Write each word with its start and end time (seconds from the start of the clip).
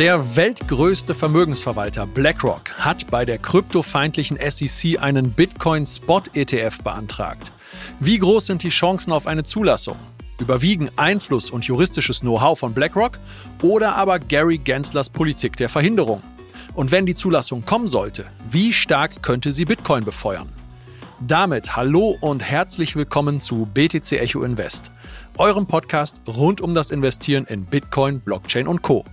Der 0.00 0.34
weltgrößte 0.34 1.14
Vermögensverwalter 1.14 2.06
BlackRock 2.06 2.70
hat 2.78 3.10
bei 3.10 3.26
der 3.26 3.36
kryptofeindlichen 3.36 4.38
SEC 4.48 4.98
einen 4.98 5.32
Bitcoin 5.32 5.86
Spot 5.86 6.22
ETF 6.32 6.78
beantragt. 6.82 7.52
Wie 8.00 8.16
groß 8.16 8.46
sind 8.46 8.62
die 8.62 8.70
Chancen 8.70 9.12
auf 9.12 9.26
eine 9.26 9.44
Zulassung? 9.44 9.96
Überwiegen 10.38 10.88
Einfluss 10.96 11.50
und 11.50 11.66
juristisches 11.66 12.20
Know-how 12.20 12.58
von 12.58 12.72
BlackRock 12.72 13.18
oder 13.60 13.94
aber 13.94 14.18
Gary 14.18 14.56
Genslers 14.56 15.10
Politik 15.10 15.58
der 15.58 15.68
Verhinderung? 15.68 16.22
Und 16.72 16.92
wenn 16.92 17.04
die 17.04 17.14
Zulassung 17.14 17.66
kommen 17.66 17.86
sollte, 17.86 18.24
wie 18.50 18.72
stark 18.72 19.22
könnte 19.22 19.52
sie 19.52 19.66
Bitcoin 19.66 20.06
befeuern? 20.06 20.48
Damit 21.20 21.76
hallo 21.76 22.16
und 22.22 22.42
herzlich 22.42 22.96
willkommen 22.96 23.42
zu 23.42 23.68
BTC 23.74 24.12
Echo 24.12 24.44
Invest, 24.44 24.90
eurem 25.36 25.66
Podcast 25.66 26.22
rund 26.26 26.62
um 26.62 26.72
das 26.72 26.90
Investieren 26.90 27.44
in 27.44 27.66
Bitcoin, 27.66 28.20
Blockchain 28.20 28.66
und 28.66 28.80
Co. 28.80 29.04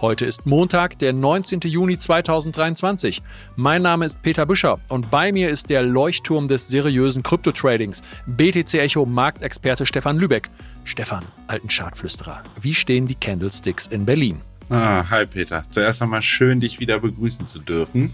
Heute 0.00 0.24
ist 0.24 0.46
Montag, 0.46 0.98
der 1.00 1.12
19. 1.12 1.60
Juni 1.64 1.98
2023. 1.98 3.22
Mein 3.56 3.82
Name 3.82 4.06
ist 4.06 4.22
Peter 4.22 4.46
Büscher 4.46 4.78
und 4.88 5.10
bei 5.10 5.30
mir 5.30 5.50
ist 5.50 5.68
der 5.68 5.82
Leuchtturm 5.82 6.48
des 6.48 6.68
seriösen 6.68 7.22
Krypto-Tradings, 7.22 8.00
BTC 8.26 8.74
Echo 8.78 9.04
Marktexperte 9.04 9.84
Stefan 9.84 10.16
Lübeck. 10.16 10.48
Stefan, 10.84 11.26
alten 11.48 11.68
Chartflüsterer, 11.68 12.42
wie 12.62 12.72
stehen 12.72 13.08
die 13.08 13.14
Candlesticks 13.14 13.88
in 13.88 14.06
Berlin? 14.06 14.40
Ah, 14.70 15.04
hi 15.10 15.26
Peter. 15.26 15.64
Zuerst 15.68 16.00
einmal 16.00 16.22
schön, 16.22 16.60
dich 16.60 16.80
wieder 16.80 16.98
begrüßen 16.98 17.46
zu 17.46 17.58
dürfen 17.58 18.10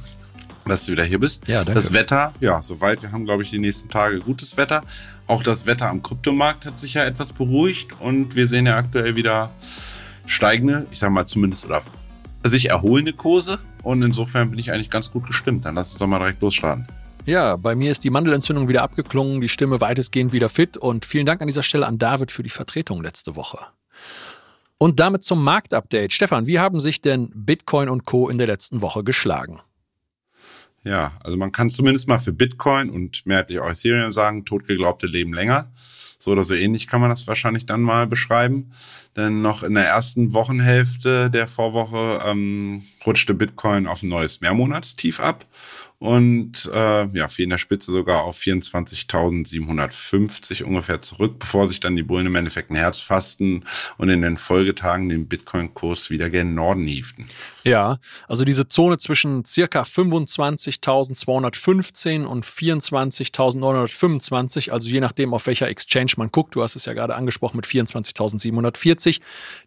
dass 0.69 0.85
du 0.85 0.91
wieder 0.91 1.05
hier 1.05 1.21
bist. 1.21 1.47
Ja, 1.47 1.59
danke. 1.59 1.75
Das 1.75 1.93
Wetter, 1.93 2.33
ja, 2.41 2.61
soweit. 2.61 3.01
Wir 3.01 3.13
haben, 3.13 3.25
glaube 3.25 3.45
ich, 3.45 3.51
die 3.51 3.61
nächsten 3.61 3.89
Tage 3.89 4.19
gutes 4.19 4.57
Wetter. 4.57 4.83
Auch 5.29 5.45
das 5.45 5.65
Wetter 5.65 5.89
am 5.89 6.03
Kryptomarkt 6.03 6.67
hat 6.67 6.81
sich 6.81 6.95
ja 6.95 7.05
etwas 7.05 7.33
beruhigt 7.33 7.91
und 8.01 8.35
wir 8.35 8.49
sehen 8.49 8.67
ja 8.67 8.77
aktuell 8.77 9.15
wieder 9.15 9.53
steigende, 10.27 10.87
ich 10.91 10.99
sage 10.99 11.13
mal 11.13 11.27
zumindest, 11.27 11.67
oder 11.67 11.83
sich 12.45 12.71
erholende 12.71 13.13
Kurse. 13.13 13.59
Und 13.83 14.03
insofern 14.03 14.51
bin 14.51 14.59
ich 14.59 14.73
eigentlich 14.73 14.91
ganz 14.91 15.11
gut 15.11 15.27
gestimmt. 15.27 15.65
Dann 15.65 15.75
lass 15.75 15.93
uns 15.93 15.99
doch 15.99 16.07
mal 16.07 16.19
direkt 16.19 16.43
losstarten. 16.43 16.87
Ja, 17.25 17.57
bei 17.57 17.75
mir 17.75 17.91
ist 17.91 18.05
die 18.05 18.11
Mandelentzündung 18.11 18.69
wieder 18.69 18.83
abgeklungen, 18.83 19.41
die 19.41 19.49
Stimme 19.49 19.81
weitestgehend 19.81 20.33
wieder 20.33 20.49
fit 20.49 20.77
und 20.77 21.05
vielen 21.05 21.27
Dank 21.27 21.41
an 21.41 21.49
dieser 21.49 21.65
Stelle 21.65 21.87
an 21.87 21.99
David 21.99 22.31
für 22.31 22.45
die 22.45 22.51
Vertretung 22.51 23.03
letzte 23.03 23.35
Woche. 23.35 23.59
Und 24.79 25.01
damit 25.01 25.25
zum 25.25 25.43
Marktupdate. 25.43 26.13
Stefan, 26.13 26.47
wie 26.47 26.59
haben 26.59 26.81
sich 26.81 27.01
denn 27.01 27.31
Bitcoin 27.35 27.89
und 27.89 28.05
Co. 28.05 28.29
in 28.29 28.39
der 28.39 28.47
letzten 28.47 28.83
Woche 28.83 29.03
geschlagen? 29.03 29.61
Ja, 30.85 31.13
also 31.25 31.37
man 31.37 31.51
kann 31.51 31.71
zumindest 31.71 32.07
mal 32.07 32.19
für 32.19 32.33
Bitcoin 32.33 32.91
und 32.91 33.27
mehrheitlich 33.27 33.59
auch 33.59 33.69
Ethereum 33.69 34.13
sagen, 34.13 34.45
totgeglaubte 34.45 35.09
leben 35.09 35.33
länger. 35.35 35.73
So 36.19 36.33
oder 36.33 36.45
so 36.45 36.55
ähnlich 36.55 36.87
kann 36.87 37.01
man 37.01 37.11
das 37.11 37.27
wahrscheinlich 37.27 37.67
dann 37.67 37.83
mal 37.83 38.07
beschreiben. 38.07 38.73
Denn 39.17 39.43
noch 39.43 39.63
in 39.63 39.75
der 39.75 39.87
ersten 39.87 40.33
Wochenhälfte 40.33 41.31
der 41.31 41.49
Vorwoche 41.49 42.21
ähm, 42.25 42.83
rutschte 43.07 43.35
Bitcoin 43.35 43.87
auf 43.87 44.03
ein 44.03 44.09
neues 44.09 44.41
Mehrmonatstief 44.41 45.21
ab 45.21 45.47
und 45.99 46.71
äh, 46.73 47.07
ja, 47.17 47.29
fiel 47.29 47.45
in 47.45 47.51
der 47.51 47.59
Spitze 47.59 47.91
sogar 47.91 48.23
auf 48.25 48.39
24.750 48.39 50.63
ungefähr 50.63 51.01
zurück, 51.01 51.39
bevor 51.39 51.67
sich 51.69 51.81
dann 51.81 51.97
die 51.97 52.03
Bullen 52.03 52.27
im 52.27 52.35
Endeffekt 52.35 52.71
ein 52.71 52.77
Herz 52.77 53.01
fassten 53.01 53.65
und 53.97 54.11
in 54.11 54.21
den 54.21 54.37
Folgetagen 54.37 55.09
den 55.09 55.27
Bitcoin-Kurs 55.27 56.11
wieder 56.11 56.29
gen 56.29 56.55
Norden 56.55 56.87
hieften. 56.87 57.27
Ja, 57.65 57.97
also 58.29 58.45
diese 58.45 58.69
Zone 58.69 58.99
zwischen 58.99 59.43
circa 59.45 59.83
25.215 59.83 62.25
und 62.25 62.45
24.925, 62.45 64.71
also 64.71 64.89
je 64.89 65.01
nachdem, 65.01 65.33
auf 65.33 65.47
welcher 65.47 65.69
Exchange 65.69 66.13
man 66.19 66.31
guckt, 66.31 66.55
du 66.55 66.63
hast 66.63 66.77
es 66.77 66.85
ja 66.85 66.93
gerade 66.93 67.15
angesprochen 67.15 67.57
mit 67.57 67.65
24.740, 67.67 69.23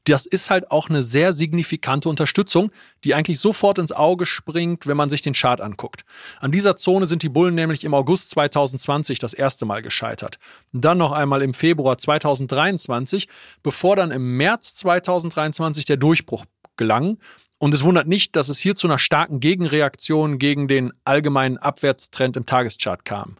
das 0.05 0.27
ist 0.27 0.51
halt 0.51 0.71
auch 0.71 0.89
eine 0.89 1.03
sehr 1.03 1.33
signifikante 1.33 2.07
Unterstützung, 2.07 2.71
die 3.03 3.15
eigentlich 3.15 3.39
sofort 3.39 3.79
ins 3.79 3.91
Auge 3.91 4.25
springt, 4.25 4.87
wenn 4.87 4.95
man 4.95 5.09
sich 5.09 5.21
den 5.21 5.33
Chart 5.33 5.59
anguckt. 5.59 6.05
An 6.39 6.51
dieser 6.51 6.75
Zone 6.75 7.05
sind 7.05 7.23
die 7.23 7.29
Bullen 7.29 7.55
nämlich 7.55 7.83
im 7.83 7.93
August 7.93 8.31
2020 8.31 9.19
das 9.19 9.33
erste 9.33 9.65
Mal 9.65 9.81
gescheitert. 9.81 10.39
Dann 10.71 10.97
noch 10.97 11.11
einmal 11.11 11.41
im 11.41 11.53
Februar 11.53 11.97
2023, 11.97 13.27
bevor 13.63 13.95
dann 13.95 14.11
im 14.11 14.37
März 14.37 14.75
2023 14.75 15.85
der 15.85 15.97
Durchbruch 15.97 16.45
gelang. 16.77 17.17
Und 17.57 17.73
es 17.73 17.83
wundert 17.83 18.07
nicht, 18.07 18.35
dass 18.35 18.49
es 18.49 18.57
hier 18.57 18.75
zu 18.75 18.87
einer 18.87 18.99
starken 18.99 19.41
Gegenreaktion 19.41 20.39
gegen 20.39 20.67
den 20.67 20.93
allgemeinen 21.03 21.57
Abwärtstrend 21.57 22.37
im 22.37 22.45
Tageschart 22.45 23.03
kam. 23.03 23.35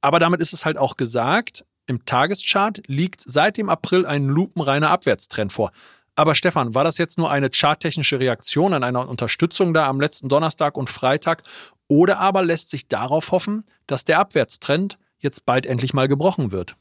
Aber 0.00 0.18
damit 0.18 0.40
ist 0.40 0.52
es 0.52 0.64
halt 0.64 0.76
auch 0.76 0.96
gesagt, 0.96 1.64
im 1.86 2.04
Tageschart 2.04 2.82
liegt 2.86 3.22
seit 3.26 3.56
dem 3.56 3.68
April 3.68 4.06
ein 4.06 4.26
lupenreiner 4.26 4.90
Abwärtstrend 4.90 5.52
vor. 5.52 5.72
Aber 6.20 6.34
Stefan, 6.34 6.74
war 6.74 6.84
das 6.84 6.98
jetzt 6.98 7.16
nur 7.16 7.30
eine 7.30 7.48
charttechnische 7.48 8.20
Reaktion 8.20 8.74
an 8.74 8.84
einer 8.84 9.08
Unterstützung 9.08 9.72
da 9.72 9.88
am 9.88 10.02
letzten 10.02 10.28
Donnerstag 10.28 10.76
und 10.76 10.90
Freitag 10.90 11.44
oder 11.88 12.18
aber 12.18 12.42
lässt 12.42 12.68
sich 12.68 12.88
darauf 12.88 13.32
hoffen, 13.32 13.64
dass 13.86 14.04
der 14.04 14.18
Abwärtstrend 14.18 14.98
jetzt 15.18 15.46
bald 15.46 15.64
endlich 15.64 15.94
mal 15.94 16.08
gebrochen 16.08 16.52
wird? 16.52 16.76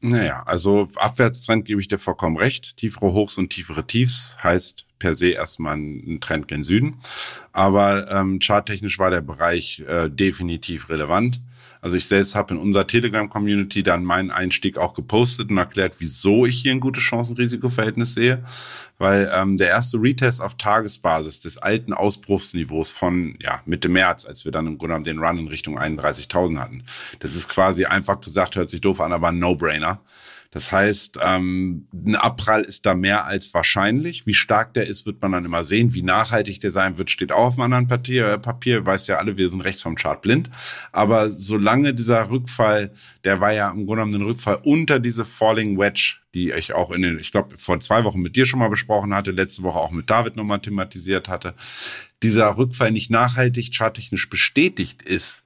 Naja, 0.00 0.42
also 0.46 0.88
Abwärtstrend 0.96 1.64
gebe 1.64 1.80
ich 1.80 1.86
dir 1.86 1.98
vollkommen 1.98 2.36
recht. 2.36 2.76
Tiefere 2.76 3.12
Hochs 3.12 3.38
und 3.38 3.50
tiefere 3.50 3.86
Tiefs 3.86 4.36
heißt 4.42 4.86
per 4.98 5.14
se 5.14 5.28
erstmal 5.28 5.76
ein 5.76 6.20
Trend 6.20 6.48
gen 6.48 6.64
Süden. 6.64 6.96
Aber 7.52 8.10
ähm, 8.10 8.40
charttechnisch 8.40 8.98
war 8.98 9.10
der 9.10 9.20
Bereich 9.20 9.84
äh, 9.86 10.10
definitiv 10.10 10.88
relevant. 10.88 11.40
Also 11.80 11.96
ich 11.96 12.06
selbst 12.06 12.34
habe 12.34 12.54
in 12.54 12.60
unserer 12.60 12.86
Telegram-Community 12.86 13.82
dann 13.82 14.04
meinen 14.04 14.30
Einstieg 14.30 14.78
auch 14.78 14.94
gepostet 14.94 15.50
und 15.50 15.58
erklärt, 15.58 15.94
wieso 15.98 16.46
ich 16.46 16.60
hier 16.62 16.72
ein 16.72 16.80
gutes 16.80 17.02
Chancen-Risiko-Verhältnis 17.04 18.14
sehe. 18.14 18.44
Weil 18.98 19.30
ähm, 19.32 19.56
der 19.56 19.68
erste 19.68 19.98
Retest 19.98 20.42
auf 20.42 20.56
Tagesbasis 20.56 21.40
des 21.40 21.58
alten 21.58 21.92
Ausbruchsniveaus 21.92 22.90
von 22.90 23.36
ja, 23.40 23.60
Mitte 23.64 23.88
März, 23.88 24.26
als 24.26 24.44
wir 24.44 24.52
dann 24.52 24.66
im 24.66 24.78
Grunde 24.78 24.94
genommen 24.94 25.04
den 25.04 25.18
Run 25.20 25.38
in 25.38 25.48
Richtung 25.48 25.78
31.000 25.78 26.58
hatten, 26.58 26.82
das 27.20 27.36
ist 27.36 27.48
quasi 27.48 27.84
einfach 27.84 28.20
gesagt, 28.20 28.56
hört 28.56 28.70
sich 28.70 28.80
doof 28.80 29.00
an, 29.00 29.12
aber 29.12 29.28
ein 29.28 29.38
No-Brainer. 29.38 30.00
Das 30.50 30.72
heißt, 30.72 31.18
ähm, 31.22 31.88
ein 31.92 32.16
Abprall 32.16 32.62
ist 32.62 32.86
da 32.86 32.94
mehr 32.94 33.26
als 33.26 33.52
wahrscheinlich. 33.52 34.26
Wie 34.26 34.32
stark 34.32 34.72
der 34.72 34.86
ist, 34.86 35.04
wird 35.04 35.20
man 35.20 35.32
dann 35.32 35.44
immer 35.44 35.62
sehen. 35.62 35.92
Wie 35.92 36.02
nachhaltig 36.02 36.60
der 36.60 36.72
sein 36.72 36.96
wird, 36.96 37.10
steht 37.10 37.32
auch 37.32 37.48
auf 37.48 37.54
einem 37.54 37.64
anderen 37.64 37.86
Papier. 37.86 38.26
Äh, 38.26 38.38
Papier 38.38 38.86
weiß 38.86 39.08
ja 39.08 39.18
alle, 39.18 39.36
wir 39.36 39.50
sind 39.50 39.60
rechts 39.60 39.82
vom 39.82 39.94
Chart 39.94 40.22
blind. 40.22 40.48
Aber 40.90 41.30
solange 41.30 41.92
dieser 41.92 42.30
Rückfall, 42.30 42.92
der 43.24 43.42
war 43.42 43.52
ja 43.52 43.68
im 43.68 43.86
Grunde 43.86 44.04
genommen 44.04 44.14
ein 44.14 44.26
Rückfall 44.26 44.58
unter 44.64 45.00
diese 45.00 45.26
Falling 45.26 45.78
Wedge, 45.78 46.16
die 46.32 46.50
ich 46.52 46.72
auch 46.72 46.92
in 46.92 47.02
den, 47.02 47.18
ich 47.18 47.30
glaube, 47.30 47.58
vor 47.58 47.78
zwei 47.80 48.04
Wochen 48.04 48.20
mit 48.20 48.34
dir 48.34 48.46
schon 48.46 48.58
mal 48.58 48.70
besprochen 48.70 49.14
hatte, 49.14 49.32
letzte 49.32 49.62
Woche 49.62 49.78
auch 49.78 49.90
mit 49.90 50.08
David 50.08 50.36
nochmal 50.36 50.60
thematisiert 50.60 51.28
hatte, 51.28 51.54
dieser 52.22 52.56
Rückfall 52.56 52.90
nicht 52.90 53.10
nachhaltig 53.10 53.70
charttechnisch 53.74 54.30
bestätigt 54.30 55.02
ist, 55.02 55.42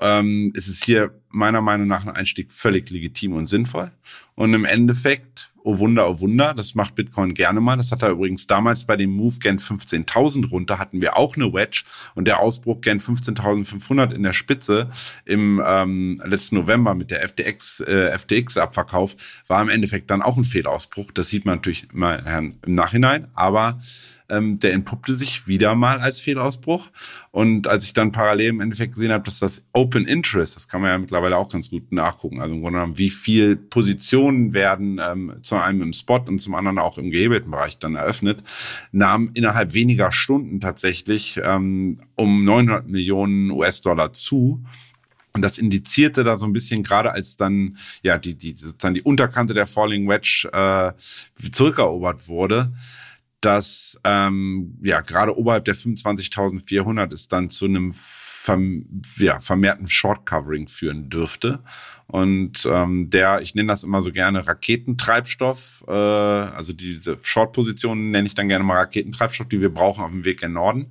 ähm, 0.00 0.52
ist 0.54 0.68
es 0.68 0.82
hier 0.82 1.14
meiner 1.28 1.60
Meinung 1.60 1.86
nach 1.86 2.06
ein 2.06 2.16
Einstieg 2.16 2.52
völlig 2.52 2.90
legitim 2.90 3.34
und 3.34 3.46
sinnvoll. 3.46 3.90
Und 4.34 4.54
im 4.54 4.64
Endeffekt, 4.64 5.50
oh 5.62 5.78
Wunder, 5.78 6.08
oh 6.08 6.20
Wunder, 6.20 6.54
das 6.54 6.74
macht 6.74 6.94
Bitcoin 6.94 7.34
gerne 7.34 7.60
mal. 7.60 7.76
Das 7.76 7.92
hat 7.92 8.02
er 8.02 8.10
übrigens 8.10 8.46
damals 8.46 8.84
bei 8.84 8.96
dem 8.96 9.10
Move 9.10 9.38
Gen 9.38 9.58
15.000 9.58 10.48
runter, 10.48 10.78
hatten 10.78 11.00
wir 11.00 11.18
auch 11.18 11.36
eine 11.36 11.52
Wedge 11.52 11.84
und 12.14 12.26
der 12.26 12.40
Ausbruch 12.40 12.80
Gen 12.80 13.00
15.500 13.00 14.14
in 14.14 14.22
der 14.22 14.32
Spitze 14.32 14.90
im 15.26 15.62
ähm, 15.64 16.22
letzten 16.24 16.56
November 16.56 16.94
mit 16.94 17.10
der 17.10 17.28
FTX, 17.28 17.80
äh, 17.80 18.18
FTX-Abverkauf 18.18 19.14
war 19.46 19.60
im 19.60 19.68
Endeffekt 19.68 20.10
dann 20.10 20.22
auch 20.22 20.38
ein 20.38 20.44
Fehlausbruch. 20.44 21.12
Das 21.12 21.28
sieht 21.28 21.44
man 21.44 21.56
natürlich 21.56 21.88
mal 21.92 22.56
im 22.64 22.74
Nachhinein, 22.74 23.28
aber 23.34 23.78
ähm, 24.30 24.58
der 24.58 24.72
entpuppte 24.72 25.14
sich 25.14 25.46
wieder 25.46 25.74
mal 25.74 26.00
als 26.00 26.20
Fehlausbruch. 26.20 26.88
Und 27.32 27.66
als 27.66 27.84
ich 27.84 27.92
dann 27.92 28.12
parallel 28.12 28.48
im 28.48 28.60
Endeffekt 28.60 28.94
gesehen 28.94 29.12
habe, 29.12 29.24
dass 29.24 29.38
das 29.38 29.62
Open 29.72 30.06
Interest, 30.06 30.56
das 30.56 30.68
kann 30.68 30.80
man 30.80 30.90
ja 30.90 30.98
mittlerweile 30.98 31.36
auch 31.36 31.50
ganz 31.50 31.70
gut 31.70 31.92
nachgucken, 31.92 32.40
also 32.40 32.54
im 32.54 32.62
Grunde 32.62 32.78
genommen, 32.78 32.98
wie 32.98 33.10
viel 33.10 33.56
Positionen 33.56 34.52
werden 34.52 35.00
ähm, 35.06 35.34
zum 35.42 35.58
einen 35.58 35.82
im 35.82 35.92
Spot 35.92 36.20
und 36.26 36.40
zum 36.40 36.54
anderen 36.54 36.78
auch 36.78 36.98
im 36.98 37.10
gehebelten 37.10 37.50
Bereich 37.50 37.78
dann 37.78 37.94
eröffnet, 37.94 38.42
nahm 38.92 39.30
innerhalb 39.34 39.74
weniger 39.74 40.10
Stunden 40.12 40.60
tatsächlich 40.60 41.40
ähm, 41.42 42.00
um 42.16 42.44
900 42.44 42.88
Millionen 42.88 43.50
US-Dollar 43.50 44.12
zu. 44.12 44.64
Und 45.32 45.42
das 45.42 45.58
indizierte 45.58 46.24
da 46.24 46.36
so 46.36 46.46
ein 46.46 46.52
bisschen, 46.52 46.82
gerade 46.82 47.12
als 47.12 47.36
dann 47.36 47.76
ja 48.02 48.18
die, 48.18 48.34
die 48.34 48.52
sozusagen 48.52 48.94
die 48.94 49.02
Unterkante 49.02 49.54
der 49.54 49.66
Falling 49.66 50.08
Wedge 50.08 50.48
äh, 50.52 50.92
zurückerobert 51.52 52.28
wurde, 52.28 52.72
dass 53.40 53.98
ähm, 54.04 54.78
ja 54.82 55.00
gerade 55.00 55.36
oberhalb 55.36 55.64
der 55.64 55.76
25.400 55.76 57.12
es 57.12 57.28
dann 57.28 57.50
zu 57.50 57.66
einem 57.66 57.92
verm 58.40 58.86
ja, 59.18 59.38
vermehrten 59.38 59.88
Short-Covering 59.88 60.66
führen 60.68 61.10
dürfte. 61.10 61.60
Und 62.06 62.66
ähm, 62.68 63.10
der, 63.10 63.42
ich 63.42 63.54
nenne 63.54 63.68
das 63.68 63.84
immer 63.84 64.00
so 64.00 64.10
gerne 64.10 64.46
Raketentreibstoff, 64.46 65.84
äh, 65.86 65.92
also 65.92 66.72
diese 66.72 67.18
Short-Positionen 67.22 68.10
nenne 68.10 68.26
ich 68.26 68.34
dann 68.34 68.48
gerne 68.48 68.64
mal 68.64 68.78
Raketentreibstoff, 68.78 69.48
die 69.48 69.60
wir 69.60 69.72
brauchen 69.72 70.02
auf 70.02 70.10
dem 70.10 70.24
Weg 70.24 70.42
in 70.42 70.54
Norden. 70.54 70.86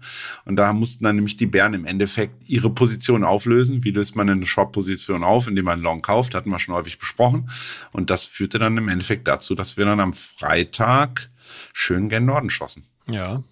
Und 0.45 0.57
da 0.57 0.71
mussten 0.73 1.03
dann 1.03 1.15
nämlich 1.15 1.37
die 1.37 1.47
Bären 1.47 1.73
im 1.73 1.85
Endeffekt 1.85 2.47
ihre 2.47 2.69
Position 2.69 3.23
auflösen. 3.23 3.83
Wie 3.83 3.91
löst 3.91 4.15
man 4.15 4.29
eine 4.29 4.45
Short-Position 4.45 5.23
auf, 5.23 5.47
indem 5.47 5.65
man 5.65 5.81
Long 5.81 6.03
kauft? 6.03 6.35
Hatten 6.35 6.51
wir 6.51 6.59
schon 6.59 6.75
häufig 6.75 6.99
besprochen. 6.99 7.49
Und 7.91 8.11
das 8.11 8.23
führte 8.23 8.59
dann 8.59 8.77
im 8.77 8.89
Endeffekt 8.89 9.27
dazu, 9.27 9.55
dass 9.55 9.75
wir 9.75 9.85
dann 9.85 9.99
am 9.99 10.13
Freitag 10.13 11.29
schön 11.73 12.09
gen 12.09 12.25
Norden 12.25 12.49
schossen. 12.49 12.85
Ja, 13.07 13.43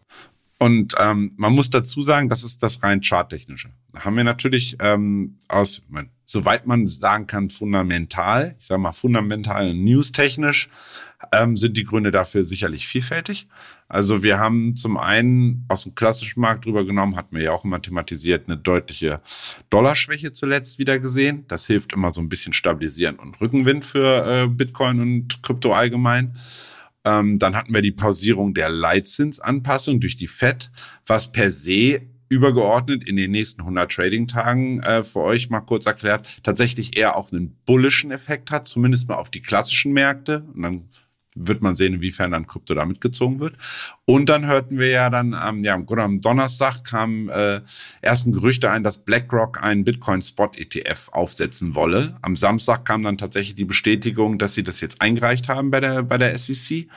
Und 0.59 0.95
ähm, 0.97 1.33
man 1.37 1.53
muss 1.53 1.69
dazu 1.69 2.01
sagen, 2.01 2.29
das 2.29 2.43
ist 2.43 2.63
das 2.63 2.81
rein 2.81 3.01
charttechnische. 3.01 3.69
Da 3.93 4.05
haben 4.05 4.17
wir 4.17 4.23
natürlich 4.23 4.75
ähm, 4.79 5.37
aus, 5.47 5.83
mein, 5.87 6.09
soweit 6.25 6.65
man 6.65 6.87
sagen 6.87 7.27
kann, 7.27 7.51
fundamental, 7.51 8.55
ich 8.59 8.65
sage 8.65 8.81
mal 8.81 8.91
fundamental 8.91 9.75
newstechnisch, 9.75 10.67
ähm, 11.31 11.57
sind 11.57 11.77
die 11.77 11.83
Gründe 11.83 12.09
dafür 12.09 12.43
sicherlich 12.43 12.87
vielfältig. 12.87 13.47
Also 13.87 14.23
wir 14.23 14.39
haben 14.39 14.75
zum 14.75 14.97
einen 14.97 15.63
aus 15.67 15.83
dem 15.83 15.93
klassischen 15.93 16.39
Markt 16.39 16.65
drüber 16.65 16.85
genommen, 16.85 17.15
hatten 17.15 17.35
wir 17.35 17.43
ja 17.43 17.51
auch 17.51 17.63
immer 17.63 17.81
thematisiert, 17.81 18.47
eine 18.47 18.57
deutliche 18.57 19.21
Dollarschwäche 19.69 20.31
zuletzt 20.31 20.79
wieder 20.79 20.97
gesehen. 20.97 21.45
Das 21.47 21.67
hilft 21.67 21.93
immer 21.93 22.11
so 22.11 22.19
ein 22.19 22.29
bisschen 22.29 22.53
stabilisieren 22.53 23.17
und 23.17 23.39
Rückenwind 23.39 23.85
für 23.85 24.45
äh, 24.45 24.47
Bitcoin 24.47 25.01
und 25.01 25.43
Krypto 25.43 25.73
allgemein. 25.73 26.33
Ähm, 27.07 27.39
dann 27.39 27.55
hatten 27.55 27.73
wir 27.73 27.81
die 27.81 27.91
Pausierung 27.91 28.53
der 28.53 28.69
Leitzinsanpassung 28.69 30.01
durch 30.01 30.17
die 30.17 30.27
FED, 30.27 30.69
was 31.05 31.31
per 31.31 31.51
se 31.51 32.01
übergeordnet 32.29 33.07
in 33.07 33.15
den 33.15 33.31
nächsten 33.31 33.61
100 33.61 33.89
Trading-Tagen 33.89 34.81
äh, 34.81 35.03
für 35.05 35.21
euch 35.21 35.49
mal 35.49 35.61
kurz 35.61 35.85
erklärt, 35.85 36.43
tatsächlich 36.43 36.97
eher 36.97 37.15
auch 37.15 37.31
einen 37.31 37.55
bullischen 37.65 38.11
Effekt 38.11 38.51
hat, 38.51 38.67
zumindest 38.67 39.07
mal 39.07 39.15
auf 39.15 39.29
die 39.29 39.41
klassischen 39.41 39.93
Märkte. 39.93 40.43
Und 40.53 40.61
dann 40.61 40.89
wird 41.39 41.61
man 41.61 41.75
sehen, 41.75 41.95
inwiefern 41.95 42.31
dann 42.31 42.47
Krypto 42.47 42.73
da 42.73 42.85
mitgezogen 42.85 43.39
wird. 43.39 43.55
Und 44.05 44.29
dann 44.29 44.45
hörten 44.45 44.79
wir 44.79 44.89
ja 44.89 45.09
dann 45.09 45.33
am, 45.33 45.63
ja, 45.63 45.75
am 45.75 46.21
Donnerstag 46.21 46.83
kamen 46.83 47.29
äh, 47.29 47.61
ersten 48.01 48.31
Gerüchte 48.31 48.69
ein, 48.69 48.83
dass 48.83 48.99
BlackRock 49.03 49.63
einen 49.63 49.83
Bitcoin-Spot-ETF 49.83 51.09
aufsetzen 51.11 51.75
wolle. 51.75 52.17
Am 52.21 52.37
Samstag 52.37 52.85
kam 52.85 53.03
dann 53.03 53.17
tatsächlich 53.17 53.55
die 53.55 53.65
Bestätigung, 53.65 54.37
dass 54.37 54.53
sie 54.53 54.63
das 54.63 54.81
jetzt 54.81 55.01
eingereicht 55.01 55.49
haben 55.49 55.71
bei 55.71 55.79
der, 55.79 56.03
bei 56.03 56.17
der 56.17 56.37
SEC. 56.37 56.87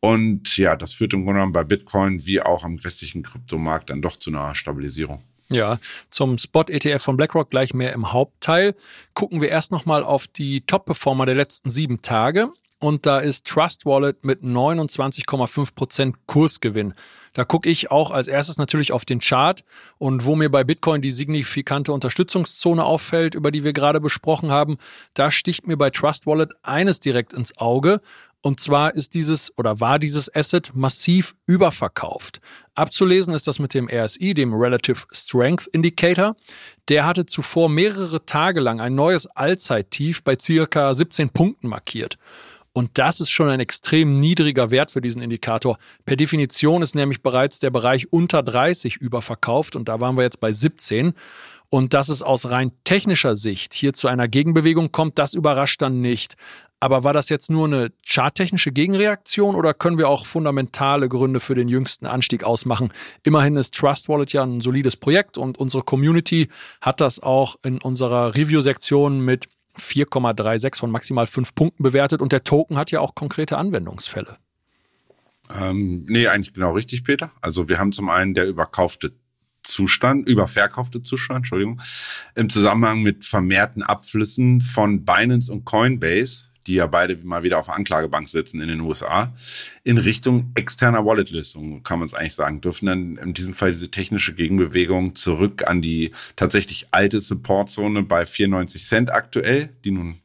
Und 0.00 0.56
ja, 0.56 0.76
das 0.76 0.94
führt 0.94 1.12
im 1.12 1.24
Grunde 1.24 1.38
genommen 1.38 1.52
bei 1.52 1.64
Bitcoin 1.64 2.24
wie 2.24 2.40
auch 2.40 2.64
am 2.64 2.76
restlichen 2.76 3.22
Kryptomarkt 3.22 3.90
dann 3.90 4.02
doch 4.02 4.16
zu 4.16 4.30
einer 4.30 4.54
Stabilisierung. 4.54 5.22
Ja, 5.50 5.78
zum 6.10 6.36
Spot-ETF 6.36 7.02
von 7.02 7.16
BlackRock 7.16 7.50
gleich 7.50 7.72
mehr 7.72 7.94
im 7.94 8.12
Hauptteil. 8.12 8.74
Gucken 9.14 9.40
wir 9.40 9.48
erst 9.48 9.72
nochmal 9.72 10.04
auf 10.04 10.26
die 10.26 10.60
Top-Performer 10.60 11.24
der 11.24 11.36
letzten 11.36 11.70
sieben 11.70 12.02
Tage 12.02 12.52
und 12.80 13.06
da 13.06 13.18
ist 13.18 13.46
Trust 13.46 13.86
Wallet 13.86 14.24
mit 14.24 14.42
29,5% 14.42 16.14
Kursgewinn. 16.26 16.94
Da 17.32 17.44
gucke 17.44 17.68
ich 17.68 17.90
auch 17.90 18.10
als 18.10 18.26
erstes 18.26 18.58
natürlich 18.58 18.92
auf 18.92 19.04
den 19.04 19.20
Chart 19.20 19.64
und 19.98 20.24
wo 20.24 20.34
mir 20.34 20.50
bei 20.50 20.64
Bitcoin 20.64 21.02
die 21.02 21.10
signifikante 21.10 21.92
Unterstützungszone 21.92 22.84
auffällt, 22.84 23.34
über 23.34 23.50
die 23.50 23.64
wir 23.64 23.72
gerade 23.72 24.00
besprochen 24.00 24.50
haben, 24.50 24.78
da 25.14 25.30
sticht 25.30 25.66
mir 25.66 25.76
bei 25.76 25.90
Trust 25.90 26.26
Wallet 26.26 26.52
eines 26.62 27.00
direkt 27.00 27.32
ins 27.32 27.56
Auge 27.58 28.00
und 28.40 28.60
zwar 28.60 28.94
ist 28.94 29.14
dieses 29.14 29.56
oder 29.58 29.80
war 29.80 29.98
dieses 29.98 30.34
Asset 30.34 30.70
massiv 30.74 31.34
überverkauft. 31.46 32.40
Abzulesen 32.74 33.34
ist 33.34 33.48
das 33.48 33.58
mit 33.58 33.74
dem 33.74 33.88
RSI, 33.88 34.32
dem 34.32 34.54
Relative 34.54 35.06
Strength 35.10 35.66
Indicator. 35.68 36.36
Der 36.88 37.04
hatte 37.04 37.26
zuvor 37.26 37.68
mehrere 37.68 38.24
Tage 38.24 38.60
lang 38.60 38.80
ein 38.80 38.94
neues 38.94 39.26
Allzeittief 39.26 40.22
bei 40.22 40.36
circa 40.40 40.94
17 40.94 41.30
Punkten 41.30 41.68
markiert. 41.68 42.16
Und 42.78 42.90
das 42.94 43.18
ist 43.18 43.30
schon 43.30 43.48
ein 43.48 43.58
extrem 43.58 44.20
niedriger 44.20 44.70
Wert 44.70 44.92
für 44.92 45.00
diesen 45.00 45.20
Indikator. 45.20 45.78
Per 46.06 46.14
Definition 46.14 46.80
ist 46.80 46.94
nämlich 46.94 47.22
bereits 47.22 47.58
der 47.58 47.70
Bereich 47.70 48.12
unter 48.12 48.40
30 48.40 48.98
überverkauft 48.98 49.74
und 49.74 49.88
da 49.88 49.98
waren 49.98 50.16
wir 50.16 50.22
jetzt 50.22 50.40
bei 50.40 50.52
17. 50.52 51.14
Und 51.70 51.92
dass 51.92 52.08
es 52.08 52.22
aus 52.22 52.50
rein 52.50 52.70
technischer 52.84 53.34
Sicht 53.34 53.74
hier 53.74 53.94
zu 53.94 54.06
einer 54.06 54.28
Gegenbewegung 54.28 54.92
kommt, 54.92 55.18
das 55.18 55.34
überrascht 55.34 55.82
dann 55.82 56.00
nicht. 56.00 56.36
Aber 56.78 57.02
war 57.02 57.12
das 57.12 57.30
jetzt 57.30 57.50
nur 57.50 57.66
eine 57.66 57.90
charttechnische 58.06 58.70
Gegenreaktion 58.70 59.56
oder 59.56 59.74
können 59.74 59.98
wir 59.98 60.08
auch 60.08 60.24
fundamentale 60.24 61.08
Gründe 61.08 61.40
für 61.40 61.56
den 61.56 61.66
jüngsten 61.66 62.06
Anstieg 62.06 62.44
ausmachen? 62.44 62.92
Immerhin 63.24 63.56
ist 63.56 63.74
Trust 63.74 64.08
Wallet 64.08 64.32
ja 64.32 64.44
ein 64.44 64.60
solides 64.60 64.94
Projekt 64.94 65.36
und 65.36 65.58
unsere 65.58 65.82
Community 65.82 66.46
hat 66.80 67.00
das 67.00 67.20
auch 67.20 67.56
in 67.64 67.82
unserer 67.82 68.36
Review-Sektion 68.36 69.20
mit 69.24 69.48
4,36 69.80 70.78
von 70.78 70.90
maximal 70.90 71.26
5 71.26 71.54
Punkten 71.54 71.82
bewertet 71.82 72.22
und 72.22 72.32
der 72.32 72.44
Token 72.44 72.76
hat 72.76 72.90
ja 72.90 73.00
auch 73.00 73.14
konkrete 73.14 73.58
Anwendungsfälle. 73.58 74.36
Ähm, 75.58 76.04
nee, 76.08 76.26
eigentlich 76.26 76.52
genau 76.52 76.72
richtig, 76.72 77.04
Peter. 77.04 77.32
Also 77.40 77.68
wir 77.68 77.78
haben 77.78 77.92
zum 77.92 78.10
einen 78.10 78.34
der 78.34 78.46
überkaufte 78.46 79.12
Zustand, 79.62 80.28
überverkaufte 80.28 81.02
Zustand, 81.02 81.38
Entschuldigung, 81.38 81.80
im 82.34 82.48
Zusammenhang 82.48 83.02
mit 83.02 83.24
vermehrten 83.24 83.82
Abflüssen 83.82 84.60
von 84.60 85.04
Binance 85.04 85.52
und 85.52 85.64
Coinbase 85.64 86.47
die 86.68 86.74
ja 86.74 86.86
beide 86.86 87.16
mal 87.22 87.42
wieder 87.42 87.58
auf 87.58 87.70
Anklagebank 87.70 88.28
sitzen 88.28 88.60
in 88.60 88.68
den 88.68 88.80
USA, 88.80 89.34
in 89.82 89.98
Richtung 89.98 90.52
externer 90.54 91.04
Wallet-Lösungen, 91.04 91.82
kann 91.82 91.98
man 91.98 92.06
es 92.06 92.14
eigentlich 92.14 92.34
sagen, 92.34 92.60
dürfen 92.60 92.86
dann 92.86 93.16
in 93.16 93.34
diesem 93.34 93.54
Fall 93.54 93.72
diese 93.72 93.90
technische 93.90 94.34
Gegenbewegung 94.34 95.16
zurück 95.16 95.66
an 95.66 95.82
die 95.82 96.12
tatsächlich 96.36 96.88
alte 96.90 97.20
Supportzone 97.20 98.02
bei 98.02 98.26
94 98.26 98.84
Cent 98.84 99.10
aktuell, 99.10 99.70
die 99.84 99.90
nun 99.90 100.20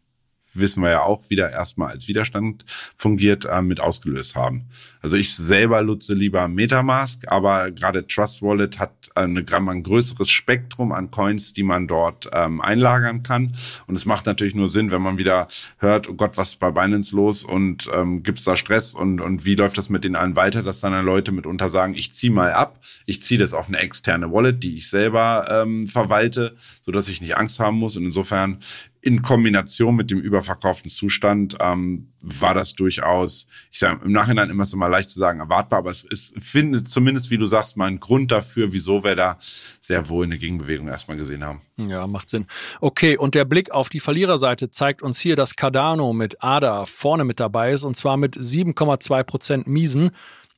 wissen 0.54 0.84
wir 0.84 0.90
ja 0.90 1.02
auch, 1.02 1.30
wieder 1.30 1.52
erstmal 1.52 1.92
als 1.92 2.08
Widerstand 2.08 2.66
fungiert, 2.96 3.46
äh, 3.46 3.62
mit 3.62 3.80
ausgelöst 3.80 4.36
haben. 4.36 4.66
Also 5.02 5.18
ich 5.18 5.36
selber 5.36 5.82
nutze 5.82 6.14
lieber 6.14 6.48
Metamask, 6.48 7.24
aber 7.28 7.72
gerade 7.72 8.08
Trust 8.08 8.42
Wallet 8.42 8.80
hat 8.80 8.92
eine, 9.16 9.44
ein 9.52 9.84
größeres 9.84 10.30
Spektrum 10.30 10.92
an 10.92 11.12
Coins, 11.12 11.54
die 11.54 11.64
man 11.64 11.88
dort 11.88 12.30
ähm, 12.32 12.62
einlagern 12.62 13.24
kann. 13.24 13.54
Und 13.88 13.96
es 13.96 14.06
macht 14.06 14.26
natürlich 14.26 14.56
nur 14.56 14.70
Sinn, 14.70 14.92
wenn 14.92 15.02
man 15.02 15.18
wieder 15.18 15.48
hört, 15.78 16.08
oh 16.10 16.14
Gott, 16.14 16.38
was 16.38 16.50
ist 16.50 16.60
bei 16.60 16.72
Binance 16.72 17.16
los 17.16 17.44
und 17.44 17.90
ähm, 17.94 18.24
gibt 18.24 18.46
da 18.48 18.56
Stress 18.56 18.94
und, 18.94 19.22
und 19.22 19.46
wie 19.46 19.56
läuft 19.56 19.78
das 19.78 19.90
mit 19.90 20.04
den 20.04 20.16
allen 20.16 20.36
weiter, 20.36 20.64
dass 20.64 20.80
dann 20.80 20.94
Leute 21.04 21.32
mitunter 21.32 21.70
sagen, 21.70 21.96
ich 21.96 22.12
ziehe 22.12 22.32
mal 22.32 22.54
ab, 22.54 22.80
ich 23.06 23.22
ziehe 23.24 23.40
das 23.40 23.54
auf 23.54 23.68
eine 23.68 23.80
externe 23.80 24.32
Wallet, 24.32 24.64
die 24.64 24.78
ich 24.78 24.90
selber 24.90 25.48
ähm, 25.50 25.88
verwalte, 25.88 26.56
so 26.82 26.92
dass 26.92 27.08
ich 27.08 27.22
nicht 27.22 27.38
Angst 27.38 27.60
haben 27.60 27.78
muss. 27.78 27.98
Und 27.98 28.06
insofern 28.06 28.60
in 29.04 29.22
Kombination 29.22 29.98
mit 29.98 30.10
dem 30.12 30.20
überverkauften 30.20 30.90
Zustand 30.90 31.58
ähm, 31.60 32.08
war 32.22 32.54
das 32.54 32.74
durchaus, 32.74 33.48
ich 33.70 33.80
sage 33.80 34.00
im 34.06 34.14
Nachhinein 34.14 34.50
immer 34.50 34.64
so 34.64 34.78
mal 34.78 34.88
leicht 34.88 35.10
zu 35.10 35.20
sagen, 35.20 35.42
erwartbar, 35.42 35.80
aber 35.80 35.92
es 35.92 36.06
ist, 36.06 36.34
findet 36.40 36.88
zumindest, 36.88 37.30
wie 37.30 37.38
du 37.38 37.46
sagst, 37.46 37.76
mal 37.76 37.88
einen 37.88 38.00
Grund 38.00 38.32
dafür, 38.32 38.72
wieso 38.72 39.04
wir 39.04 39.18
da 39.18 39.38
sehr 39.82 40.08
wohl 40.08 40.26
eine 40.26 40.38
Gegenbewegung 40.38 40.88
erstmal 40.88 41.18
gesehen 41.18 41.44
haben. 41.44 41.62
Ja, 41.76 42.08
macht 42.08 42.30
Sinn. 42.30 42.48
Okay, 42.80 43.18
und 43.18 43.36
der 43.36 43.44
Blick 43.44 43.72
auf 43.72 43.90
die 43.90 44.00
Verliererseite 44.00 44.72
zeigt 44.72 45.02
uns 45.02 45.20
hier, 45.20 45.36
dass 45.36 45.58
Cardano 45.58 46.14
mit 46.14 46.42
ADA 46.42 46.86
vorne 46.86 47.26
mit 47.26 47.42
dabei 47.42 47.74
ist 47.74 47.84
und 47.84 47.98
zwar 47.98 48.16
mit 48.16 48.38
7,2 48.38 49.24
Prozent 49.24 49.68
Miesen. 49.68 50.12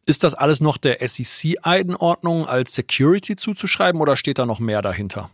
Ist 0.05 0.23
das 0.23 0.35
alles 0.35 0.61
noch 0.61 0.77
der 0.77 0.99
SEC-Einordnung 1.05 2.45
als 2.45 2.75
Security 2.75 3.35
zuzuschreiben 3.35 3.99
oder 3.99 4.15
steht 4.15 4.37
da 4.37 4.45
noch 4.45 4.59
mehr 4.59 4.83
dahinter? 4.83 5.31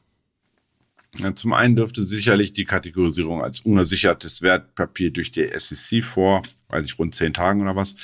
Zum 1.36 1.52
einen 1.52 1.76
dürfte 1.76 2.04
sicherlich 2.04 2.54
die 2.54 2.64
Kategorisierung 2.64 3.44
als 3.44 3.60
ungesichertes 3.60 4.42
Wertpapier 4.42 5.12
durch 5.12 5.32
die 5.32 5.50
SEC 5.54 6.06
vor, 6.06 6.42
weiß 6.70 6.86
ich, 6.86 6.98
rund 6.98 7.16
zehn 7.16 7.34
Tagen 7.34 7.62
oder 7.62 7.76
was, 7.76 7.96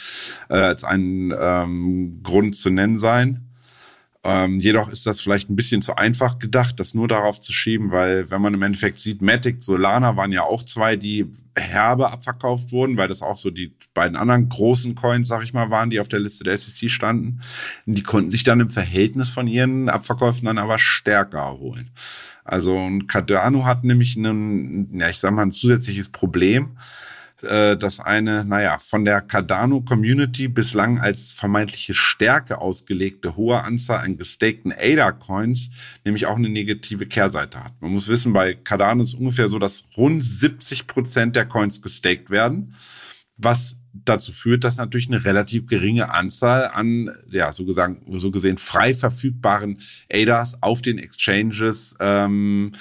äh, 0.49 0.55
als 0.57 0.83
ein 0.83 1.33
ähm, 1.39 2.19
Grund 2.21 2.57
zu 2.57 2.69
nennen 2.69 2.99
sein. 2.99 3.47
Ähm, 4.25 4.59
jedoch 4.59 4.89
ist 4.89 5.07
das 5.07 5.21
vielleicht 5.21 5.49
ein 5.49 5.55
bisschen 5.55 5.81
zu 5.81 5.95
einfach 5.95 6.37
gedacht, 6.37 6.81
das 6.81 6.93
nur 6.93 7.07
darauf 7.07 7.39
zu 7.39 7.53
schieben, 7.53 7.91
weil 7.91 8.29
wenn 8.29 8.41
man 8.41 8.53
im 8.53 8.61
Endeffekt 8.61 8.99
sieht, 8.99 9.21
Matic, 9.21 9.61
Solana 9.61 10.17
waren 10.17 10.33
ja 10.33 10.41
auch 10.41 10.63
zwei, 10.63 10.97
die 10.97 11.27
herbe 11.55 12.11
abverkauft 12.11 12.73
wurden, 12.73 12.97
weil 12.97 13.07
das 13.07 13.21
auch 13.21 13.37
so 13.37 13.51
die 13.51 13.73
beiden 13.93 14.17
anderen 14.17 14.49
großen 14.49 14.95
Coins, 14.95 15.29
sag 15.29 15.43
ich 15.43 15.53
mal, 15.53 15.69
waren, 15.69 15.89
die 15.89 16.01
auf 16.01 16.09
der 16.09 16.19
Liste 16.19 16.43
der 16.43 16.57
SEC 16.57 16.91
standen. 16.91 17.39
Die 17.85 18.03
konnten 18.03 18.31
sich 18.31 18.43
dann 18.43 18.59
im 18.59 18.69
Verhältnis 18.69 19.29
von 19.29 19.47
ihren 19.47 19.87
Abverkäufen 19.87 20.45
dann 20.45 20.57
aber 20.57 20.77
stärker 20.77 21.39
erholen. 21.39 21.91
Also 22.47 22.77
ein 22.77 23.07
Cardano 23.07 23.65
hat 23.65 23.83
nämlich 23.83 24.15
ein, 24.15 24.89
ja, 24.97 25.09
ich 25.09 25.19
sag 25.19 25.31
mal, 25.31 25.43
ein 25.43 25.51
zusätzliches 25.51 26.09
Problem, 26.09 26.77
äh, 27.41 27.77
das 27.77 27.99
eine, 27.99 28.45
naja, 28.45 28.79
von 28.79 29.05
der 29.05 29.21
Cardano-Community 29.21 30.47
bislang 30.47 30.99
als 30.99 31.33
vermeintliche 31.33 31.93
Stärke 31.93 32.59
ausgelegte 32.59 33.35
hohe 33.35 33.63
Anzahl 33.63 33.99
an 33.99 34.17
gestakten 34.17 34.71
ADA-Coins 34.71 35.69
nämlich 36.03 36.25
auch 36.25 36.37
eine 36.37 36.49
negative 36.49 37.05
Kehrseite 37.05 37.63
hat. 37.63 37.73
Man 37.79 37.93
muss 37.93 38.07
wissen, 38.07 38.33
bei 38.33 38.55
Cardano 38.55 39.03
ist 39.03 39.13
ungefähr 39.13 39.49
so, 39.49 39.59
dass 39.59 39.83
rund 39.95 40.23
70 40.23 40.87
Prozent 40.87 41.35
der 41.35 41.45
Coins 41.45 41.81
gestaked 41.81 42.29
werden, 42.29 42.73
was 43.35 43.77
dazu 44.05 44.31
führt, 44.31 44.63
dass 44.63 44.77
natürlich 44.77 45.07
eine 45.07 45.25
relativ 45.25 45.67
geringe 45.67 46.13
Anzahl 46.13 46.69
an, 46.73 47.11
ja, 47.29 47.51
so, 47.51 47.65
gesagt, 47.65 48.01
so 48.09 48.31
gesehen 48.31 48.57
frei 48.57 48.93
verfügbaren 48.93 49.77
ADAs 50.11 50.61
auf 50.61 50.81
den 50.81 50.97
Exchanges 50.97 51.95
ähm, 51.99 52.71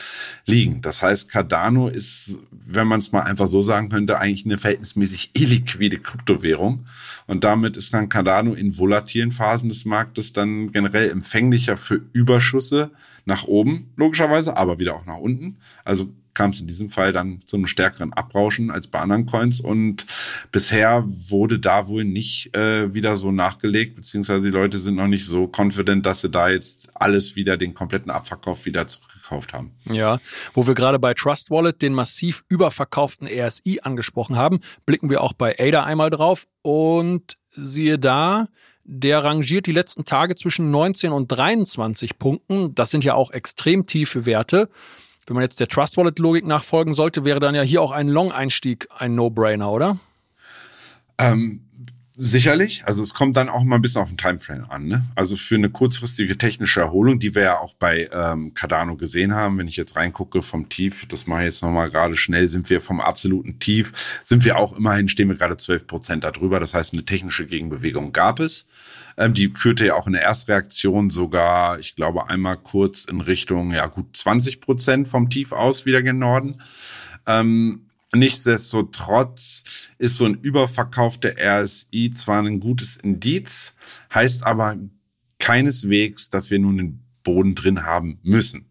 liegen. 0.46 0.82
Das 0.82 1.02
heißt, 1.02 1.28
Cardano 1.28 1.88
ist, 1.88 2.38
wenn 2.50 2.86
man 2.86 3.00
es 3.00 3.12
mal 3.12 3.22
einfach 3.22 3.46
so 3.46 3.62
sagen 3.62 3.88
könnte, 3.88 4.18
eigentlich 4.18 4.44
eine 4.44 4.58
verhältnismäßig 4.58 5.30
illiquide 5.34 5.98
Kryptowährung. 5.98 6.86
Und 7.26 7.44
damit 7.44 7.76
ist 7.76 7.92
dann 7.94 8.08
Cardano 8.08 8.54
in 8.54 8.78
volatilen 8.78 9.32
Phasen 9.32 9.68
des 9.68 9.84
Marktes 9.84 10.32
dann 10.32 10.72
generell 10.72 11.10
empfänglicher 11.10 11.76
für 11.76 12.00
Überschüsse 12.12 12.90
nach 13.24 13.44
oben, 13.44 13.92
logischerweise, 13.96 14.56
aber 14.56 14.78
wieder 14.78 14.94
auch 14.94 15.06
nach 15.06 15.18
unten. 15.18 15.58
Also 15.84 16.12
kam 16.36 16.50
es 16.50 16.60
in 16.60 16.66
diesem 16.66 16.90
Fall 16.90 17.12
dann 17.12 17.40
zu 17.44 17.56
einem 17.56 17.66
stärkeren 17.66 18.12
Abrauschen 18.12 18.70
als 18.70 18.86
bei 18.86 19.00
anderen 19.00 19.26
Coins. 19.26 19.60
Und 19.60 20.06
bisher 20.52 21.02
wurde 21.06 21.58
da 21.58 21.88
wohl 21.88 22.04
nicht 22.04 22.54
äh, 22.54 22.92
wieder 22.94 23.16
so 23.16 23.32
nachgelegt, 23.32 23.96
beziehungsweise 23.96 24.42
die 24.42 24.50
Leute 24.50 24.78
sind 24.78 24.96
noch 24.96 25.06
nicht 25.06 25.24
so 25.24 25.50
confident, 25.50 26.04
dass 26.04 26.20
sie 26.20 26.30
da 26.30 26.48
jetzt 26.48 26.88
alles 26.94 27.36
wieder, 27.36 27.56
den 27.56 27.74
kompletten 27.74 28.10
Abverkauf 28.10 28.66
wieder 28.66 28.86
zurückgekauft 28.86 29.54
haben. 29.54 29.72
Ja, 29.90 30.20
wo 30.52 30.66
wir 30.66 30.74
gerade 30.74 30.98
bei 30.98 31.14
Trust 31.14 31.50
Wallet 31.50 31.80
den 31.80 31.94
massiv 31.94 32.44
überverkauften 32.48 33.26
RSI 33.26 33.80
angesprochen 33.82 34.36
haben, 34.36 34.60
blicken 34.84 35.08
wir 35.08 35.22
auch 35.22 35.32
bei 35.32 35.58
ADA 35.58 35.84
einmal 35.84 36.10
drauf 36.10 36.46
und 36.62 37.38
siehe 37.52 37.98
da, 37.98 38.46
der 38.84 39.24
rangiert 39.24 39.66
die 39.66 39.72
letzten 39.72 40.04
Tage 40.04 40.36
zwischen 40.36 40.70
19 40.70 41.12
und 41.12 41.28
23 41.28 42.18
Punkten. 42.18 42.74
Das 42.74 42.90
sind 42.90 43.04
ja 43.04 43.14
auch 43.14 43.30
extrem 43.30 43.86
tiefe 43.86 44.26
Werte. 44.26 44.68
Wenn 45.26 45.34
man 45.34 45.42
jetzt 45.42 45.58
der 45.58 45.68
Trust 45.68 45.96
Wallet 45.96 46.18
Logik 46.18 46.46
nachfolgen 46.46 46.94
sollte, 46.94 47.24
wäre 47.24 47.40
dann 47.40 47.54
ja 47.54 47.62
hier 47.62 47.82
auch 47.82 47.90
ein 47.90 48.08
Long-Einstieg 48.08 48.88
ein 48.96 49.14
No-Brainer, 49.16 49.70
oder? 49.70 49.98
Ähm, 51.18 51.62
sicherlich. 52.16 52.84
Also 52.86 53.02
es 53.02 53.12
kommt 53.12 53.36
dann 53.36 53.48
auch 53.48 53.64
mal 53.64 53.76
ein 53.76 53.82
bisschen 53.82 54.02
auf 54.02 54.08
den 54.08 54.18
Timeframe 54.18 54.70
an. 54.70 54.86
Ne? 54.86 55.04
Also 55.14 55.36
für 55.36 55.56
eine 55.56 55.68
kurzfristige 55.68 56.38
technische 56.38 56.80
Erholung, 56.80 57.18
die 57.18 57.34
wir 57.34 57.42
ja 57.42 57.58
auch 57.58 57.74
bei 57.74 58.08
ähm, 58.12 58.54
Cardano 58.54 58.96
gesehen 58.96 59.34
haben, 59.34 59.58
wenn 59.58 59.68
ich 59.68 59.76
jetzt 59.76 59.96
reingucke 59.96 60.42
vom 60.42 60.68
Tief, 60.68 61.06
das 61.08 61.26
mache 61.26 61.40
ich 61.40 61.46
jetzt 61.46 61.62
nochmal 61.62 61.90
gerade 61.90 62.16
schnell, 62.16 62.46
sind 62.48 62.70
wir 62.70 62.80
vom 62.80 63.00
absoluten 63.00 63.58
Tief, 63.58 64.20
sind 64.24 64.44
wir 64.44 64.58
auch 64.58 64.76
immerhin, 64.76 65.08
stehen 65.08 65.28
wir 65.28 65.36
gerade 65.36 65.56
12 65.56 65.86
Prozent 65.86 66.24
darüber. 66.24 66.60
Das 66.60 66.72
heißt, 66.72 66.92
eine 66.92 67.04
technische 67.04 67.46
Gegenbewegung 67.46 68.12
gab 68.12 68.40
es. 68.40 68.66
Ähm, 69.16 69.34
die 69.34 69.48
führte 69.48 69.86
ja 69.86 69.94
auch 69.94 70.06
in 70.06 70.12
der 70.12 70.22
Erstreaktion 70.22 71.10
sogar, 71.10 71.78
ich 71.78 71.96
glaube, 71.96 72.28
einmal 72.28 72.56
kurz 72.56 73.04
in 73.04 73.20
Richtung, 73.20 73.72
ja 73.72 73.86
gut 73.86 74.16
20 74.16 74.60
Prozent 74.60 75.08
vom 75.08 75.30
Tief 75.30 75.52
aus 75.52 75.86
wieder 75.86 76.02
gen 76.02 76.18
Norden. 76.18 76.60
Ähm, 77.26 77.86
Nichtsdestotrotz 78.14 79.64
ist 79.98 80.16
so 80.16 80.26
ein 80.26 80.34
Überverkauf 80.34 81.18
der 81.18 81.36
RSI 81.38 82.12
zwar 82.14 82.42
ein 82.42 82.60
gutes 82.60 82.96
Indiz, 82.96 83.74
heißt 84.14 84.44
aber 84.44 84.76
keineswegs, 85.38 86.30
dass 86.30 86.50
wir 86.50 86.58
nun 86.58 86.78
einen 86.78 87.04
Boden 87.24 87.54
drin 87.54 87.84
haben 87.84 88.18
müssen. 88.22 88.65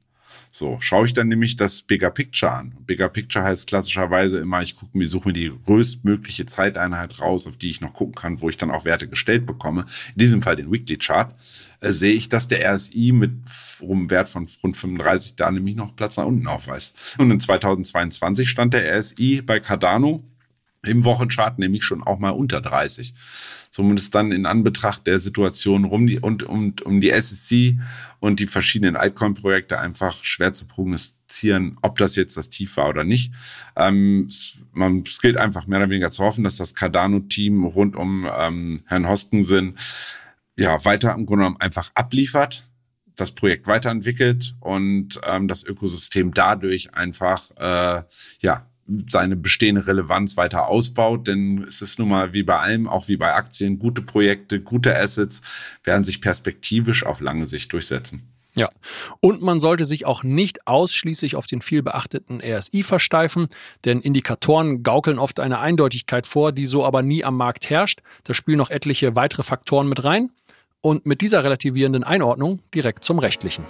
So, 0.58 0.78
schaue 0.80 1.06
ich 1.06 1.12
dann 1.12 1.28
nämlich 1.28 1.58
das 1.58 1.82
Bigger 1.82 2.10
Picture 2.10 2.50
an. 2.50 2.78
Bigger 2.88 3.10
Picture 3.10 3.44
heißt 3.44 3.68
klassischerweise 3.68 4.38
immer, 4.38 4.62
ich 4.62 4.78
gucke 4.78 4.98
mir, 4.98 5.06
suche 5.06 5.28
mir 5.28 5.34
die 5.34 5.52
größtmögliche 5.66 6.46
Zeiteinheit 6.46 7.20
raus, 7.20 7.46
auf 7.46 7.58
die 7.58 7.70
ich 7.70 7.82
noch 7.82 7.92
gucken 7.92 8.16
kann, 8.16 8.40
wo 8.40 8.48
ich 8.48 8.56
dann 8.56 8.72
auch 8.72 8.86
Werte 8.86 9.10
gestellt 9.10 9.46
bekomme. 9.46 9.84
In 10.14 10.20
diesem 10.20 10.42
Fall 10.42 10.56
den 10.56 10.72
Weekly 10.72 10.96
Chart, 10.96 11.36
äh, 11.82 11.92
sehe 11.92 12.14
ich, 12.14 12.30
dass 12.30 12.48
der 12.48 12.74
RSI 12.74 13.12
mit 13.12 13.34
einem 13.82 14.10
Wert 14.10 14.30
von 14.30 14.48
rund 14.64 14.78
35 14.78 15.36
da 15.36 15.52
nämlich 15.52 15.76
noch 15.76 15.94
Platz 15.94 16.16
nach 16.16 16.26
unten 16.26 16.48
aufweist. 16.48 16.96
Und 17.18 17.32
in 17.32 17.42
2022 17.42 18.50
stand 18.50 18.74
der 18.74 18.98
RSI 18.98 19.42
bei 19.42 19.60
Cardano 19.60 20.24
im 20.88 21.06
Wochenchart 21.06 21.60
nämlich 21.60 21.84
schon 21.84 22.04
auch 22.04 22.20
mal 22.20 22.32
unter 22.32 22.62
30 22.62 23.14
zumindest 23.76 24.16
dann 24.16 24.32
in 24.32 24.46
Anbetracht 24.46 25.06
der 25.06 25.20
Situation 25.20 25.84
rum 25.84 26.08
die, 26.08 26.18
und 26.18 26.44
um, 26.44 26.74
um 26.86 27.02
die 27.02 27.12
SEC 27.14 27.76
und 28.22 28.40
die 28.40 28.48
verschiedenen 28.48 28.96
Altcoin-Projekte 28.96 29.78
einfach 29.80 30.24
schwer 30.24 30.54
zu 30.54 30.66
prognostizieren, 30.66 31.78
ob 31.82 31.98
das 31.98 32.16
jetzt 32.16 32.38
das 32.38 32.48
Tief 32.48 32.78
war 32.78 32.88
oder 32.88 33.04
nicht. 33.04 33.34
Ähm, 33.76 34.30
man, 34.72 35.04
es 35.06 35.20
gilt 35.20 35.36
einfach 35.36 35.68
mehr 35.68 35.80
oder 35.80 35.90
weniger 35.90 36.10
zu 36.10 36.24
hoffen, 36.24 36.46
dass 36.46 36.56
das 36.56 36.74
Cardano-Team 36.74 37.66
rund 37.66 37.98
um 37.98 38.26
ähm, 38.40 38.82
Herrn 38.86 39.10
Hoskensen 39.10 39.78
ja 40.56 40.86
weiter 40.86 41.14
im 41.14 41.26
Grunde 41.26 41.44
genommen 41.44 41.60
einfach 41.60 41.92
abliefert 41.96 42.70
das 43.18 43.32
Projekt 43.32 43.68
weiterentwickelt 43.68 44.56
und 44.62 45.20
ähm, 45.26 45.50
das 45.50 45.66
Ökosystem 45.66 46.34
dadurch 46.34 46.94
einfach 46.94 47.52
äh, 47.58 48.04
ja 48.40 48.70
seine 49.08 49.36
bestehende 49.36 49.88
Relevanz 49.88 50.38
weiter 50.38 50.68
ausbaut, 50.68 51.28
denn 51.28 51.66
es 51.68 51.82
ist 51.82 51.98
nun 51.98 52.10
mal 52.10 52.34
wie 52.34 52.44
bei 52.44 52.60
allem, 52.60 52.88
auch 52.88 53.08
wie 53.08 53.18
bei 53.18 53.34
Aktien, 53.34 53.80
gute 53.80 54.02
Projekte, 54.02 54.62
gute 54.62 54.98
Assets 54.98 55.42
werden 55.84 56.04
sich 56.04 56.22
perspektivisch 56.22 57.06
auf 57.06 57.20
lange 57.20 57.48
Sicht 57.48 57.74
durchsetzen. 57.74 58.30
Ja, 58.58 58.70
und 59.20 59.42
man 59.42 59.60
sollte 59.60 59.84
sich 59.84 60.06
auch 60.06 60.24
nicht 60.24 60.66
ausschließlich 60.66 61.36
auf 61.36 61.46
den 61.46 61.62
viel 61.62 61.84
beachteten 61.84 62.42
RSI 62.42 62.84
versteifen, 62.84 63.50
denn 63.84 64.00
Indikatoren 64.00 64.82
gaukeln 64.82 65.20
oft 65.20 65.42
eine 65.42 65.60
Eindeutigkeit 65.60 66.26
vor, 66.26 66.54
die 66.54 66.66
so 66.66 66.86
aber 66.86 67.02
nie 67.02 67.26
am 67.26 67.36
Markt 67.36 67.70
herrscht. 67.70 68.02
Da 68.24 68.34
spielen 68.34 68.58
noch 68.58 68.70
etliche 68.70 69.16
weitere 69.16 69.44
Faktoren 69.44 69.90
mit 69.90 70.04
rein. 70.06 70.32
Und 70.80 71.06
mit 71.08 71.22
dieser 71.22 71.44
relativierenden 71.44 72.04
Einordnung 72.04 72.60
direkt 72.74 73.04
zum 73.04 73.18
Rechtlichen. 73.18 73.66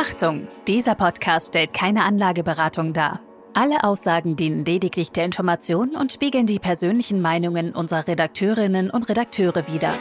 Achtung, 0.00 0.48
dieser 0.66 0.94
Podcast 0.94 1.48
stellt 1.48 1.74
keine 1.74 2.04
Anlageberatung 2.04 2.94
dar. 2.94 3.20
Alle 3.52 3.84
Aussagen 3.84 4.34
dienen 4.34 4.64
lediglich 4.64 5.10
der 5.10 5.26
Information 5.26 5.94
und 5.94 6.10
spiegeln 6.10 6.46
die 6.46 6.58
persönlichen 6.58 7.20
Meinungen 7.20 7.74
unserer 7.74 8.08
Redakteurinnen 8.08 8.88
und 8.88 9.10
Redakteure 9.10 9.68
wider. 9.70 9.92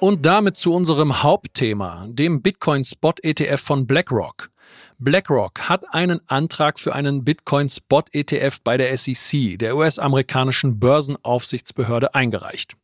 Und 0.00 0.26
damit 0.26 0.56
zu 0.56 0.74
unserem 0.74 1.22
Hauptthema, 1.22 2.06
dem 2.08 2.42
Bitcoin 2.42 2.82
Spot 2.82 3.14
ETF 3.22 3.60
von 3.60 3.86
BlackRock. 3.86 4.50
BlackRock 4.98 5.68
hat 5.68 5.84
einen 5.94 6.20
Antrag 6.26 6.80
für 6.80 6.96
einen 6.96 7.22
Bitcoin 7.22 7.68
Spot 7.68 8.02
ETF 8.10 8.58
bei 8.64 8.76
der 8.76 8.98
SEC, 8.98 9.56
der 9.56 9.76
US-amerikanischen 9.76 10.80
Börsenaufsichtsbehörde, 10.80 12.12
eingereicht. 12.12 12.74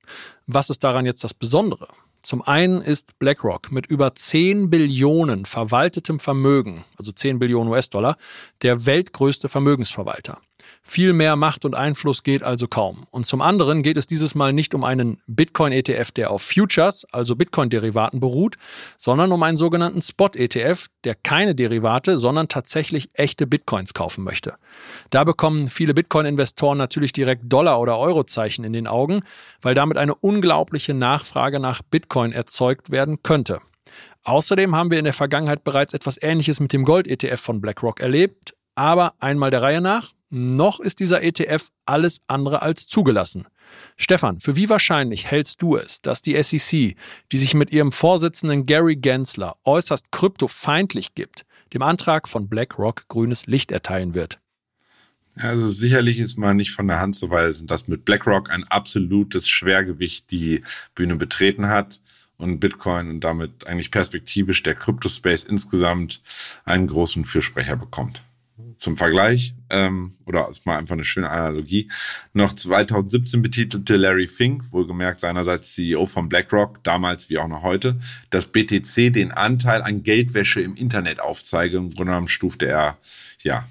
Was 0.46 0.70
ist 0.70 0.84
daran 0.84 1.04
jetzt 1.04 1.24
das 1.24 1.34
Besondere? 1.34 1.88
Zum 2.22 2.42
einen 2.42 2.82
ist 2.82 3.18
BlackRock 3.18 3.70
mit 3.70 3.86
über 3.86 4.14
10 4.14 4.70
Billionen 4.70 5.44
verwaltetem 5.46 6.18
Vermögen, 6.18 6.84
also 6.96 7.12
10 7.12 7.38
Billionen 7.38 7.72
US-Dollar, 7.72 8.16
der 8.62 8.86
weltgrößte 8.86 9.48
Vermögensverwalter. 9.48 10.40
Viel 10.82 11.12
mehr 11.12 11.36
Macht 11.36 11.64
und 11.64 11.74
Einfluss 11.74 12.22
geht 12.22 12.42
also 12.42 12.66
kaum. 12.66 13.06
Und 13.10 13.26
zum 13.26 13.42
anderen 13.42 13.82
geht 13.82 13.96
es 13.96 14.06
dieses 14.06 14.34
Mal 14.34 14.52
nicht 14.52 14.74
um 14.74 14.84
einen 14.84 15.20
Bitcoin-ETF, 15.26 16.10
der 16.12 16.30
auf 16.30 16.42
Futures, 16.42 17.04
also 17.12 17.36
Bitcoin-Derivaten 17.36 18.20
beruht, 18.20 18.56
sondern 18.96 19.32
um 19.32 19.42
einen 19.42 19.56
sogenannten 19.56 20.00
Spot-ETF, 20.00 20.86
der 21.04 21.14
keine 21.14 21.54
Derivate, 21.54 22.18
sondern 22.18 22.48
tatsächlich 22.48 23.10
echte 23.12 23.46
Bitcoins 23.46 23.94
kaufen 23.94 24.24
möchte. 24.24 24.54
Da 25.10 25.24
bekommen 25.24 25.68
viele 25.68 25.94
Bitcoin-Investoren 25.94 26.78
natürlich 26.78 27.12
direkt 27.12 27.42
Dollar- 27.52 27.80
oder 27.80 27.98
Eurozeichen 27.98 28.64
in 28.64 28.72
den 28.72 28.86
Augen, 28.86 29.22
weil 29.60 29.74
damit 29.74 29.98
eine 29.98 30.14
unglaubliche 30.14 30.94
Nachfrage 30.94 31.60
nach 31.60 31.82
Bitcoin 31.82 32.32
erzeugt 32.32 32.90
werden 32.90 33.22
könnte. 33.22 33.60
Außerdem 34.24 34.76
haben 34.76 34.90
wir 34.90 34.98
in 34.98 35.04
der 35.04 35.14
Vergangenheit 35.14 35.64
bereits 35.64 35.94
etwas 35.94 36.20
Ähnliches 36.20 36.60
mit 36.60 36.72
dem 36.72 36.84
Gold-ETF 36.84 37.40
von 37.40 37.60
BlackRock 37.60 38.00
erlebt, 38.00 38.54
aber 38.74 39.14
einmal 39.20 39.50
der 39.50 39.62
Reihe 39.62 39.80
nach, 39.80 40.12
noch 40.30 40.80
ist 40.80 41.00
dieser 41.00 41.22
ETF 41.22 41.70
alles 41.86 42.20
andere 42.26 42.62
als 42.62 42.86
zugelassen. 42.86 43.46
Stefan, 43.96 44.40
für 44.40 44.56
wie 44.56 44.68
wahrscheinlich 44.68 45.26
hältst 45.30 45.62
du 45.62 45.76
es, 45.76 46.00
dass 46.00 46.22
die 46.22 46.40
SEC, 46.42 46.96
die 47.32 47.36
sich 47.36 47.54
mit 47.54 47.72
ihrem 47.72 47.92
Vorsitzenden 47.92 48.66
Gary 48.66 48.96
Gensler 48.96 49.56
äußerst 49.64 50.10
kryptofeindlich 50.12 51.14
gibt, 51.14 51.44
dem 51.74 51.82
Antrag 51.82 52.28
von 52.28 52.48
BlackRock 52.48 53.08
grünes 53.08 53.46
Licht 53.46 53.72
erteilen 53.72 54.14
wird? 54.14 54.38
Also 55.36 55.68
sicherlich 55.68 56.18
ist 56.18 56.36
man 56.36 56.56
nicht 56.56 56.72
von 56.72 56.88
der 56.88 57.00
Hand 57.00 57.14
zu 57.14 57.30
weisen, 57.30 57.66
dass 57.66 57.86
mit 57.86 58.04
BlackRock 58.04 58.50
ein 58.50 58.64
absolutes 58.64 59.48
Schwergewicht 59.48 60.30
die 60.30 60.62
Bühne 60.94 61.16
betreten 61.16 61.68
hat 61.68 62.00
und 62.38 62.58
Bitcoin 62.58 63.08
und 63.08 63.20
damit 63.20 63.66
eigentlich 63.66 63.90
perspektivisch 63.90 64.62
der 64.62 64.74
Kryptospace 64.74 65.44
insgesamt 65.44 66.22
einen 66.64 66.88
großen 66.88 67.24
Fürsprecher 67.24 67.76
bekommt 67.76 68.22
zum 68.78 68.96
Vergleich, 68.96 69.54
ähm, 69.70 70.12
oder 70.26 70.48
ist 70.48 70.66
mal 70.66 70.78
einfach 70.78 70.94
eine 70.94 71.04
schöne 71.04 71.30
Analogie, 71.30 71.90
noch 72.32 72.52
2017 72.52 73.42
betitelte 73.42 73.96
Larry 73.96 74.26
Fink, 74.26 74.72
wohlgemerkt 74.72 75.20
seinerseits 75.20 75.74
CEO 75.74 76.06
von 76.06 76.28
BlackRock, 76.28 76.82
damals 76.84 77.28
wie 77.30 77.38
auch 77.38 77.48
noch 77.48 77.62
heute, 77.62 77.98
dass 78.30 78.46
BTC 78.46 79.12
den 79.12 79.32
Anteil 79.32 79.82
an 79.82 80.02
Geldwäsche 80.02 80.60
im 80.60 80.74
Internet 80.74 81.20
aufzeige. 81.20 81.76
Im 81.76 81.90
Grunde 81.90 82.12
genommen 82.12 82.28
stufte 82.28 82.66
er 82.66 82.98
ja 83.42 83.66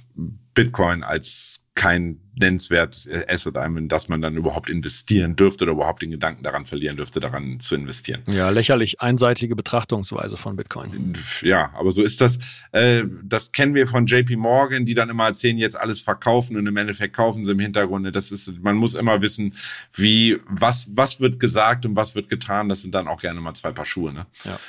Bitcoin 0.53 1.03
als 1.03 1.61
kein 1.77 2.19
nennenswertes 2.39 3.09
Asset 3.27 3.57
ein, 3.57 3.77
in 3.77 3.87
das 3.87 4.09
man 4.09 4.21
dann 4.21 4.35
überhaupt 4.35 4.69
investieren 4.69 5.35
dürfte 5.35 5.63
oder 5.63 5.73
überhaupt 5.73 6.01
den 6.01 6.11
Gedanken 6.11 6.43
daran 6.43 6.65
verlieren 6.65 6.97
dürfte, 6.97 7.19
daran 7.19 7.59
zu 7.59 7.75
investieren. 7.75 8.21
Ja, 8.27 8.49
lächerlich 8.49 9.01
einseitige 9.01 9.55
Betrachtungsweise 9.55 10.37
von 10.37 10.55
Bitcoin. 10.55 11.13
Ja, 11.41 11.71
aber 11.73 11.91
so 11.91 12.03
ist 12.03 12.21
das. 12.21 12.37
Äh, 12.71 13.03
das 13.23 13.51
kennen 13.51 13.73
wir 13.73 13.87
von 13.87 14.05
JP 14.05 14.35
Morgan, 14.35 14.85
die 14.85 14.93
dann 14.93 15.09
immer 15.09 15.25
erzählen, 15.25 15.57
jetzt 15.57 15.79
alles 15.79 16.01
verkaufen 16.01 16.57
und 16.57 16.67
im 16.67 16.77
Endeffekt 16.77 17.15
kaufen 17.15 17.45
sie 17.45 17.51
im 17.51 17.59
Hintergrund. 17.59 18.15
Das 18.15 18.31
ist, 18.31 18.51
man 18.61 18.75
muss 18.75 18.95
immer 18.95 19.21
wissen, 19.21 19.53
wie, 19.93 20.37
was, 20.47 20.89
was 20.91 21.19
wird 21.19 21.39
gesagt 21.39 21.85
und 21.85 21.95
was 21.95 22.13
wird 22.15 22.29
getan. 22.29 22.69
Das 22.69 22.81
sind 22.81 22.93
dann 22.93 23.07
auch 23.07 23.21
gerne 23.21 23.39
mal 23.39 23.53
zwei 23.53 23.71
Paar 23.71 23.85
Schuhe. 23.85 24.13
Ne? 24.13 24.25
Ja. 24.43 24.59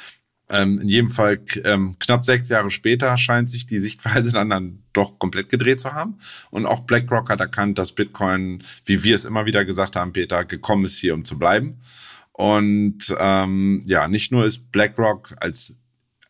Ähm, 0.50 0.81
in 0.81 0.88
jedem 0.88 1.11
Fall 1.11 1.40
ähm, 1.64 1.97
knapp 1.99 2.25
sechs 2.25 2.49
Jahre 2.49 2.71
später 2.71 3.17
scheint 3.19 3.50
sich 3.50 3.67
die 3.67 3.81
Sichtweise 3.81 4.33
dann, 4.33 4.50
dann 4.50 4.83
doch 4.93 5.19
komplett 5.19 5.49
gedreht 5.49 5.81
zu 5.81 5.93
haben. 5.93 6.19
Und 6.50 6.67
auch 6.67 6.81
BlackRock 6.81 7.31
hat 7.31 7.40
erkannt, 7.40 7.78
dass 7.78 7.93
Bitcoin, 7.93 8.62
wie 8.85 9.02
wir 9.05 9.14
es 9.14 9.25
immer 9.25 9.47
wieder 9.47 9.64
gesagt 9.64 9.97
haben, 9.97 10.12
Peter, 10.12 10.45
gekommen 10.45 10.87
ist 10.87 10.99
hier, 10.99 11.14
um 11.14 11.25
zu 11.25 11.38
bleiben. 11.38 11.81
Und 12.33 13.14
ähm, 13.19 13.83
ja, 13.87 14.09
nicht 14.09 14.33
nur 14.33 14.47
ist 14.47 14.71
BlackRock 14.73 15.35
als 15.40 15.75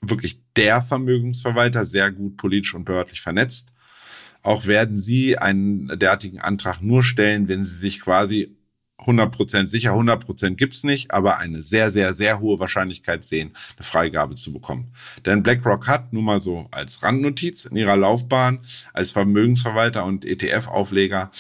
wirklich 0.00 0.40
der 0.56 0.80
Vermögensverwalter 0.80 1.84
sehr 1.84 2.10
gut 2.10 2.36
politisch 2.36 2.74
und 2.74 2.84
behördlich 2.84 3.20
vernetzt, 3.20 3.70
auch 4.42 4.66
werden 4.66 4.98
sie 4.98 5.36
einen 5.36 5.98
derartigen 5.98 6.40
Antrag 6.40 6.80
nur 6.80 7.02
stellen, 7.02 7.48
wenn 7.48 7.64
sie 7.64 7.76
sich 7.76 8.00
quasi 8.00 8.56
100% 8.98 9.66
sicher, 9.66 9.92
100% 9.92 10.56
gibt's 10.56 10.84
nicht, 10.84 11.12
aber 11.12 11.38
eine 11.38 11.62
sehr, 11.62 11.90
sehr, 11.90 12.14
sehr 12.14 12.40
hohe 12.40 12.58
Wahrscheinlichkeit 12.58 13.24
sehen, 13.24 13.52
eine 13.76 13.84
Freigabe 13.84 14.34
zu 14.34 14.52
bekommen. 14.52 14.92
Denn 15.24 15.42
BlackRock 15.42 15.86
hat 15.86 16.12
nun 16.12 16.24
mal 16.24 16.40
so 16.40 16.66
als 16.70 17.02
Randnotiz 17.02 17.64
in 17.64 17.76
ihrer 17.76 17.96
Laufbahn 17.96 18.60
als 18.92 19.10
Vermögensverwalter 19.10 20.04
und 20.04 20.24
ETF-Aufleger 20.24 21.30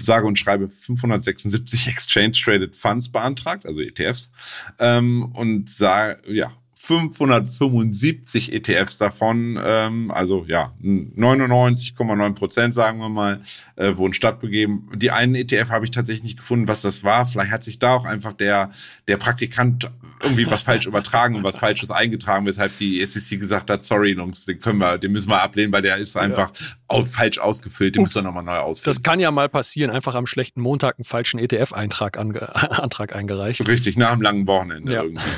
sage 0.00 0.26
und 0.26 0.38
schreibe 0.38 0.68
576 0.68 1.88
Exchange 1.88 2.32
Traded 2.32 2.76
Funds 2.76 3.10
beantragt, 3.10 3.66
also 3.66 3.80
ETFs, 3.80 4.30
ähm, 4.78 5.32
und 5.34 5.68
sage, 5.68 6.22
ja, 6.32 6.52
575 6.82 8.52
ETFs 8.54 8.96
davon, 8.96 9.60
ähm, 9.62 10.10
also 10.10 10.46
ja, 10.48 10.72
99,9 10.82 12.34
Prozent, 12.34 12.74
sagen 12.74 12.98
wir 13.00 13.10
mal, 13.10 13.40
äh, 13.76 13.94
wurden 13.98 14.14
stattbegeben. 14.14 14.88
Die 14.94 15.10
einen 15.10 15.34
ETF 15.34 15.70
habe 15.70 15.84
ich 15.84 15.90
tatsächlich 15.90 16.24
nicht 16.24 16.38
gefunden, 16.38 16.68
was 16.68 16.80
das 16.80 17.04
war. 17.04 17.26
Vielleicht 17.26 17.52
hat 17.52 17.64
sich 17.64 17.78
da 17.78 17.92
auch 17.92 18.06
einfach 18.06 18.32
der, 18.32 18.70
der 19.08 19.18
Praktikant 19.18 19.90
irgendwie 20.22 20.50
was 20.50 20.62
falsch 20.62 20.86
übertragen 20.86 21.34
und 21.34 21.44
was 21.44 21.58
Falsches 21.58 21.90
eingetragen, 21.90 22.46
weshalb 22.46 22.76
die 22.78 23.04
SEC 23.04 23.38
gesagt 23.38 23.68
hat, 23.68 23.84
sorry 23.84 24.12
Jungs, 24.12 24.46
den 24.46 24.58
können 24.58 24.78
wir, 24.78 24.96
den 24.96 25.12
müssen 25.12 25.28
wir 25.28 25.42
ablehnen, 25.42 25.72
weil 25.72 25.82
der 25.82 25.98
ist 25.98 26.16
einfach 26.16 26.50
ja. 26.58 26.66
Falsch 27.04 27.38
ausgefüllt, 27.38 27.94
den 27.94 28.02
Ups, 28.02 28.14
müssen 28.14 28.24
wir 28.24 28.28
nochmal 28.28 28.44
neu 28.44 28.58
ausfüllen. 28.58 28.94
Das 28.94 29.02
kann 29.02 29.20
ja 29.20 29.30
mal 29.30 29.48
passieren, 29.48 29.90
einfach 29.90 30.14
am 30.14 30.26
schlechten 30.26 30.60
Montag 30.60 30.98
einen 30.98 31.04
falschen 31.04 31.38
ETF-Eintrag 31.38 32.18
Antrag 32.18 33.14
eingereicht. 33.14 33.66
Richtig, 33.66 33.96
nach 33.96 34.12
einem 34.12 34.22
langen 34.22 34.46
Wochenende 34.46 34.92
ja. 34.92 35.02
irgendwie. 35.02 35.30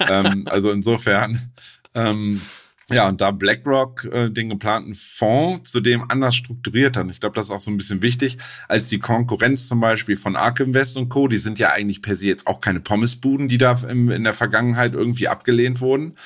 ähm, 0.00 0.44
also 0.50 0.70
insofern, 0.70 1.50
ähm, 1.94 2.42
ja, 2.90 3.06
und 3.06 3.20
da 3.20 3.32
BlackRock 3.32 4.04
äh, 4.04 4.30
den 4.30 4.48
geplanten 4.48 4.94
Fonds 4.94 5.70
zudem 5.70 6.10
anders 6.10 6.34
strukturiert 6.34 6.96
hat, 6.96 7.06
ich 7.10 7.20
glaube, 7.20 7.34
das 7.34 7.46
ist 7.46 7.52
auch 7.52 7.60
so 7.60 7.70
ein 7.70 7.76
bisschen 7.76 8.00
wichtig, 8.00 8.38
als 8.66 8.88
die 8.88 8.98
Konkurrenz 8.98 9.68
zum 9.68 9.80
Beispiel 9.80 10.16
von 10.16 10.36
Ark 10.36 10.60
Invest 10.60 10.96
und 10.96 11.10
Co., 11.10 11.28
die 11.28 11.36
sind 11.36 11.58
ja 11.58 11.70
eigentlich 11.72 12.00
per 12.00 12.16
se 12.16 12.26
jetzt 12.26 12.46
auch 12.46 12.62
keine 12.62 12.80
Pommesbuden, 12.80 13.48
die 13.48 13.58
da 13.58 13.78
im, 13.88 14.10
in 14.10 14.24
der 14.24 14.32
Vergangenheit 14.32 14.94
irgendwie 14.94 15.28
abgelehnt 15.28 15.82
wurden, 15.82 16.16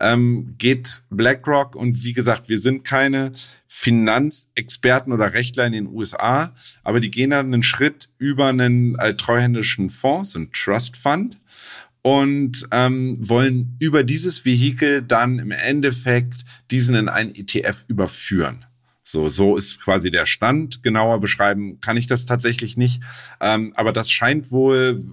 ähm, 0.00 0.54
geht 0.58 1.02
BlackRock 1.08 1.76
und 1.76 2.04
wie 2.04 2.12
gesagt, 2.12 2.50
wir 2.50 2.58
sind 2.58 2.84
keine 2.84 3.32
Finanzexperten 3.66 5.14
oder 5.14 5.32
Rechtler 5.32 5.66
in 5.66 5.72
den 5.72 5.86
USA, 5.86 6.54
aber 6.84 7.00
die 7.00 7.10
gehen 7.10 7.30
dann 7.30 7.46
einen 7.46 7.62
Schritt 7.62 8.10
über 8.18 8.48
einen 8.48 8.98
äh, 8.98 9.16
treuhändischen 9.16 9.88
Fonds, 9.88 10.36
einen 10.36 10.52
Trust 10.52 10.98
Fund, 10.98 11.40
und 12.02 12.66
ähm, 12.72 13.16
wollen 13.20 13.76
über 13.78 14.02
dieses 14.02 14.44
Vehikel 14.44 15.02
dann 15.02 15.38
im 15.38 15.52
Endeffekt 15.52 16.44
diesen 16.70 16.96
in 16.96 17.08
ein 17.08 17.34
ETF 17.34 17.84
überführen. 17.88 18.64
So, 19.12 19.28
so 19.28 19.58
ist 19.58 19.78
quasi 19.82 20.10
der 20.10 20.24
Stand. 20.24 20.82
Genauer 20.82 21.20
beschreiben 21.20 21.82
kann 21.82 21.98
ich 21.98 22.06
das 22.06 22.24
tatsächlich 22.24 22.78
nicht. 22.78 23.02
Ähm, 23.42 23.74
aber 23.76 23.92
das 23.92 24.10
scheint 24.10 24.50
wohl, 24.50 25.04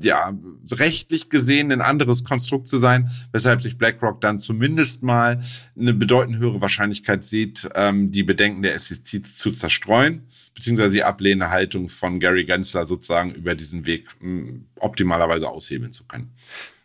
ja, 0.00 0.32
rechtlich 0.70 1.30
gesehen 1.30 1.72
ein 1.72 1.80
anderes 1.80 2.22
Konstrukt 2.22 2.68
zu 2.68 2.78
sein, 2.78 3.10
weshalb 3.32 3.60
sich 3.60 3.76
BlackRock 3.76 4.20
dann 4.20 4.38
zumindest 4.38 5.02
mal 5.02 5.40
eine 5.76 5.94
bedeutend 5.94 6.38
höhere 6.38 6.60
Wahrscheinlichkeit 6.60 7.24
sieht, 7.24 7.68
ähm, 7.74 8.12
die 8.12 8.22
Bedenken 8.22 8.62
der 8.62 8.78
SEC 8.78 9.26
zu 9.26 9.50
zerstreuen 9.50 10.28
beziehungsweise 10.54 10.92
die 10.92 11.02
ablehnende 11.02 11.50
Haltung 11.50 11.88
von 11.88 12.20
Gary 12.20 12.44
Gensler 12.44 12.86
sozusagen 12.86 13.32
über 13.32 13.56
diesen 13.56 13.84
Weg 13.86 14.06
hm, 14.20 14.66
optimalerweise 14.76 15.48
aushebeln 15.48 15.90
zu 15.90 16.04
können. 16.04 16.32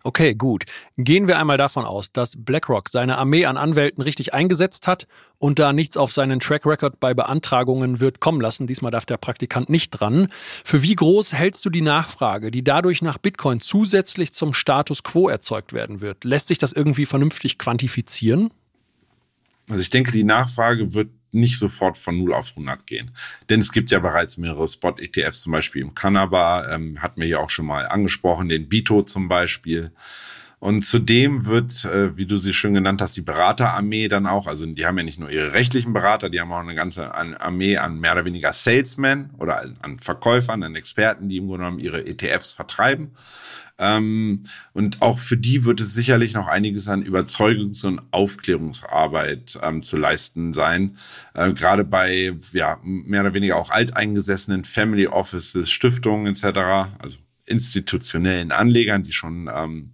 Okay, 0.04 0.34
gut. 0.34 0.64
Gehen 0.98 1.28
wir 1.28 1.38
einmal 1.40 1.58
davon 1.58 1.84
aus, 1.84 2.14
dass 2.14 2.42
BlackRock 2.42 2.88
seine 2.88 3.18
Armee 3.18 3.46
an 3.46 3.58
Anwälten 3.58 4.02
richtig 4.02 4.34
eingesetzt 4.34 4.88
hat 4.88 5.08
und 5.40 5.60
da 5.60 5.74
nichts 5.74 5.98
auf 5.98 6.14
seinen 6.14 6.40
Track 6.40 6.66
Record 6.66 7.02
bei 7.02 7.14
Beantragungen 7.14 8.00
wird 8.00 8.22
kommen 8.22 8.40
lassen. 8.40 8.66
Diesmal 8.66 8.92
darf 8.92 9.06
der 9.06 9.18
Praktikant 9.18 9.70
nicht 9.70 9.92
dran. 9.92 10.30
Für 10.64 10.84
wie 10.84 10.96
groß 10.96 11.34
hältst 11.34 11.66
du 11.66 11.70
die 11.70 11.82
Nachfrage, 11.82 12.50
die 12.50 12.64
dadurch 12.64 13.02
nach 13.02 13.18
Bitcoin 13.18 13.60
zusätzlich 13.60 14.32
zum 14.32 14.54
Status 14.54 15.04
quo 15.04 15.28
erzeugt 15.28 15.74
werden 15.74 16.00
wird? 16.00 16.24
Lässt 16.24 16.48
sich 16.48 16.60
das 16.60 16.72
irgendwie 16.72 17.06
vernünftig 17.06 17.58
quantifizieren? 17.58 18.52
Also 19.70 19.82
ich 19.82 19.90
denke, 19.90 20.14
die 20.14 20.24
Nachfrage 20.24 20.94
wird 20.94 21.10
nicht 21.32 21.60
sofort 21.60 21.98
von 21.98 22.18
0 22.18 22.34
auf 22.34 22.50
100 22.52 22.86
gehen. 22.88 23.12
Denn 23.50 23.60
es 23.60 23.72
gibt 23.72 23.92
ja 23.92 24.00
bereits 24.00 24.38
mehrere 24.38 24.68
Spot-ETFs, 24.68 25.42
zum 25.42 25.52
Beispiel 25.52 25.82
im 25.82 25.94
Kanaba, 25.94 26.68
ähm, 26.74 27.02
hatten 27.02 27.22
wir 27.22 27.28
ja 27.28 27.40
auch 27.40 27.50
schon 27.50 27.66
mal 27.66 27.88
angesprochen, 27.88 28.50
den 28.50 28.70
Bito 28.70 29.04
zum 29.04 29.28
Beispiel. 29.28 29.92
Und 30.60 30.86
zudem 30.86 31.46
wird, 31.46 31.86
äh, 31.86 32.18
wie 32.18 32.26
du 32.26 32.36
sie 32.36 32.54
schön 32.54 32.74
genannt 32.74 33.02
hast, 33.02 33.16
die 33.16 33.22
Beraterarmee 33.22 34.10
dann 34.10 34.28
auch, 34.28 34.46
also 34.46 34.66
die 34.66 34.86
haben 34.86 34.98
ja 34.98 35.06
nicht 35.06 35.20
nur 35.20 35.30
ihre 35.30 35.54
rechtlichen 35.54 35.94
Berater, 35.94 36.30
die 36.30 36.42
haben 36.42 36.52
auch 36.52 36.60
eine 36.60 36.76
ganze 36.76 37.16
Armee 37.16 37.78
an 37.78 38.00
mehr 38.00 38.12
oder 38.12 38.26
weniger 38.26 38.52
Salesmen 38.52 39.30
oder 39.38 39.64
an 39.82 40.00
Verkäufern, 40.00 40.64
an 40.64 40.76
Experten, 40.76 41.30
die 41.30 41.38
im 41.38 41.48
Grunde 41.48 41.64
genommen 41.64 41.80
ihre 41.80 42.06
ETFs 42.06 42.52
vertreiben. 42.52 43.12
Ähm, 43.80 44.44
und 44.74 45.02
auch 45.02 45.20
für 45.20 45.38
die 45.38 45.64
wird 45.64 45.80
es 45.80 45.94
sicherlich 45.94 46.34
noch 46.34 46.48
einiges 46.48 46.90
an 46.90 47.04
Überzeugungs- 47.04 47.86
und 47.86 48.02
Aufklärungsarbeit 48.12 49.58
ähm, 49.64 49.84
zu 49.84 49.96
leisten 49.96 50.54
sein. 50.54 50.98
Äh, 51.34 51.54
Gerade 51.54 51.86
bei 51.86 52.36
ja, 52.52 52.78
mehr 52.84 53.22
oder 53.22 53.34
weniger 53.34 53.56
auch 53.56 53.72
alteingesessenen 53.72 54.66
Family 54.66 55.08
Offices, 55.08 55.70
Stiftungen 55.70 56.28
etc., 56.28 56.44
also 57.00 57.20
institutionellen 57.46 58.52
Anlegern, 58.52 59.04
die 59.04 59.14
schon 59.14 59.50
ähm, 59.54 59.94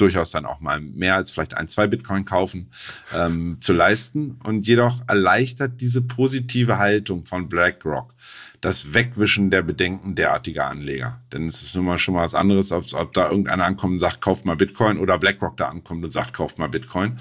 durchaus 0.00 0.30
dann 0.30 0.46
auch 0.46 0.60
mal 0.60 0.80
mehr 0.80 1.16
als 1.16 1.30
vielleicht 1.30 1.54
ein, 1.54 1.68
zwei 1.68 1.86
Bitcoin 1.86 2.24
kaufen, 2.24 2.70
ähm, 3.14 3.58
zu 3.60 3.72
leisten. 3.72 4.38
Und 4.44 4.66
jedoch 4.66 5.02
erleichtert 5.06 5.80
diese 5.80 6.02
positive 6.02 6.78
Haltung 6.78 7.24
von 7.24 7.48
BlackRock 7.48 8.14
das 8.60 8.92
Wegwischen 8.92 9.50
der 9.50 9.62
Bedenken 9.62 10.14
derartiger 10.14 10.68
Anleger. 10.68 11.20
Denn 11.32 11.48
es 11.48 11.62
ist 11.62 11.74
nun 11.74 11.86
mal 11.86 11.98
schon 11.98 12.14
mal 12.14 12.24
was 12.24 12.34
anderes, 12.34 12.72
ob, 12.72 12.92
ob 12.92 13.12
da 13.14 13.30
irgendeiner 13.30 13.64
ankommt 13.64 13.94
und 13.94 13.98
sagt, 14.00 14.20
kauft 14.20 14.44
mal 14.44 14.56
Bitcoin 14.56 14.98
oder 14.98 15.18
BlackRock 15.18 15.56
da 15.56 15.68
ankommt 15.68 16.04
und 16.04 16.12
sagt, 16.12 16.34
kauft 16.34 16.58
mal 16.58 16.68
Bitcoin. 16.68 17.18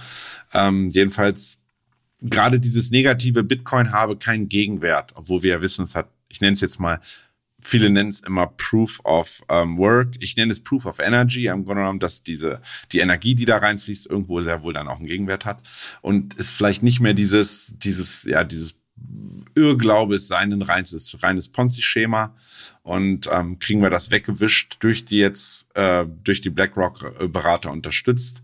Ähm, 0.54 0.90
jedenfalls 0.90 1.60
gerade 2.22 2.60
dieses 2.60 2.92
negative 2.92 3.44
Bitcoin 3.44 3.94
habe 3.94 4.18
keinen 4.18 4.50
Gegenwert, 4.50 5.14
obwohl 5.16 5.44
wir 5.44 5.52
ja 5.52 5.62
wissen, 5.62 5.84
es 5.84 5.96
hat, 5.96 6.10
ich 6.28 6.42
nenne 6.42 6.54
es 6.54 6.62
jetzt 6.62 6.80
mal, 6.80 7.00
viele 7.62 7.90
nennen 7.90 8.10
es 8.10 8.22
immer 8.22 8.48
Proof 8.48 9.00
of 9.04 9.42
um, 9.50 9.78
Work. 9.78 10.16
Ich 10.20 10.36
nenne 10.38 10.52
es 10.52 10.60
Proof 10.60 10.86
of 10.86 11.00
Energy. 11.00 11.48
Im 11.48 11.66
Grunde 11.66 11.82
genommen, 11.82 12.00
dass 12.00 12.24
diese, 12.24 12.62
die 12.92 13.00
Energie, 13.00 13.36
die 13.36 13.46
da 13.46 13.58
reinfließt, 13.58 14.08
irgendwo 14.10 14.42
sehr 14.42 14.64
wohl 14.64 14.74
dann 14.74 14.88
auch 14.88 14.98
einen 14.98 15.08
Gegenwert 15.08 15.46
hat. 15.46 15.60
Und 16.02 16.40
es 16.40 16.52
vielleicht 16.52 16.84
nicht 16.84 17.00
mehr 17.00 17.14
dieses, 17.14 17.74
dieses, 17.78 18.24
ja, 18.24 18.44
dieses 18.44 18.76
Irrglaube 19.56 20.16
ist 20.16 20.28
sein 20.28 20.54
ein 20.54 20.62
reines, 20.62 21.18
reines 21.22 21.50
Ponzi-Schema 21.50 22.36
und 22.84 23.30
ähm, 23.32 23.60
kriegen 23.60 23.82
wir 23.82 23.90
das 23.90 24.12
weggewischt 24.12 24.78
durch 24.80 25.06
die 25.06 25.18
jetzt 25.18 25.66
äh, 25.74 26.06
durch 26.24 26.42
die 26.42 26.50
BlackRock-Berater 26.50 27.72
unterstützt, 27.72 28.42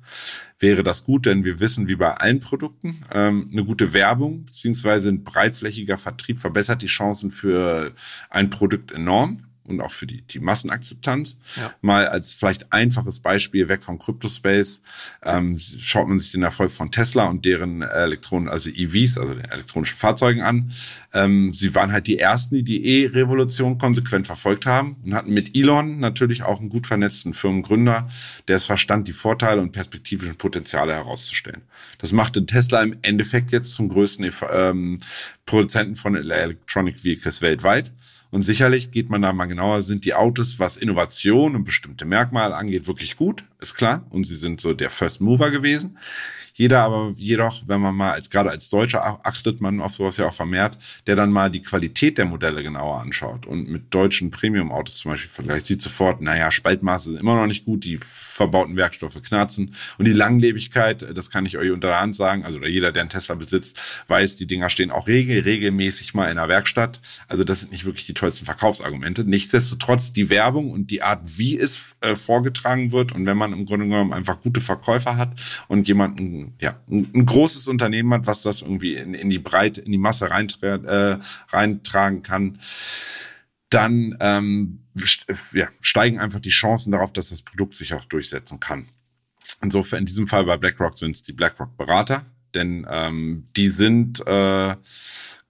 wäre 0.59 0.83
das 0.83 1.03
gut, 1.03 1.25
denn 1.25 1.43
wir 1.43 1.59
wissen, 1.59 1.87
wie 1.87 1.95
bei 1.95 2.13
allen 2.13 2.39
Produkten, 2.39 3.03
ähm, 3.13 3.47
eine 3.51 3.65
gute 3.65 3.93
Werbung 3.93 4.45
beziehungsweise 4.45 5.09
ein 5.09 5.23
breitflächiger 5.23 5.97
Vertrieb 5.97 6.39
verbessert 6.39 6.81
die 6.81 6.87
Chancen 6.87 7.31
für 7.31 7.93
ein 8.29 8.49
Produkt 8.49 8.91
enorm 8.91 9.44
und 9.67 9.81
auch 9.81 9.91
für 9.91 10.07
die, 10.07 10.21
die 10.21 10.39
Massenakzeptanz. 10.39 11.37
Ja. 11.55 11.73
Mal 11.81 12.07
als 12.07 12.33
vielleicht 12.33 12.71
einfaches 12.71 13.19
Beispiel 13.19 13.67
weg 13.67 13.83
vom 13.83 13.99
Crypto-Space 13.99 14.81
ähm, 15.23 15.59
schaut 15.59 16.07
man 16.07 16.19
sich 16.19 16.31
den 16.31 16.43
Erfolg 16.43 16.71
von 16.71 16.91
Tesla 16.91 17.25
und 17.25 17.45
deren 17.45 17.81
Elektronen, 17.81 18.47
also 18.49 18.69
EVs, 18.69 19.17
also 19.17 19.33
den 19.33 19.45
elektronischen 19.45 19.97
Fahrzeugen 19.97 20.41
an. 20.41 20.71
Ähm, 21.13 21.53
sie 21.53 21.73
waren 21.75 21.91
halt 21.91 22.07
die 22.07 22.19
ersten, 22.19 22.55
die 22.55 22.63
die 22.63 22.85
E-Revolution 22.85 23.77
konsequent 23.77 24.27
verfolgt 24.27 24.65
haben 24.65 24.97
und 25.03 25.13
hatten 25.13 25.33
mit 25.33 25.55
Elon 25.55 25.99
natürlich 25.99 26.43
auch 26.43 26.59
einen 26.59 26.69
gut 26.69 26.87
vernetzten 26.87 27.33
Firmengründer, 27.33 28.07
der 28.47 28.57
es 28.57 28.65
verstand, 28.65 29.07
die 29.07 29.13
Vorteile 29.13 29.61
und 29.61 29.71
perspektivischen 29.71 30.35
Potenziale 30.35 30.93
herauszustellen. 30.93 31.61
Das 31.99 32.11
machte 32.11 32.45
Tesla 32.45 32.81
im 32.83 32.97
Endeffekt 33.01 33.51
jetzt 33.51 33.73
zum 33.73 33.89
größten 33.89 34.31
ähm, 34.51 34.99
Produzenten 35.45 35.95
von 35.95 36.15
Electronic 36.15 37.03
Vehicles 37.03 37.41
weltweit. 37.41 37.91
Und 38.31 38.43
sicherlich 38.43 38.91
geht 38.91 39.09
man 39.09 39.21
da 39.21 39.31
mal 39.33 39.45
genauer, 39.45 39.81
sind 39.81 40.05
die 40.05 40.13
Autos, 40.13 40.59
was 40.59 40.77
Innovation 40.77 41.55
und 41.55 41.63
bestimmte 41.63 42.05
Merkmale 42.05 42.55
angeht, 42.55 42.87
wirklich 42.87 43.15
gut. 43.15 43.43
Ist 43.69 43.75
klar. 43.75 44.05
Und 44.09 44.25
sie 44.25 44.35
sind 44.35 44.61
so 44.61 44.73
der 44.73 44.89
First 44.89 45.21
Mover 45.21 45.51
gewesen. 45.51 45.97
Jeder 46.57 46.83
aber 46.83 47.13
jedoch, 47.17 47.63
wenn 47.67 47.81
man 47.81 47.93
mal 47.93 48.13
als 48.13 48.29
gerade 48.29 48.49
als 48.49 48.69
Deutscher 48.69 49.19
achtet 49.25 49.59
man 49.59 49.81
auf 49.81 49.93
sowas 49.93 50.15
ja 50.15 50.27
auch 50.27 50.33
vermehrt, 50.33 50.77
der 51.05 51.17
dann 51.17 51.29
mal 51.29 51.51
die 51.51 51.61
Qualität 51.61 52.17
der 52.17 52.23
Modelle 52.23 52.63
genauer 52.63 53.01
anschaut 53.01 53.45
und 53.45 53.69
mit 53.69 53.93
deutschen 53.93 54.31
Premium-Autos 54.31 54.99
zum 54.99 55.11
Beispiel 55.11 55.29
vergleicht, 55.29 55.65
sieht 55.65 55.81
sofort, 55.81 56.21
naja, 56.21 56.51
Spaltmaße 56.51 57.09
sind 57.09 57.19
immer 57.19 57.35
noch 57.35 57.47
nicht 57.47 57.65
gut, 57.65 57.83
die 57.83 57.99
verbauten 58.01 58.77
Werkstoffe 58.77 59.21
knarzen 59.21 59.75
und 59.97 60.05
die 60.05 60.13
Langlebigkeit, 60.13 61.05
das 61.13 61.29
kann 61.29 61.45
ich 61.45 61.57
euch 61.57 61.71
unter 61.71 61.89
der 61.89 61.99
Hand 61.99 62.15
sagen, 62.15 62.45
also 62.45 62.63
jeder, 62.63 62.93
der 62.93 63.01
einen 63.01 63.09
Tesla 63.09 63.35
besitzt, 63.35 64.03
weiß, 64.07 64.37
die 64.37 64.47
Dinger 64.47 64.69
stehen 64.69 64.91
auch 64.91 65.07
regel, 65.07 65.41
regelmäßig 65.41 66.13
mal 66.13 66.29
in 66.29 66.37
der 66.37 66.47
Werkstatt. 66.47 67.01
Also 67.27 67.43
das 67.43 67.59
sind 67.59 67.73
nicht 67.73 67.83
wirklich 67.83 68.05
die 68.05 68.13
tollsten 68.13 68.45
Verkaufsargumente. 68.45 69.25
Nichtsdestotrotz 69.25 70.13
die 70.13 70.29
Werbung 70.29 70.71
und 70.71 70.89
die 70.89 71.01
Art, 71.01 71.37
wie 71.37 71.59
es 71.59 71.83
äh, 71.99 72.15
vorgetragen 72.15 72.93
wird 72.93 73.11
und 73.11 73.25
wenn 73.25 73.37
man 73.37 73.51
im 73.55 73.65
Grunde 73.65 73.87
genommen 73.87 74.13
einfach 74.13 74.41
gute 74.41 74.61
Verkäufer 74.61 75.17
hat 75.17 75.29
und 75.67 75.87
jemanden 75.87 76.53
ja, 76.59 76.79
ein, 76.89 77.09
ein, 77.13 77.25
großes 77.25 77.67
Unternehmen 77.67 78.13
hat, 78.13 78.27
was 78.27 78.41
das 78.41 78.61
irgendwie 78.61 78.95
in, 78.95 79.13
in 79.13 79.29
die 79.29 79.39
Breite, 79.39 79.81
in 79.81 79.91
die 79.91 79.97
Masse 79.97 80.29
reintra 80.29 80.75
äh, 80.75 81.19
reintragen 81.49 82.23
kann, 82.23 82.59
dann 83.69 84.15
ähm, 84.19 84.79
ja, 85.53 85.67
steigen 85.81 86.19
einfach 86.19 86.39
die 86.39 86.49
Chancen 86.49 86.91
darauf, 86.91 87.13
dass 87.13 87.29
das 87.29 87.41
Produkt 87.41 87.75
sich 87.75 87.93
auch 87.93 88.05
durchsetzen 88.05 88.59
kann. 88.59 88.87
Insofern 89.61 89.99
in 89.99 90.05
diesem 90.05 90.27
Fall 90.27 90.45
bei 90.45 90.57
BlackRock 90.57 90.97
sind 90.97 91.15
es 91.15 91.23
die 91.23 91.33
BlackRock-Berater, 91.33 92.25
denn 92.53 92.85
ähm, 92.89 93.47
die 93.55 93.69
sind 93.69 94.25
äh, 94.25 94.75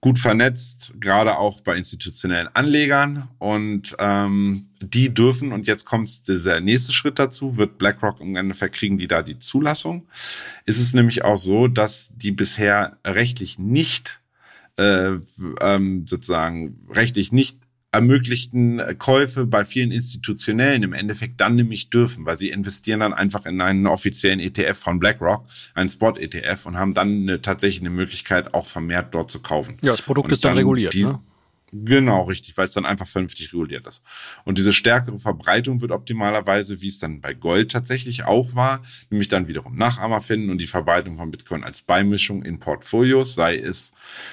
gut 0.06 0.20
vernetzt, 0.20 0.94
gerade 1.00 1.36
auch 1.36 1.62
bei 1.62 1.76
institutionellen 1.76 2.46
Anlegern. 2.54 3.26
Und 3.38 3.96
ähm, 3.98 4.68
die 4.80 5.12
dürfen, 5.12 5.50
und 5.50 5.66
jetzt 5.66 5.84
kommt 5.84 6.28
der 6.28 6.60
nächste 6.60 6.92
Schritt 6.92 7.18
dazu, 7.18 7.56
wird 7.56 7.76
BlackRock 7.76 8.20
im 8.20 8.36
Endeffekt 8.36 8.76
kriegen 8.76 8.98
die 8.98 9.08
da 9.08 9.22
die 9.22 9.40
Zulassung. 9.40 10.06
Ist 10.64 10.78
es 10.78 10.94
nämlich 10.94 11.24
auch 11.24 11.38
so, 11.38 11.66
dass 11.66 12.10
die 12.14 12.30
bisher 12.30 12.98
rechtlich 13.04 13.58
nicht 13.58 14.20
äh, 14.76 15.14
ähm, 15.60 16.06
sozusagen 16.06 16.78
rechtlich 16.88 17.32
nicht 17.32 17.58
ermöglichten 17.92 18.82
Käufe 18.98 19.46
bei 19.46 19.64
vielen 19.64 19.90
Institutionellen 19.90 20.82
im 20.82 20.92
Endeffekt 20.92 21.40
dann 21.40 21.54
nämlich 21.54 21.90
dürfen, 21.90 22.26
weil 22.26 22.36
sie 22.36 22.50
investieren 22.50 23.00
dann 23.00 23.14
einfach 23.14 23.46
in 23.46 23.60
einen 23.60 23.86
offiziellen 23.86 24.40
ETF 24.40 24.76
von 24.76 24.98
BlackRock, 24.98 25.46
einen 25.74 25.88
Spot-ETF 25.88 26.66
und 26.66 26.76
haben 26.76 26.94
dann 26.94 27.22
eine, 27.22 27.40
tatsächlich 27.40 27.80
eine 27.80 27.90
Möglichkeit, 27.90 28.54
auch 28.54 28.66
vermehrt 28.66 29.14
dort 29.14 29.30
zu 29.30 29.40
kaufen. 29.40 29.78
Ja, 29.82 29.92
das 29.92 30.02
Produkt 30.02 30.26
und 30.26 30.32
ist 30.32 30.44
dann, 30.44 30.50
dann 30.50 30.58
reguliert. 30.58 30.92
Die, 30.92 31.04
ne? 31.04 31.20
Genau, 31.72 32.22
richtig, 32.24 32.56
weil 32.56 32.66
es 32.66 32.72
dann 32.72 32.86
einfach 32.86 33.06
vernünftig 33.06 33.52
reguliert 33.52 33.86
ist. 33.86 34.02
Und 34.44 34.56
diese 34.58 34.72
stärkere 34.72 35.18
Verbreitung 35.18 35.80
wird 35.80 35.90
optimalerweise, 35.90 36.80
wie 36.80 36.88
es 36.88 36.98
dann 36.98 37.20
bei 37.20 37.34
Gold 37.34 37.72
tatsächlich 37.72 38.24
auch 38.24 38.54
war, 38.54 38.82
nämlich 39.10 39.28
dann 39.28 39.48
wiederum 39.48 39.74
Nachahmer 39.76 40.20
finden 40.20 40.50
und 40.50 40.58
die 40.58 40.68
Verbreitung 40.68 41.16
von 41.16 41.30
Bitcoin 41.30 41.64
als 41.64 41.82
Beimischung 41.82 42.44
in 42.44 42.60
Portfolios, 42.60 43.34
sei 43.34 43.58
es 43.58 43.92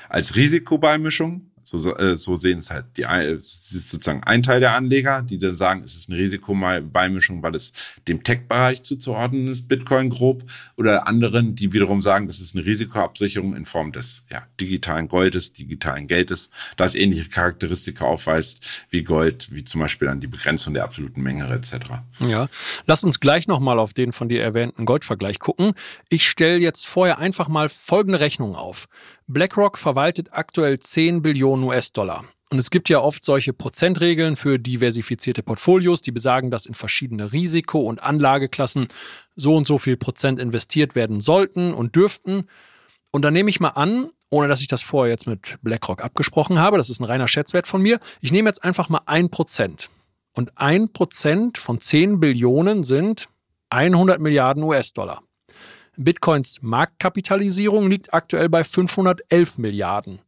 als 0.10 0.36
Risikobeimischung, 0.36 1.50
so, 1.78 1.96
äh, 1.96 2.18
so 2.18 2.36
sehen 2.36 2.60
es 2.60 2.72
halt 2.72 2.86
die 2.98 3.06
sozusagen 3.40 4.24
ein 4.24 4.44
Teil 4.44 4.60
der 4.60 4.76
Anleger, 4.76 5.22
die 5.22 5.38
dann 5.38 5.56
sagen, 5.56 5.82
es 5.84 5.96
ist 5.96 6.10
eine 6.10 6.20
Risikobeimischung, 6.20 7.42
weil 7.44 7.56
es 7.56 7.74
dem 8.08 8.24
Tech-Bereich 8.24 8.84
zuzuordnen 8.84 9.48
ist, 9.48 9.68
Bitcoin 9.68 10.10
grob, 10.10 10.44
oder 10.78 11.08
anderen, 11.08 11.56
die 11.56 11.74
wiederum 11.74 12.02
sagen, 12.02 12.28
das 12.28 12.40
ist 12.40 12.56
eine 12.56 12.66
Risikoabsicherung 12.66 13.56
in 13.56 13.66
Form 13.66 13.92
des 13.92 14.24
ja, 14.30 14.44
digitalen 14.60 15.08
Goldes, 15.08 15.54
digitalen 15.54 16.08
Geldes, 16.08 16.50
das 16.78 16.96
ähnliche 16.96 17.30
Charakteristika 17.30 18.06
aufweist 18.06 18.86
wie 18.90 19.04
Gold, 19.04 19.50
wie 19.52 19.64
zum 19.64 19.82
Beispiel 19.82 20.08
dann 20.08 20.20
die 20.20 20.28
Begrenzung 20.28 20.74
der 20.74 20.84
absoluten 20.84 21.22
Menge 21.22 21.48
etc. 21.54 21.76
Ja, 22.20 22.48
lass 22.86 23.04
uns 23.04 23.20
gleich 23.20 23.48
nochmal 23.48 23.80
auf 23.80 23.94
den 23.94 24.12
von 24.12 24.30
dir 24.30 24.42
erwähnten 24.42 24.86
Goldvergleich 24.86 25.40
gucken. 25.40 25.74
Ich 26.10 26.30
stelle 26.30 26.58
jetzt 26.58 26.88
vorher 26.88 27.20
einfach 27.20 27.48
mal 27.48 27.70
folgende 27.70 28.20
Rechnung 28.20 28.56
auf. 28.56 28.88
BlackRock 29.28 29.78
verwaltet 29.78 30.30
aktuell 30.32 30.80
10 30.80 31.22
Billionen 31.22 31.62
US-Dollar. 31.63 32.26
Und 32.49 32.60
es 32.60 32.69
gibt 32.69 32.88
ja 32.89 32.99
oft 32.99 33.23
solche 33.23 33.52
Prozentregeln 33.52 34.36
für 34.36 34.60
diversifizierte 34.60 35.41
Portfolios, 35.41 36.02
die 36.02 36.12
besagen, 36.12 36.52
dass 36.52 36.67
in 36.67 36.76
verschiedene 36.76 37.34
Risiko- 37.34 37.82
und 37.82 38.04
Anlageklassen 38.04 38.89
so 39.36 39.56
und 39.56 39.65
so 39.65 39.80
viel 39.80 39.97
Prozent 39.97 40.39
investiert 40.39 40.93
werden 40.93 41.19
sollten 41.19 41.73
und 41.73 41.95
dürften. 41.95 42.47
Und 43.10 43.23
dann 43.26 43.34
nehme 43.34 43.49
ich 43.49 43.60
mal 43.60 43.69
an, 43.69 44.12
ohne 44.30 44.47
dass 44.47 44.62
ich 44.62 44.67
das 44.67 44.84
vorher 44.84 45.12
jetzt 45.12 45.26
mit 45.26 45.58
BlackRock 45.63 46.04
abgesprochen 46.04 46.60
habe, 46.60 46.78
das 46.78 46.89
ist 46.91 46.99
ein 46.99 47.06
reiner 47.06 47.28
Schätzwert 47.28 47.67
von 47.67 47.82
mir, 47.82 47.99
ich 48.21 48.32
nehme 48.32 48.49
jetzt 48.49 48.63
einfach 48.63 48.89
mal 48.89 49.02
ein 49.08 49.30
Prozent. 49.30 49.89
Und 50.34 50.52
ein 50.56 50.91
Prozent 50.91 51.58
von 51.58 51.80
10 51.80 52.19
Billionen 52.19 52.84
sind 52.84 53.30
100 53.69 54.19
Milliarden 54.19 54.63
US-Dollar. 54.63 55.23
Bitcoins 55.95 56.62
Marktkapitalisierung 56.62 57.89
liegt 57.89 58.13
aktuell 58.13 58.49
bei 58.49 58.63
511 58.63 59.60
Milliarden. 59.60 60.19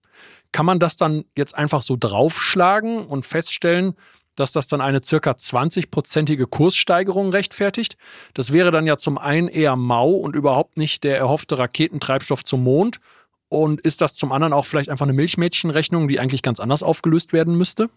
Kann 0.52 0.66
man 0.66 0.80
das 0.80 0.98
dann 0.98 1.26
jetzt 1.38 1.58
einfach 1.58 1.82
so 1.82 1.98
draufschlagen 2.00 3.06
und 3.06 3.26
feststellen, 3.26 3.96
dass 4.36 4.52
das 4.52 4.68
dann 4.68 4.82
eine 4.82 5.02
circa 5.04 5.32
20-prozentige 5.32 6.46
Kurssteigerung 6.48 7.30
rechtfertigt? 7.30 7.98
Das 8.34 8.52
wäre 8.52 8.72
dann 8.72 8.86
ja 8.86 8.98
zum 8.98 9.18
einen 9.18 9.48
eher 9.48 9.76
mau 9.76 10.12
und 10.12 10.36
überhaupt 10.36 10.78
nicht 10.78 11.04
der 11.04 11.18
erhoffte 11.18 11.58
Raketentreibstoff 11.58 12.44
zum 12.44 12.64
Mond. 12.64 13.00
Und 13.48 13.82
ist 13.82 14.02
das 14.02 14.16
zum 14.16 14.32
anderen 14.32 14.54
auch 14.54 14.66
vielleicht 14.66 14.90
einfach 14.90 15.06
eine 15.06 15.14
Milchmädchenrechnung, 15.14 16.08
die 16.08 16.20
eigentlich 16.20 16.42
ganz 16.42 16.60
anders 16.60 16.84
aufgelöst 16.84 17.32
werden 17.32 17.58
müsste? 17.58 17.90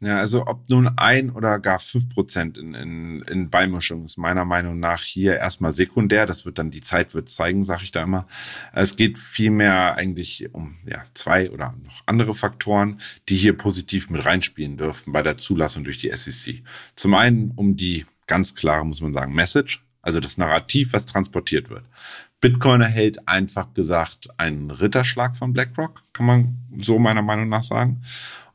Ja, 0.00 0.18
also 0.18 0.46
ob 0.46 0.68
nun 0.68 0.90
ein 0.96 1.30
oder 1.30 1.58
gar 1.58 1.78
fünf 1.78 2.08
Prozent 2.10 2.58
in, 2.58 2.74
in, 2.74 3.22
in 3.22 3.48
Beimischung 3.48 4.04
ist 4.04 4.18
meiner 4.18 4.44
Meinung 4.44 4.78
nach 4.78 5.02
hier 5.02 5.38
erstmal 5.38 5.72
sekundär. 5.72 6.26
Das 6.26 6.44
wird 6.44 6.58
dann 6.58 6.70
die 6.70 6.82
Zeit 6.82 7.14
wird 7.14 7.28
zeigen, 7.28 7.64
sage 7.64 7.84
ich 7.84 7.92
da 7.92 8.02
immer. 8.02 8.26
Es 8.72 8.96
geht 8.96 9.18
vielmehr 9.18 9.94
eigentlich 9.94 10.52
um 10.52 10.76
ja, 10.84 11.04
zwei 11.14 11.50
oder 11.50 11.74
noch 11.82 12.02
andere 12.06 12.34
Faktoren, 12.34 13.00
die 13.28 13.36
hier 13.36 13.56
positiv 13.56 14.10
mit 14.10 14.24
reinspielen 14.24 14.76
dürfen 14.76 15.12
bei 15.12 15.22
der 15.22 15.38
Zulassung 15.38 15.84
durch 15.84 15.98
die 15.98 16.12
SEC. 16.14 16.62
Zum 16.96 17.14
einen 17.14 17.52
um 17.52 17.76
die 17.76 18.04
ganz 18.26 18.54
klare, 18.54 18.84
muss 18.84 19.00
man 19.00 19.14
sagen, 19.14 19.34
Message, 19.34 19.82
also 20.02 20.20
das 20.20 20.36
Narrativ, 20.36 20.92
was 20.92 21.06
transportiert 21.06 21.70
wird. 21.70 21.84
Bitcoin 22.40 22.82
erhält 22.82 23.26
einfach 23.26 23.72
gesagt 23.72 24.28
einen 24.38 24.70
Ritterschlag 24.70 25.34
von 25.34 25.54
BlackRock, 25.54 26.02
kann 26.12 26.26
man 26.26 26.58
so 26.76 26.98
meiner 26.98 27.22
Meinung 27.22 27.48
nach 27.48 27.64
sagen. 27.64 28.02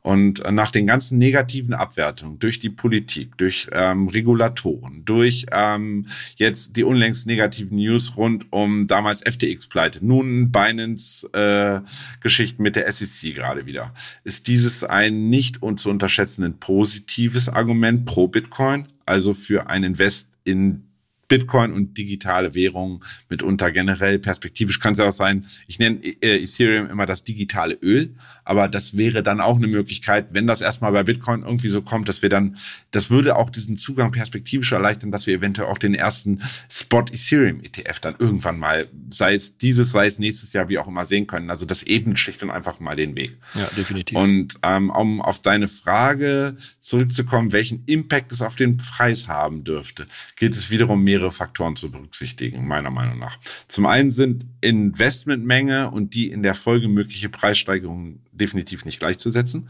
Und 0.02 0.42
nach 0.50 0.70
den 0.70 0.86
ganzen 0.86 1.18
negativen 1.18 1.74
Abwertungen 1.74 2.38
durch 2.38 2.58
die 2.58 2.70
Politik, 2.70 3.36
durch 3.36 3.68
ähm, 3.72 4.08
Regulatoren, 4.08 5.04
durch 5.04 5.44
ähm, 5.52 6.06
jetzt 6.36 6.76
die 6.76 6.84
unlängst 6.84 7.26
negativen 7.26 7.76
News 7.76 8.16
rund 8.16 8.46
um 8.50 8.86
damals 8.86 9.20
FTX-Pleite, 9.22 10.02
nun 10.04 10.50
Binance-Geschichten 10.50 12.60
äh, 12.60 12.62
mit 12.62 12.76
der 12.76 12.90
SEC 12.90 13.34
gerade 13.34 13.66
wieder, 13.66 13.92
ist 14.24 14.46
dieses 14.46 14.84
ein 14.84 15.28
nicht 15.28 15.58
zu 15.76 15.90
unterschätzenden 15.90 16.58
positives 16.58 17.50
Argument 17.50 18.06
pro 18.06 18.28
Bitcoin, 18.28 18.86
also 19.04 19.34
für 19.34 19.68
ein 19.68 19.84
Invest 19.84 20.30
in 20.44 20.89
Bitcoin 21.30 21.72
und 21.72 21.96
digitale 21.96 22.54
Währungen 22.54 23.00
mitunter 23.28 23.70
generell 23.70 24.18
perspektivisch 24.18 24.80
kann 24.80 24.92
es 24.92 24.98
ja 24.98 25.08
auch 25.08 25.12
sein, 25.12 25.46
ich 25.68 25.78
nenne 25.78 26.04
äh, 26.04 26.42
Ethereum 26.42 26.90
immer 26.90 27.06
das 27.06 27.22
digitale 27.22 27.78
Öl, 27.80 28.14
aber 28.44 28.66
das 28.66 28.96
wäre 28.96 29.22
dann 29.22 29.40
auch 29.40 29.56
eine 29.56 29.68
Möglichkeit, 29.68 30.34
wenn 30.34 30.48
das 30.48 30.60
erstmal 30.60 30.90
bei 30.90 31.04
Bitcoin 31.04 31.42
irgendwie 31.42 31.68
so 31.68 31.82
kommt, 31.82 32.08
dass 32.08 32.20
wir 32.20 32.28
dann, 32.28 32.56
das 32.90 33.08
würde 33.08 33.36
auch 33.36 33.48
diesen 33.48 33.76
Zugang 33.76 34.10
perspektivisch 34.10 34.72
erleichtern, 34.72 35.12
dass 35.12 35.28
wir 35.28 35.36
eventuell 35.36 35.68
auch 35.68 35.78
den 35.78 35.94
ersten 35.94 36.42
Spot 36.68 37.04
Ethereum 37.12 37.60
ETF 37.62 38.00
dann 38.00 38.16
irgendwann 38.18 38.58
mal, 38.58 38.88
sei 39.10 39.34
es 39.34 39.56
dieses, 39.56 39.92
sei 39.92 40.08
es 40.08 40.18
nächstes 40.18 40.52
Jahr, 40.52 40.68
wie 40.68 40.78
auch 40.78 40.88
immer 40.88 41.06
sehen 41.06 41.28
können. 41.28 41.48
Also 41.48 41.64
das 41.64 41.84
eben 41.84 42.16
schlicht 42.16 42.42
und 42.42 42.50
einfach 42.50 42.80
mal 42.80 42.96
den 42.96 43.14
Weg. 43.14 43.38
Ja, 43.54 43.68
definitiv. 43.76 44.18
Und 44.18 44.54
ähm, 44.64 44.90
um 44.90 45.22
auf 45.22 45.40
deine 45.40 45.68
Frage 45.68 46.56
zurückzukommen, 46.80 47.52
welchen 47.52 47.84
Impact 47.86 48.32
es 48.32 48.42
auf 48.42 48.56
den 48.56 48.78
Preis 48.78 49.28
haben 49.28 49.62
dürfte, 49.62 50.08
gilt 50.34 50.56
es 50.56 50.70
wiederum 50.70 51.04
mehrere 51.04 51.19
mehrere 51.20 51.32
Faktoren 51.32 51.76
zu 51.76 51.90
berücksichtigen, 51.90 52.66
meiner 52.66 52.90
Meinung 52.90 53.18
nach. 53.18 53.38
Zum 53.68 53.86
einen 53.86 54.10
sind 54.10 54.46
Investmentmenge 54.62 55.90
und 55.90 56.14
die 56.14 56.30
in 56.30 56.42
der 56.42 56.54
Folge 56.54 56.88
mögliche 56.88 57.28
Preissteigerung 57.28 58.20
definitiv 58.32 58.84
nicht 58.86 59.00
gleichzusetzen, 59.00 59.68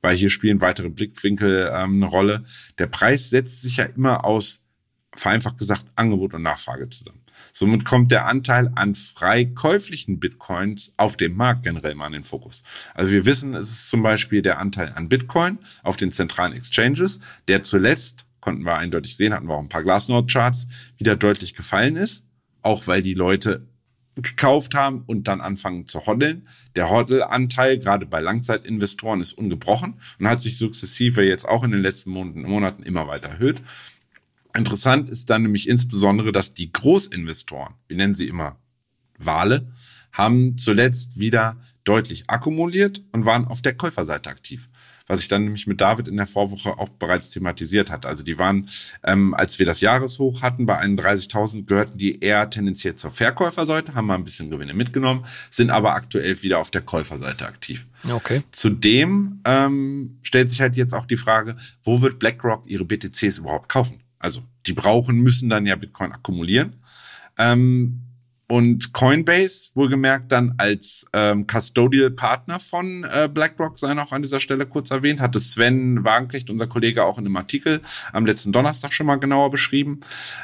weil 0.00 0.16
hier 0.16 0.30
spielen 0.30 0.60
weitere 0.60 0.88
Blickwinkel 0.88 1.70
ähm, 1.72 2.02
eine 2.02 2.06
Rolle. 2.06 2.44
Der 2.78 2.88
Preis 2.88 3.30
setzt 3.30 3.62
sich 3.62 3.76
ja 3.76 3.84
immer 3.84 4.24
aus, 4.24 4.60
vereinfacht 5.14 5.58
gesagt, 5.58 5.86
Angebot 5.94 6.34
und 6.34 6.42
Nachfrage 6.42 6.88
zusammen. 6.88 7.20
Somit 7.52 7.84
kommt 7.84 8.10
der 8.10 8.26
Anteil 8.26 8.72
an 8.74 8.94
frei 8.94 9.44
käuflichen 9.44 10.18
Bitcoins 10.18 10.94
auf 10.96 11.16
dem 11.16 11.36
Markt 11.36 11.64
generell 11.64 11.94
mal 11.94 12.06
in 12.06 12.14
den 12.14 12.24
Fokus. 12.24 12.62
Also 12.94 13.12
wir 13.12 13.24
wissen, 13.24 13.54
es 13.54 13.70
ist 13.70 13.88
zum 13.88 14.02
Beispiel 14.02 14.42
der 14.42 14.58
Anteil 14.58 14.92
an 14.96 15.08
Bitcoin 15.08 15.58
auf 15.82 15.96
den 15.96 16.12
zentralen 16.12 16.54
Exchanges, 16.54 17.20
der 17.48 17.62
zuletzt 17.62 18.24
konnten 18.42 18.66
wir 18.66 18.76
eindeutig 18.76 19.16
sehen, 19.16 19.32
hatten 19.32 19.46
wir 19.46 19.54
auch 19.54 19.62
ein 19.62 19.70
paar 19.70 19.84
Glassnode-Charts, 19.84 20.66
wieder 20.98 21.16
deutlich 21.16 21.54
gefallen 21.54 21.96
ist, 21.96 22.26
auch 22.60 22.86
weil 22.86 23.00
die 23.00 23.14
Leute 23.14 23.66
gekauft 24.14 24.74
haben 24.74 25.04
und 25.06 25.26
dann 25.26 25.40
anfangen 25.40 25.88
zu 25.88 26.04
hoddeln. 26.04 26.46
Der 26.76 26.90
Hoddelanteil, 26.90 27.78
gerade 27.78 28.04
bei 28.04 28.20
Langzeitinvestoren, 28.20 29.22
ist 29.22 29.32
ungebrochen 29.32 29.94
und 30.18 30.28
hat 30.28 30.40
sich 30.40 30.58
sukzessive 30.58 31.22
jetzt 31.22 31.48
auch 31.48 31.64
in 31.64 31.70
den 31.70 31.80
letzten 31.80 32.10
Monaten, 32.10 32.42
Monaten 32.42 32.82
immer 32.82 33.08
weiter 33.08 33.30
erhöht. 33.30 33.62
Interessant 34.54 35.08
ist 35.08 35.30
dann 35.30 35.42
nämlich 35.42 35.66
insbesondere, 35.66 36.30
dass 36.30 36.52
die 36.52 36.70
Großinvestoren, 36.70 37.74
wir 37.88 37.96
nennen 37.96 38.14
sie 38.14 38.28
immer 38.28 38.58
Wale, 39.16 39.72
haben 40.12 40.58
zuletzt 40.58 41.18
wieder 41.18 41.56
deutlich 41.84 42.28
akkumuliert 42.28 43.02
und 43.12 43.24
waren 43.24 43.46
auf 43.46 43.62
der 43.62 43.74
Käuferseite 43.74 44.28
aktiv 44.28 44.68
was 45.12 45.20
ich 45.20 45.28
dann 45.28 45.44
nämlich 45.44 45.66
mit 45.66 45.78
David 45.78 46.08
in 46.08 46.16
der 46.16 46.26
Vorwoche 46.26 46.78
auch 46.78 46.88
bereits 46.88 47.28
thematisiert 47.28 47.90
hatte. 47.90 48.08
Also 48.08 48.24
die 48.24 48.38
waren, 48.38 48.66
ähm, 49.04 49.34
als 49.34 49.58
wir 49.58 49.66
das 49.66 49.82
Jahreshoch 49.82 50.40
hatten, 50.40 50.64
bei 50.64 50.80
31.000 50.80 51.66
gehörten 51.66 51.98
die 51.98 52.18
eher 52.20 52.48
tendenziell 52.48 52.94
zur 52.94 53.10
Verkäuferseite, 53.10 53.94
haben 53.94 54.06
mal 54.06 54.14
ein 54.14 54.24
bisschen 54.24 54.48
Gewinne 54.48 54.72
mitgenommen, 54.72 55.26
sind 55.50 55.68
aber 55.68 55.94
aktuell 55.94 56.42
wieder 56.42 56.60
auf 56.60 56.70
der 56.70 56.80
Käuferseite 56.80 57.46
aktiv. 57.46 57.86
Okay. 58.08 58.42
Zudem 58.52 59.42
ähm, 59.44 60.18
stellt 60.22 60.48
sich 60.48 60.62
halt 60.62 60.76
jetzt 60.76 60.94
auch 60.94 61.04
die 61.04 61.18
Frage, 61.18 61.56
wo 61.82 62.00
wird 62.00 62.18
BlackRock 62.18 62.66
ihre 62.66 62.86
BTCs 62.86 63.36
überhaupt 63.36 63.68
kaufen? 63.68 64.00
Also 64.18 64.40
die 64.64 64.72
brauchen, 64.72 65.20
müssen 65.20 65.50
dann 65.50 65.66
ja 65.66 65.76
Bitcoin 65.76 66.12
akkumulieren. 66.12 66.76
Ähm, 67.36 68.00
und 68.52 68.92
Coinbase, 68.92 69.70
wohlgemerkt, 69.72 70.30
dann 70.30 70.52
als 70.58 71.06
ähm, 71.14 71.46
Custodial 71.46 72.10
Partner 72.10 72.60
von 72.60 73.02
äh, 73.04 73.26
BlackRock, 73.32 73.78
sei 73.78 73.94
noch 73.94 74.12
an 74.12 74.20
dieser 74.20 74.40
Stelle 74.40 74.66
kurz 74.66 74.90
erwähnt, 74.90 75.20
hatte 75.20 75.40
Sven 75.40 76.04
Wagenknecht, 76.04 76.50
unser 76.50 76.66
Kollege, 76.66 77.02
auch 77.02 77.16
in 77.16 77.24
einem 77.24 77.38
Artikel 77.38 77.80
am 78.12 78.26
letzten 78.26 78.52
Donnerstag 78.52 78.92
schon 78.92 79.06
mal 79.06 79.16
genauer 79.16 79.50
beschrieben, 79.50 80.00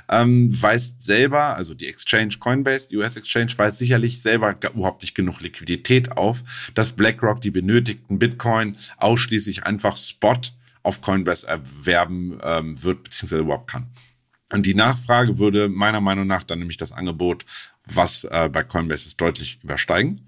ähm, 0.09 0.51
weist 0.59 1.03
selber, 1.03 1.55
also 1.55 1.75
die 1.75 1.87
Exchange 1.87 2.37
Coinbase, 2.41 2.89
die 2.89 2.97
US 2.97 3.17
Exchange, 3.17 3.53
weist 3.59 3.77
sicherlich 3.77 4.23
selber 4.23 4.57
überhaupt 4.75 5.03
nicht 5.03 5.15
genug 5.15 5.43
Liquidität 5.43 6.13
auf, 6.13 6.71
dass 6.75 6.93
BlackRock 6.93 7.43
die 7.43 7.51
benötigten 7.51 8.19
Bitcoin 8.19 8.79
ausschließlich 8.97 9.65
einfach 9.65 9.99
Spot 9.99 10.41
auf 10.83 11.03
Coinbase 11.03 11.47
erwerben 11.47 12.39
ähm, 12.43 12.83
wird, 12.83 13.05
beziehungsweise 13.05 13.43
überhaupt 13.43 13.71
kann. 13.71 13.89
Und 14.51 14.65
die 14.65 14.75
Nachfrage 14.75 15.39
würde 15.39 15.69
meiner 15.69 16.01
Meinung 16.01 16.27
nach 16.27 16.43
dann 16.43 16.59
nämlich 16.59 16.79
das 16.79 16.93
Angebot 16.93 17.45
was 17.95 18.25
äh, 18.25 18.49
bei 18.53 18.63
Coinbase 18.63 19.07
ist, 19.07 19.21
deutlich 19.21 19.59
übersteigen. 19.63 20.23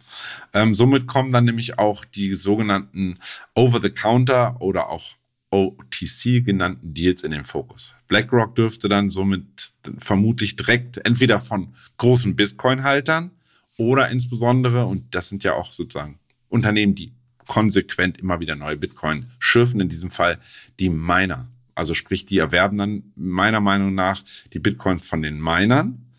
Ähm, 0.53 0.75
somit 0.75 1.07
kommen 1.07 1.33
dann 1.33 1.45
nämlich 1.45 1.79
auch 1.79 2.05
die 2.05 2.35
sogenannten 2.35 3.19
Over-the-Counter 3.55 4.61
oder 4.61 4.89
auch 4.89 5.17
OTC 5.51 6.45
genannten 6.45 6.95
Deals 6.95 7.23
in 7.23 7.33
den 7.33 7.45
Fokus. 7.45 7.95
BlackRock 8.09 8.55
dürfte 8.55 8.89
dann 8.89 9.11
somit 9.11 9.73
vermutlich 9.99 10.57
direkt 10.57 11.05
entweder 11.05 11.39
von 11.39 11.75
großen 11.99 12.37
Bitcoin-Haltern 12.37 13.33
oder 13.77 14.09
insbesondere, 14.11 14.87
und 14.87 15.15
das 15.15 15.29
sind 15.29 15.43
ja 15.43 15.55
auch 15.55 15.73
sozusagen 15.73 16.19
Unternehmen, 16.49 16.95
die 16.95 17.13
konsequent 17.47 18.19
immer 18.19 18.39
wieder 18.39 18.55
neue 18.55 18.77
Bitcoin 18.77 19.27
schürfen, 19.41 19.81
in 19.81 19.89
diesem 19.89 20.11
Fall 20.11 20.39
die 20.79 20.89
Miner. 20.89 21.49
Also 21.75 21.95
sprich, 21.95 22.27
die 22.27 22.39
erwerben 22.39 22.79
dann 22.79 23.13
meiner 23.17 23.61
Meinung 23.61 23.95
nach 23.95 24.23
die 24.53 24.59
Bitcoin 24.59 25.01
von 25.01 25.23
den 25.23 25.41
Minern 25.41 26.10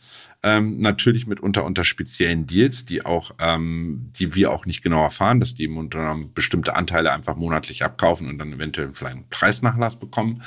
ähm, 0.44 0.80
natürlich 0.80 1.28
mitunter 1.28 1.64
unter 1.64 1.84
speziellen 1.84 2.48
Deals, 2.48 2.86
die 2.86 3.06
auch, 3.06 3.32
ähm, 3.40 4.12
die 4.18 4.34
wir 4.34 4.52
auch 4.52 4.66
nicht 4.66 4.82
genau 4.82 5.04
erfahren, 5.04 5.40
dass 5.40 5.54
die 5.54 5.68
unter 5.68 6.18
bestimmte 6.34 6.76
Anteile 6.76 7.12
einfach 7.12 7.36
monatlich 7.36 7.84
abkaufen 7.84 8.28
und 8.28 8.40
dann 8.40 8.54
eventuell 8.54 8.90
vielleicht 8.94 9.16
einen 9.18 9.30
Preisnachlass 9.30 10.00
bekommen. 10.00 10.42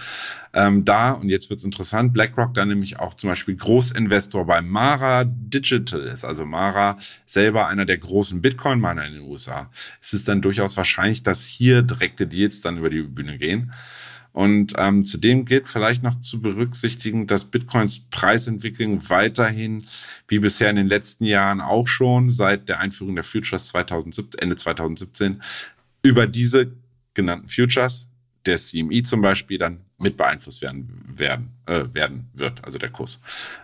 Ähm, 0.53 0.85
da, 0.85 1.13
und 1.13 1.29
jetzt 1.29 1.49
wird's 1.49 1.63
interessant, 1.63 2.13
BlackRock 2.13 2.55
dann 2.55 2.69
nämlich 2.69 2.99
auch 2.99 3.15
zum 3.15 3.31
Beispiel 3.31 3.55
Großinvestor 3.55 4.47
bei 4.47 4.61
Mara 4.61 5.25
Digital 5.25 6.01
ist, 6.01 6.25
also 6.25 6.45
Mara 6.45 6.97
selber 7.27 7.69
einer 7.69 7.85
der 7.85 7.99
großen 7.99 8.43
Bitcoin-Miner 8.43 9.07
in 9.07 9.15
den 9.15 9.23
USA. 9.23 9.71
Es 10.03 10.13
ist 10.13 10.27
dann 10.27 10.43
durchaus 10.43 10.77
wahrscheinlich, 10.77 11.23
dass 11.23 11.45
hier 11.45 11.83
direkte 11.83 12.27
Deals 12.27 12.61
dann 12.61 12.79
über 12.79 12.91
die 12.91 13.03
Bühne 13.03 13.39
gehen. 13.39 13.73
Und 14.35 14.75
ähm, 14.79 15.05
zudem 15.05 15.45
gilt 15.45 15.69
vielleicht 15.69 16.03
noch 16.03 16.19
zu 16.19 16.43
berücksichtigen, 16.43 17.29
dass 17.29 17.45
Bitcoins 17.45 18.01
Preisentwicklung 18.11 19.09
weiterhin, 19.09 19.87
wie 20.27 20.41
bisher 20.41 20.71
in 20.71 20.75
den 20.75 20.89
letzten 20.89 21.25
Jahren 21.25 21.61
auch 21.61 21.87
schon, 21.87 22.33
seit 22.33 22.69
der 22.69 22.81
Einführung 22.81 23.15
der 23.15 23.23
Futures 23.23 23.69
2017, 23.69 24.41
Ende 24.41 24.57
2017, 24.57 25.41
über 26.03 26.27
diese 26.27 26.73
genannten 27.15 27.49
Futures, 27.49 28.09
der 28.47 28.59
CME 28.59 29.03
zum 29.03 29.21
Beispiel, 29.21 29.59
dann 29.59 29.81
mit 29.99 30.17
beeinflusst 30.17 30.61
werden, 30.61 31.05
werden, 31.17 31.53
äh, 31.67 31.85
werden 31.93 32.29
wird, 32.35 32.65
also 32.65 32.79
der 32.79 32.91
Kurs. 32.91 33.21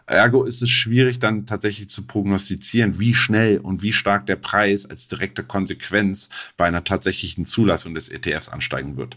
Ergo 0.06 0.44
ist 0.44 0.62
es 0.62 0.70
schwierig 0.70 1.18
dann 1.18 1.46
tatsächlich 1.46 1.88
zu 1.88 2.06
prognostizieren, 2.06 2.98
wie 2.98 3.14
schnell 3.14 3.58
und 3.58 3.82
wie 3.82 3.92
stark 3.92 4.26
der 4.26 4.36
Preis 4.36 4.86
als 4.86 5.08
direkte 5.08 5.42
Konsequenz 5.42 6.28
bei 6.56 6.66
einer 6.66 6.84
tatsächlichen 6.84 7.46
Zulassung 7.46 7.94
des 7.94 8.08
ETFs 8.08 8.48
ansteigen 8.48 8.96
wird. 8.96 9.16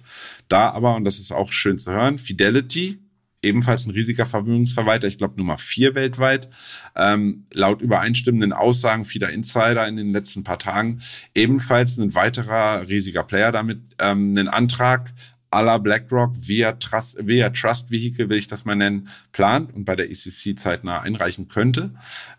Da 0.49 0.71
aber, 0.71 0.95
und 0.95 1.05
das 1.05 1.19
ist 1.19 1.31
auch 1.31 1.51
schön 1.51 1.77
zu 1.77 1.91
hören, 1.91 2.17
Fidelity, 2.17 2.99
ebenfalls 3.43 3.85
ein 3.85 3.91
riesiger 3.91 4.25
Vermögensverwalter, 4.25 5.07
ich 5.07 5.17
glaube 5.17 5.37
Nummer 5.37 5.57
vier 5.57 5.95
weltweit, 5.95 6.49
ähm, 6.95 7.45
laut 7.51 7.81
übereinstimmenden 7.81 8.53
Aussagen 8.53 9.05
vieler 9.05 9.29
Insider 9.29 9.87
in 9.87 9.97
den 9.97 10.13
letzten 10.13 10.43
paar 10.43 10.59
Tagen, 10.59 11.01
ebenfalls 11.35 11.97
ein 11.97 12.15
weiterer 12.15 12.87
riesiger 12.87 13.23
Player 13.23 13.51
damit, 13.51 13.81
ähm, 13.99 14.29
einen 14.29 14.47
Antrag 14.47 15.13
la 15.61 15.77
BlackRock 15.77 16.33
via 16.35 16.73
Trust, 16.73 17.17
via 17.19 17.49
Trust 17.49 17.91
Vehicle, 17.91 18.29
will 18.29 18.37
ich 18.37 18.47
das 18.47 18.65
mal 18.65 18.75
nennen, 18.75 19.09
plant 19.31 19.73
und 19.73 19.85
bei 19.85 19.95
der 19.95 20.09
ECC 20.09 20.57
zeitnah 20.57 21.01
einreichen 21.01 21.47
könnte, 21.47 21.93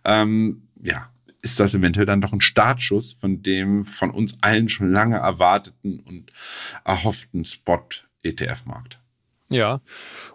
ähm, 0.04 0.68
ja, 0.82 1.10
ist 1.42 1.60
das 1.60 1.74
eventuell 1.74 2.06
dann 2.06 2.22
doch 2.22 2.32
ein 2.32 2.40
Startschuss 2.40 3.12
von 3.12 3.42
dem 3.42 3.84
von 3.84 4.10
uns 4.10 4.38
allen 4.40 4.68
schon 4.68 4.90
lange 4.90 5.16
erwarteten 5.16 6.00
und 6.00 6.32
erhofften 6.84 7.44
Spot-ETF-Markt. 7.44 8.98
Ja. 9.50 9.80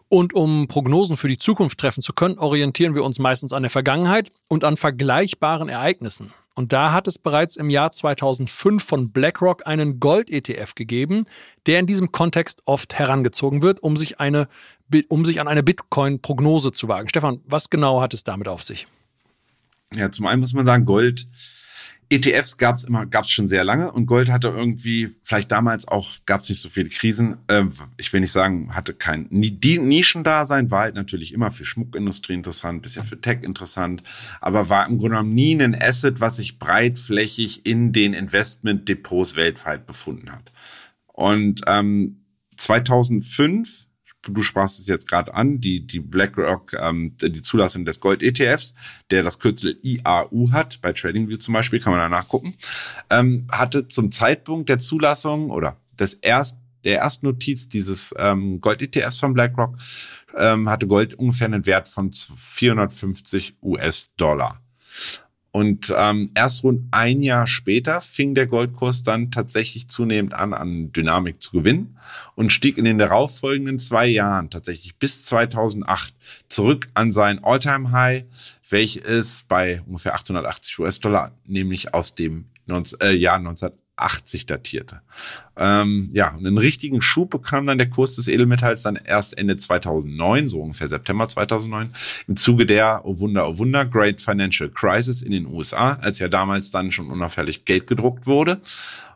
Und 0.07 0.33
um 0.33 0.67
Prognosen 0.67 1.17
für 1.17 1.27
die 1.27 1.37
Zukunft 1.37 1.79
treffen 1.79 2.01
zu 2.01 2.13
können, 2.13 2.37
orientieren 2.37 2.95
wir 2.95 3.03
uns 3.03 3.19
meistens 3.19 3.53
an 3.53 3.63
der 3.63 3.69
Vergangenheit 3.69 4.31
und 4.47 4.63
an 4.63 4.77
vergleichbaren 4.77 5.67
Ereignissen. 5.67 6.31
Und 6.59 6.73
da 6.73 6.91
hat 6.91 7.07
es 7.07 7.17
bereits 7.17 7.55
im 7.55 7.69
Jahr 7.69 7.93
2005 7.93 8.83
von 8.83 9.11
BlackRock 9.11 9.65
einen 9.65 10.01
Gold-ETF 10.01 10.75
gegeben, 10.75 11.23
der 11.67 11.79
in 11.79 11.87
diesem 11.87 12.11
Kontext 12.11 12.61
oft 12.65 12.95
herangezogen 12.95 13.61
wird, 13.61 13.81
um 13.81 13.95
sich, 13.95 14.19
eine, 14.19 14.49
um 15.07 15.23
sich 15.23 15.39
an 15.39 15.47
eine 15.47 15.63
Bitcoin-Prognose 15.63 16.73
zu 16.73 16.89
wagen. 16.89 17.07
Stefan, 17.07 17.39
was 17.45 17.69
genau 17.69 18.01
hat 18.01 18.13
es 18.13 18.25
damit 18.25 18.49
auf 18.49 18.61
sich? 18.61 18.87
Ja, 19.93 20.11
zum 20.11 20.25
einen 20.25 20.41
muss 20.41 20.51
man 20.51 20.65
sagen, 20.65 20.83
Gold 20.83 21.29
ETFs 22.11 22.57
gab 22.57 22.75
es 22.75 22.83
immer, 22.83 23.05
gab 23.05 23.25
es 23.25 23.31
schon 23.31 23.47
sehr 23.47 23.63
lange 23.63 23.91
und 23.91 24.07
Gold 24.07 24.29
hatte 24.29 24.47
irgendwie, 24.47 25.09
vielleicht 25.21 25.51
damals 25.51 25.87
auch, 25.87 26.13
gab 26.25 26.41
es 26.41 26.49
nicht 26.49 26.59
so 26.59 26.69
viele 26.69 26.89
Krisen. 26.89 27.37
Ähm, 27.47 27.71
ich 27.97 28.11
will 28.11 28.21
nicht 28.21 28.31
sagen, 28.31 28.75
hatte 28.75 28.93
kein 28.93 29.27
die 29.29 29.77
Nischendasein, 29.77 30.71
war 30.71 30.81
halt 30.81 30.95
natürlich 30.95 31.33
immer 31.33 31.51
für 31.51 31.65
Schmuckindustrie 31.65 32.33
interessant, 32.33 32.81
bisschen 32.81 33.05
für 33.05 33.21
Tech 33.21 33.43
interessant, 33.43 34.01
aber 34.41 34.69
war 34.69 34.87
im 34.87 34.97
Grunde 34.97 35.17
genommen 35.17 35.35
nie 35.35 35.61
ein 35.61 35.79
Asset, 35.79 36.19
was 36.19 36.37
sich 36.37 36.57
breitflächig 36.57 37.65
in 37.65 37.93
den 37.93 38.13
Investmentdepots 38.13 39.35
weltweit 39.35 39.85
befunden 39.85 40.31
hat. 40.31 40.51
Und 41.13 41.61
ähm, 41.67 42.25
2005 42.57 43.85
du 44.23 44.41
sprachst 44.41 44.79
es 44.79 44.87
jetzt 44.87 45.07
gerade 45.07 45.33
an, 45.33 45.59
die, 45.59 45.85
die 45.85 45.99
BlackRock, 45.99 46.73
ähm, 46.73 47.15
die 47.21 47.41
Zulassung 47.41 47.85
des 47.85 47.99
Gold-ETFs, 47.99 48.73
der 49.11 49.23
das 49.23 49.39
Kürzel 49.39 49.79
IAU 49.81 50.51
hat, 50.51 50.81
bei 50.81 50.93
TradingView 50.93 51.37
zum 51.37 51.53
Beispiel, 51.53 51.79
kann 51.79 51.93
man 51.93 52.01
da 52.01 52.09
nachgucken, 52.09 52.55
ähm, 53.09 53.47
hatte 53.51 53.87
zum 53.87 54.11
Zeitpunkt 54.11 54.69
der 54.69 54.79
Zulassung 54.79 55.49
oder 55.51 55.77
des 55.99 56.13
erst, 56.13 56.59
der 56.83 56.99
ersten 56.99 57.25
Notiz 57.25 57.67
dieses 57.67 58.13
ähm, 58.17 58.61
Gold-ETFs 58.61 59.17
von 59.17 59.33
BlackRock, 59.33 59.77
ähm, 60.37 60.69
hatte 60.69 60.87
Gold 60.87 61.15
ungefähr 61.15 61.47
einen 61.47 61.65
Wert 61.65 61.87
von 61.87 62.11
450 62.11 63.57
US-Dollar. 63.61 64.61
Und 65.51 65.93
ähm, 65.97 66.31
erst 66.35 66.63
rund 66.63 66.87
ein 66.91 67.23
Jahr 67.23 67.47
später 67.47 68.01
fing 68.01 68.35
der 68.35 68.45
Goldkurs 68.45 69.01
dann 69.01 69.31
tatsächlich 69.31 69.87
zunehmend 69.87 70.35
an, 70.35 70.53
an 70.53 70.91
Dynamik 70.91 71.41
zu 71.41 71.51
gewinnen 71.51 71.97
und 72.35 72.53
stieg 72.53 72.77
in 72.77 72.85
den 72.85 72.99
darauffolgenden 72.99 73.79
zwei 73.79 74.05
Jahren 74.05 74.51
tatsächlich 74.51 74.97
bis 74.97 75.23
2008 75.23 76.13
zurück 76.49 76.89
an 76.93 77.11
sein 77.11 77.43
All-Time-High, 77.43 78.25
welches 78.69 79.43
bei 79.47 79.81
ungefähr 79.87 80.13
880 80.13 80.79
US-Dollar, 80.79 81.31
nämlich 81.45 81.95
aus 81.95 82.13
dem 82.13 82.45
19, 82.67 83.01
äh, 83.01 83.11
Jahr 83.13 83.37
1980 83.37 84.45
datierte. 84.45 85.01
Ähm, 85.59 86.09
ja, 86.13 86.29
und 86.29 86.47
einen 86.47 86.57
richtigen 86.57 87.01
Schub 87.01 87.31
bekam 87.31 87.67
dann 87.67 87.77
der 87.77 87.89
Kurs 87.89 88.15
des 88.15 88.29
Edelmetalls 88.29 88.81
dann 88.83 88.95
erst 88.95 89.37
Ende 89.37 89.57
2009, 89.57 90.47
so 90.47 90.61
ungefähr 90.61 90.87
September 90.87 91.27
2009, 91.27 91.89
im 92.27 92.37
Zuge 92.37 92.65
der, 92.65 93.01
oh 93.03 93.19
Wunder, 93.19 93.49
oh 93.49 93.57
Wunder, 93.57 93.85
Great 93.85 94.21
Financial 94.21 94.69
Crisis 94.69 95.21
in 95.21 95.33
den 95.33 95.45
USA, 95.47 95.93
als 96.01 96.19
ja 96.19 96.29
damals 96.29 96.71
dann 96.71 96.93
schon 96.93 97.11
unauffällig 97.11 97.65
Geld 97.65 97.87
gedruckt 97.87 98.25
wurde. 98.25 98.61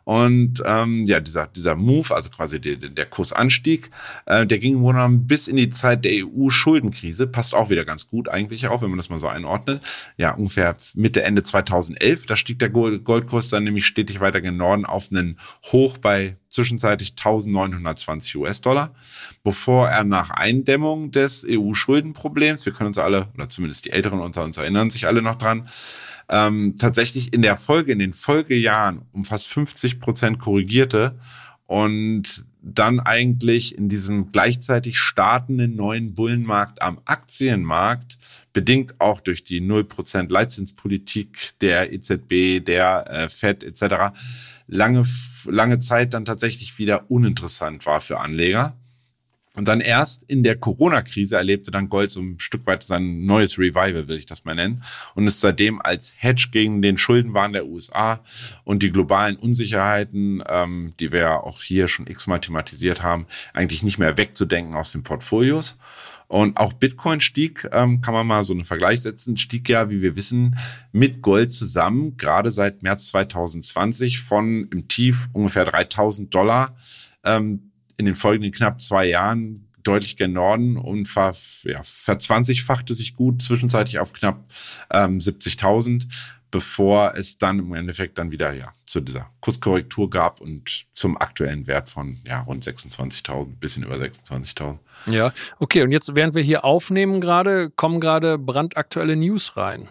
Und 0.04 0.62
ähm, 0.66 1.06
ja, 1.06 1.18
dieser, 1.18 1.46
dieser 1.46 1.74
Move, 1.74 2.14
also 2.14 2.28
quasi 2.28 2.60
der, 2.60 2.76
der 2.76 3.06
Kursanstieg, 3.06 3.90
äh, 4.26 4.46
der 4.46 4.58
ging 4.58 4.80
wohl 4.80 4.94
bis 5.10 5.48
in 5.48 5.56
die 5.56 5.70
Zeit 5.70 6.04
der 6.04 6.26
EU-Schuldenkrise, 6.26 7.26
passt 7.26 7.54
auch 7.54 7.70
wieder 7.70 7.86
ganz 7.86 8.08
gut 8.08 8.28
eigentlich 8.28 8.68
auch, 8.68 8.82
wenn 8.82 8.90
man 8.90 8.98
das 8.98 9.08
mal 9.08 9.18
so 9.18 9.28
einordnet. 9.28 9.82
Ja, 10.18 10.34
ungefähr 10.34 10.76
Mitte, 10.94 11.22
Ende 11.22 11.42
2011, 11.42 12.26
da 12.26 12.36
stieg 12.36 12.58
der 12.58 12.68
Goldkurs 12.68 13.48
dann 13.48 13.64
nämlich 13.64 13.86
stetig 13.86 14.20
weiter 14.20 14.42
gen 14.42 14.58
Norden 14.58 14.84
auf 14.84 15.10
einen 15.10 15.38
Hoch 15.72 15.96
bei 15.96 16.33
zwischenzeitlich 16.48 17.12
1920 17.12 18.36
US-Dollar, 18.36 18.94
bevor 19.42 19.88
er 19.88 20.04
nach 20.04 20.30
Eindämmung 20.30 21.10
des 21.10 21.46
EU-Schuldenproblems, 21.48 22.64
wir 22.66 22.72
können 22.72 22.88
uns 22.88 22.98
alle, 22.98 23.28
oder 23.34 23.48
zumindest 23.48 23.84
die 23.84 23.90
Älteren 23.90 24.20
unter 24.20 24.44
uns 24.44 24.56
erinnern 24.56 24.90
sich 24.90 25.06
alle 25.06 25.22
noch 25.22 25.36
dran, 25.36 25.68
ähm, 26.28 26.76
tatsächlich 26.78 27.32
in 27.32 27.42
der 27.42 27.56
Folge, 27.56 27.92
in 27.92 27.98
den 27.98 28.12
Folgejahren 28.12 29.02
um 29.12 29.24
fast 29.24 29.46
50 29.46 30.00
Prozent 30.00 30.38
korrigierte 30.38 31.18
und 31.66 32.44
dann 32.64 32.98
eigentlich 32.98 33.76
in 33.76 33.90
diesem 33.90 34.32
gleichzeitig 34.32 34.98
startenden 34.98 35.76
neuen 35.76 36.14
Bullenmarkt 36.14 36.80
am 36.80 36.98
Aktienmarkt, 37.04 38.16
bedingt 38.54 39.00
auch 39.00 39.20
durch 39.20 39.44
die 39.44 39.60
0% 39.60 40.30
Leitzinspolitik 40.30 41.52
der 41.60 41.92
EZB, 41.92 42.64
der 42.64 43.04
äh, 43.10 43.28
FED 43.28 43.64
etc., 43.64 44.16
lange, 44.66 45.04
lange 45.46 45.78
Zeit 45.78 46.14
dann 46.14 46.24
tatsächlich 46.24 46.78
wieder 46.78 47.10
uninteressant 47.10 47.86
war 47.86 48.00
für 48.00 48.20
Anleger. 48.20 48.76
Und 49.56 49.68
dann 49.68 49.80
erst 49.80 50.24
in 50.24 50.42
der 50.42 50.56
Corona-Krise 50.56 51.36
erlebte 51.36 51.70
dann 51.70 51.88
Gold 51.88 52.10
so 52.10 52.20
ein 52.20 52.40
Stück 52.40 52.66
weit 52.66 52.82
sein 52.82 53.24
neues 53.24 53.56
Revival, 53.56 54.08
will 54.08 54.16
ich 54.16 54.26
das 54.26 54.44
mal 54.44 54.56
nennen, 54.56 54.82
und 55.14 55.28
ist 55.28 55.38
seitdem 55.40 55.80
als 55.80 56.14
Hedge 56.18 56.48
gegen 56.50 56.82
den 56.82 56.98
Schuldenwahn 56.98 57.52
der 57.52 57.66
USA 57.66 58.20
und 58.64 58.82
die 58.82 58.90
globalen 58.90 59.36
Unsicherheiten, 59.36 60.42
ähm, 60.48 60.90
die 60.98 61.12
wir 61.12 61.20
ja 61.20 61.36
auch 61.36 61.62
hier 61.62 61.86
schon 61.86 62.08
x-mal 62.08 62.40
thematisiert 62.40 63.02
haben, 63.04 63.26
eigentlich 63.52 63.84
nicht 63.84 63.98
mehr 63.98 64.16
wegzudenken 64.16 64.74
aus 64.74 64.90
den 64.90 65.04
Portfolios. 65.04 65.78
Und 66.26 66.56
auch 66.56 66.72
Bitcoin 66.72 67.20
stieg, 67.20 67.68
ähm, 67.72 68.00
kann 68.00 68.14
man 68.14 68.26
mal 68.26 68.44
so 68.44 68.52
einen 68.52 68.64
Vergleich 68.64 69.02
setzen, 69.02 69.36
stieg 69.36 69.68
ja, 69.68 69.90
wie 69.90 70.02
wir 70.02 70.16
wissen, 70.16 70.56
mit 70.92 71.22
Gold 71.22 71.52
zusammen, 71.52 72.16
gerade 72.16 72.50
seit 72.50 72.82
März 72.82 73.08
2020 73.08 74.20
von 74.20 74.68
im 74.72 74.88
Tief 74.88 75.28
ungefähr 75.32 75.64
3000 75.64 76.34
Dollar 76.34 76.76
ähm, 77.24 77.72
in 77.96 78.06
den 78.06 78.14
folgenden 78.14 78.52
knapp 78.52 78.80
zwei 78.80 79.06
Jahren 79.06 79.68
deutlich 79.82 80.16
gen 80.16 80.32
Norden 80.32 80.76
und 80.76 81.06
ver, 81.06 81.34
ja, 81.64 81.82
verzwanzigfachte 81.82 82.94
sich 82.94 83.14
gut 83.14 83.42
zwischenzeitlich 83.42 83.98
auf 83.98 84.12
knapp 84.12 84.44
ähm, 84.90 85.18
70.000, 85.18 86.06
bevor 86.54 87.16
es 87.16 87.36
dann 87.36 87.58
im 87.58 87.74
Endeffekt 87.74 88.16
dann 88.16 88.30
wieder 88.30 88.52
ja 88.52 88.72
zu 88.86 89.00
dieser 89.00 89.28
Kurskorrektur 89.40 90.08
gab 90.08 90.40
und 90.40 90.86
zum 90.92 91.16
aktuellen 91.16 91.66
Wert 91.66 91.88
von 91.88 92.18
ja 92.24 92.42
rund 92.42 92.64
26.000, 92.64 93.56
bisschen 93.58 93.82
über 93.82 93.96
26.000. 93.96 94.78
Ja, 95.06 95.32
okay. 95.58 95.82
Und 95.82 95.90
jetzt, 95.90 96.14
während 96.14 96.36
wir 96.36 96.44
hier 96.44 96.64
aufnehmen 96.64 97.20
gerade, 97.20 97.70
kommen 97.70 97.98
gerade 97.98 98.38
brandaktuelle 98.38 99.16
News 99.16 99.56
rein. 99.56 99.88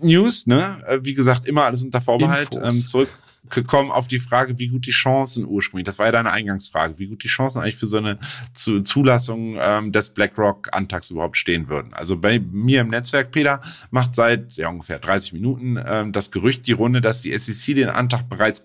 News, 0.00 0.48
ne? 0.48 0.82
Wie 1.02 1.14
gesagt, 1.14 1.46
immer 1.46 1.66
alles 1.66 1.84
unter 1.84 2.00
Vorbehalt. 2.00 2.58
Ähm, 2.60 2.84
zurück 2.84 3.08
gekommen 3.50 3.90
auf 3.90 4.08
die 4.08 4.18
Frage, 4.18 4.58
wie 4.58 4.68
gut 4.68 4.86
die 4.86 4.90
Chancen 4.90 5.46
ursprünglich, 5.46 5.86
das 5.86 5.98
war 5.98 6.06
ja 6.06 6.12
deine 6.12 6.32
Eingangsfrage, 6.32 6.98
wie 6.98 7.08
gut 7.08 7.24
die 7.24 7.28
Chancen 7.28 7.62
eigentlich 7.62 7.76
für 7.76 7.86
so 7.86 7.98
eine 7.98 8.18
Zulassung 8.54 9.56
ähm, 9.60 9.92
des 9.92 10.10
BlackRock-Antrags 10.10 11.10
überhaupt 11.10 11.36
stehen 11.36 11.68
würden. 11.68 11.92
Also 11.94 12.16
bei 12.16 12.38
mir 12.38 12.82
im 12.82 12.88
Netzwerk, 12.88 13.32
Peter, 13.32 13.60
macht 13.90 14.14
seit 14.14 14.52
ja, 14.54 14.68
ungefähr 14.68 14.98
30 14.98 15.32
Minuten 15.32 15.78
ähm, 15.84 16.12
das 16.12 16.30
Gerücht 16.30 16.66
die 16.66 16.72
Runde, 16.72 17.00
dass 17.00 17.22
die 17.22 17.36
SEC 17.36 17.74
den 17.74 17.88
Antrag 17.88 18.28
bereits 18.28 18.62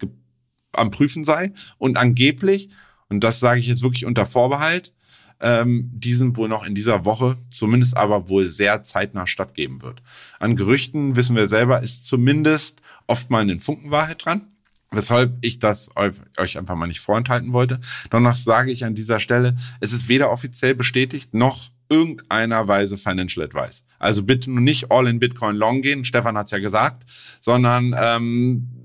am 0.73 0.91
Prüfen 0.91 1.23
sei 1.23 1.53
und 1.77 1.97
angeblich, 1.97 2.69
und 3.09 3.23
das 3.23 3.39
sage 3.39 3.59
ich 3.59 3.67
jetzt 3.67 3.83
wirklich 3.83 4.05
unter 4.05 4.25
Vorbehalt, 4.25 4.93
ähm, 5.41 5.89
diesen 5.93 6.37
wohl 6.37 6.47
noch 6.47 6.65
in 6.65 6.75
dieser 6.75 7.03
Woche, 7.03 7.35
zumindest 7.49 7.97
aber 7.97 8.29
wohl 8.29 8.45
sehr 8.45 8.83
zeitnah 8.83 9.27
stattgeben 9.27 9.81
wird. 9.81 10.01
An 10.39 10.55
Gerüchten 10.55 11.15
wissen 11.15 11.35
wir 11.35 11.47
selber, 11.47 11.81
ist 11.81 12.05
zumindest 12.05 12.81
oft 13.07 13.29
mal 13.29 13.41
eine 13.41 13.59
Funkenwahrheit 13.59 14.23
dran 14.23 14.47
weshalb 14.91 15.37
ich 15.41 15.59
das 15.59 15.89
euch 16.37 16.57
einfach 16.57 16.75
mal 16.75 16.87
nicht 16.87 16.99
vorenthalten 16.99 17.53
wollte. 17.53 17.79
Dennoch 18.11 18.35
sage 18.35 18.71
ich 18.71 18.83
an 18.85 18.93
dieser 18.93 19.19
Stelle, 19.19 19.55
es 19.79 19.93
ist 19.93 20.07
weder 20.07 20.31
offiziell 20.31 20.75
bestätigt 20.75 21.33
noch 21.33 21.71
irgendeiner 21.89 22.67
Weise 22.67 22.97
Financial 22.97 23.45
Advice. 23.45 23.85
Also 23.99 24.23
bitte 24.23 24.49
nur 24.51 24.61
nicht 24.61 24.91
all 24.91 25.07
in 25.07 25.19
Bitcoin 25.19 25.55
long 25.55 25.81
gehen, 25.81 26.05
Stefan 26.05 26.37
hat 26.37 26.45
es 26.45 26.51
ja 26.51 26.59
gesagt, 26.59 27.03
sondern 27.41 27.95
ähm, 27.97 28.81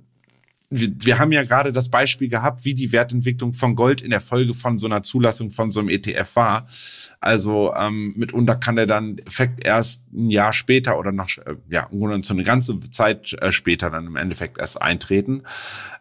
wir, 0.71 0.93
wir 0.99 1.19
haben 1.19 1.33
ja 1.33 1.45
gerade 1.45 1.73
das 1.73 1.89
Beispiel 1.89 2.29
gehabt, 2.29 2.65
wie 2.65 2.75
die 2.75 2.91
Wertentwicklung 2.91 3.55
von 3.55 3.77
Gold 3.77 4.03
in 4.03 4.11
der 4.11 4.21
Folge 4.21 4.55
von 4.55 4.79
so 4.79 4.87
einer 4.87 5.03
Zulassung 5.03 5.53
von 5.53 5.71
so 5.71 5.81
einem 5.81 5.89
ETF 5.89 6.35
war. 6.35 6.69
Also 7.27 7.75
ähm, 7.77 8.15
mitunter 8.17 8.55
kann 8.55 8.77
der 8.77 8.87
dann 8.87 9.19
Effekt 9.19 9.65
erst 9.65 10.05
ein 10.13 10.31
Jahr 10.31 10.53
später 10.53 10.97
oder 10.97 11.11
noch, 11.11 11.29
äh, 11.39 11.57
ja, 11.69 11.89
so 11.91 12.35
eine 12.35 12.45
ganze 12.45 12.79
Zeit 12.91 13.33
äh, 13.41 13.51
später 13.51 13.91
dann 13.91 14.07
im 14.07 14.15
Endeffekt 14.15 14.59
erst 14.59 14.81
eintreten. 14.81 15.43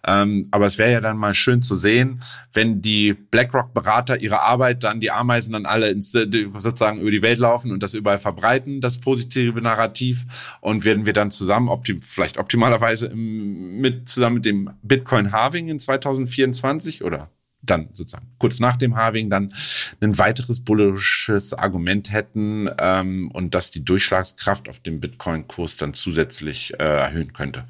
Ähm, 0.06 0.48
aber 0.52 0.68
es 0.68 0.78
wäre 0.78 0.92
ja 0.92 1.02
dann 1.02 1.18
mal 1.18 1.34
schön 1.34 1.64
zu 1.64 1.78
sehen, 1.78 2.22
wenn 2.54 2.80
die 2.80 3.14
BlackRock-Berater 3.14 4.22
ihre 4.22 4.42
Arbeit 4.42 4.84
dann, 4.84 5.00
die 5.00 5.10
Ameisen 5.10 5.54
dann 5.54 5.66
alle 5.66 5.90
ins, 5.90 6.14
äh, 6.14 6.28
sozusagen 6.58 7.00
über 7.02 7.10
die 7.10 7.24
Welt 7.24 7.40
laufen 7.40 7.72
und 7.72 7.82
das 7.82 7.96
überall 7.96 8.20
verbreiten, 8.20 8.80
das 8.80 9.00
positive 9.00 9.60
Narrativ. 9.60 10.26
Und 10.62 10.86
werden 10.86 11.08
wir 11.08 11.14
dann 11.14 11.32
zusammen, 11.32 11.70
optim, 11.70 12.04
vielleicht 12.04 12.38
optimalerweise 12.38 13.08
im, 13.08 13.82
mit, 13.82 14.08
zusammen 14.08 14.36
mit 14.36 14.46
dem 14.46 14.70
Bitcoin-Halving 14.84 15.70
in 15.70 15.80
2024 15.80 17.04
oder 17.04 17.32
dann 17.66 17.90
sozusagen 17.94 18.28
kurz 18.38 18.60
nach 18.60 18.78
dem 18.78 18.96
Halving 18.96 19.30
dann 19.30 19.54
ein 20.02 20.18
weiteres 20.18 20.64
bullisches 20.64 21.54
Argument 21.54 22.12
hätten 22.12 22.70
ähm, 22.78 23.30
und 23.34 23.56
das 23.56 23.72
die 23.72 23.84
Durchschlagskraft 23.84 24.70
auf 24.70 24.80
dem 24.80 25.00
Bitcoin-Kurs 25.00 25.78
dann 25.78 25.94
zusätzlich 25.94 26.74
äh, 26.74 26.84
erhöhen 26.84 27.34
könnte. 27.34 27.66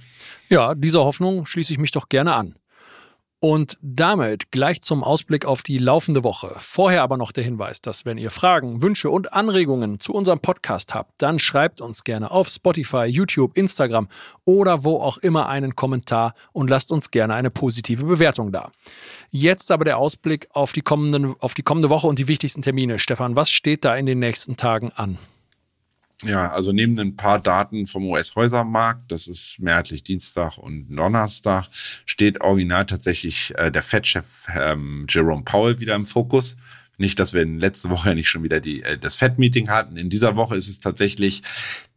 Ja, 0.49 0.75
dieser 0.75 1.03
Hoffnung 1.03 1.45
schließe 1.45 1.73
ich 1.73 1.79
mich 1.79 1.91
doch 1.91 2.09
gerne 2.09 2.35
an. 2.35 2.55
Und 3.47 3.77
damit 3.83 4.49
gleich 4.49 4.81
zum 4.81 5.03
Ausblick 5.03 5.45
auf 5.45 5.61
die 5.61 5.77
laufende 5.77 6.23
Woche. 6.23 6.55
Vorher 6.57 7.03
aber 7.03 7.15
noch 7.15 7.31
der 7.31 7.43
Hinweis, 7.43 7.79
dass 7.79 8.03
wenn 8.03 8.17
ihr 8.17 8.31
Fragen, 8.31 8.81
Wünsche 8.81 9.11
und 9.11 9.33
Anregungen 9.33 9.99
zu 9.99 10.15
unserem 10.15 10.39
Podcast 10.39 10.95
habt, 10.95 11.11
dann 11.19 11.37
schreibt 11.37 11.79
uns 11.79 12.03
gerne 12.03 12.31
auf 12.31 12.49
Spotify, 12.49 13.03
YouTube, 13.03 13.55
Instagram 13.55 14.07
oder 14.45 14.83
wo 14.83 14.99
auch 14.99 15.19
immer 15.19 15.47
einen 15.47 15.75
Kommentar 15.75 16.33
und 16.53 16.71
lasst 16.71 16.91
uns 16.91 17.11
gerne 17.11 17.35
eine 17.35 17.51
positive 17.51 18.05
Bewertung 18.05 18.51
da. 18.51 18.71
Jetzt 19.29 19.71
aber 19.71 19.85
der 19.85 19.99
Ausblick 19.99 20.47
auf 20.51 20.71
die, 20.71 20.81
kommenden, 20.81 21.35
auf 21.39 21.53
die 21.53 21.61
kommende 21.61 21.91
Woche 21.91 22.07
und 22.07 22.17
die 22.17 22.27
wichtigsten 22.27 22.63
Termine. 22.63 22.97
Stefan, 22.97 23.35
was 23.35 23.51
steht 23.51 23.85
da 23.85 23.95
in 23.95 24.07
den 24.07 24.17
nächsten 24.17 24.57
Tagen 24.57 24.91
an? 24.95 25.19
Ja, 26.25 26.51
also 26.51 26.71
neben 26.71 26.99
ein 26.99 27.15
paar 27.15 27.39
Daten 27.39 27.87
vom 27.87 28.05
US-Häusermarkt, 28.05 29.11
das 29.11 29.27
ist 29.27 29.57
mehrheitlich 29.59 30.03
Dienstag 30.03 30.57
und 30.57 30.89
Donnerstag, 30.89 31.67
steht 32.05 32.41
original 32.41 32.85
tatsächlich 32.85 33.53
äh, 33.57 33.71
der 33.71 33.83
Fed-Chef 33.83 34.47
ähm, 34.57 35.05
Jerome 35.07 35.43
Powell 35.43 35.79
wieder 35.79 35.95
im 35.95 36.05
Fokus. 36.05 36.57
Nicht, 36.97 37.19
dass 37.19 37.33
wir 37.33 37.41
in 37.41 37.59
letzte 37.59 37.89
Woche 37.89 38.15
nicht 38.15 38.29
schon 38.29 38.43
wieder 38.43 38.59
die, 38.59 38.83
äh, 38.83 38.97
das 38.97 39.15
FED-Meeting 39.15 39.69
hatten. 39.69 39.97
In 39.97 40.09
dieser 40.09 40.35
Woche 40.35 40.55
ist 40.55 40.69
es 40.69 40.79
tatsächlich 40.79 41.41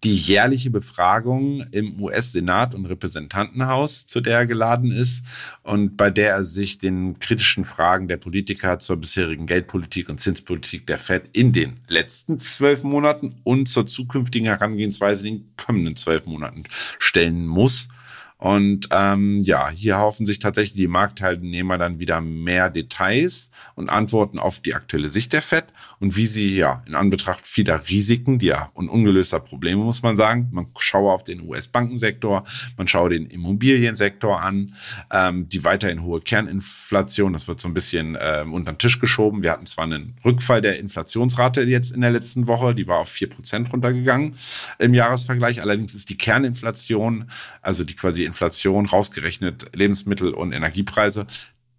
die 0.04 0.14
jährliche 0.14 0.70
Befragung 0.70 1.64
im 1.72 2.00
US-Senat 2.00 2.74
und 2.74 2.86
Repräsentantenhaus, 2.86 4.06
zu 4.06 4.20
der 4.20 4.38
er 4.38 4.46
geladen 4.46 4.92
ist 4.92 5.24
und 5.62 5.96
bei 5.96 6.10
der 6.10 6.30
er 6.30 6.44
sich 6.44 6.78
den 6.78 7.18
kritischen 7.18 7.64
Fragen 7.64 8.06
der 8.06 8.16
Politiker 8.16 8.78
zur 8.78 8.96
bisherigen 8.96 9.46
Geldpolitik 9.46 10.08
und 10.08 10.20
Zinspolitik 10.20 10.86
der 10.86 10.98
FED 10.98 11.28
in 11.32 11.52
den 11.52 11.80
letzten 11.88 12.38
zwölf 12.38 12.84
Monaten 12.84 13.34
und 13.42 13.68
zur 13.68 13.86
zukünftigen 13.86 14.46
Herangehensweise 14.46 15.26
in 15.26 15.34
den 15.34 15.56
kommenden 15.56 15.96
zwölf 15.96 16.26
Monaten 16.26 16.64
stellen 16.98 17.46
muss. 17.46 17.88
Und 18.38 18.88
ähm, 18.92 19.42
ja, 19.42 19.68
hier 19.68 19.98
hoffen 19.98 20.24
sich 20.24 20.38
tatsächlich 20.38 20.74
die 20.74 20.86
Marktteilnehmer 20.86 21.76
dann 21.76 21.98
wieder 21.98 22.20
mehr 22.20 22.70
Details 22.70 23.50
und 23.74 23.88
Antworten 23.88 24.38
auf 24.38 24.60
die 24.60 24.74
aktuelle 24.74 25.08
Sicht 25.08 25.32
der 25.32 25.42
FED 25.42 25.64
und 25.98 26.14
wie 26.14 26.26
sie 26.26 26.54
ja 26.54 26.84
in 26.86 26.94
Anbetracht 26.94 27.48
vieler 27.48 27.88
Risiken, 27.88 28.38
die 28.38 28.46
ja 28.46 28.70
und 28.74 28.88
ungelöster 28.88 29.40
Probleme, 29.40 29.82
muss 29.82 30.04
man 30.04 30.16
sagen, 30.16 30.50
man 30.52 30.68
schaue 30.78 31.12
auf 31.12 31.24
den 31.24 31.48
US-Bankensektor, 31.48 32.44
man 32.76 32.86
schaue 32.86 33.10
den 33.10 33.26
Immobiliensektor 33.26 34.40
an, 34.40 34.72
ähm, 35.10 35.48
die 35.48 35.64
weiterhin 35.64 36.04
hohe 36.04 36.20
Kerninflation, 36.20 37.32
das 37.32 37.48
wird 37.48 37.60
so 37.60 37.66
ein 37.66 37.74
bisschen 37.74 38.16
ähm, 38.20 38.54
unter 38.54 38.72
den 38.72 38.78
Tisch 38.78 39.00
geschoben. 39.00 39.42
Wir 39.42 39.50
hatten 39.50 39.66
zwar 39.66 39.84
einen 39.84 40.14
Rückfall 40.24 40.60
der 40.60 40.78
Inflationsrate 40.78 41.62
jetzt 41.62 41.90
in 41.90 42.02
der 42.02 42.12
letzten 42.12 42.46
Woche, 42.46 42.72
die 42.72 42.86
war 42.86 42.98
auf 42.98 43.08
vier 43.08 43.28
Prozent 43.28 43.72
runtergegangen 43.72 44.36
im 44.78 44.94
Jahresvergleich, 44.94 45.60
allerdings 45.60 45.94
ist 45.96 46.08
die 46.08 46.16
Kerninflation, 46.16 47.28
also 47.62 47.82
die 47.82 47.96
quasi 47.96 48.27
Inflation 48.28 48.86
rausgerechnet 48.86 49.74
Lebensmittel 49.74 50.32
und 50.32 50.52
Energiepreise 50.52 51.26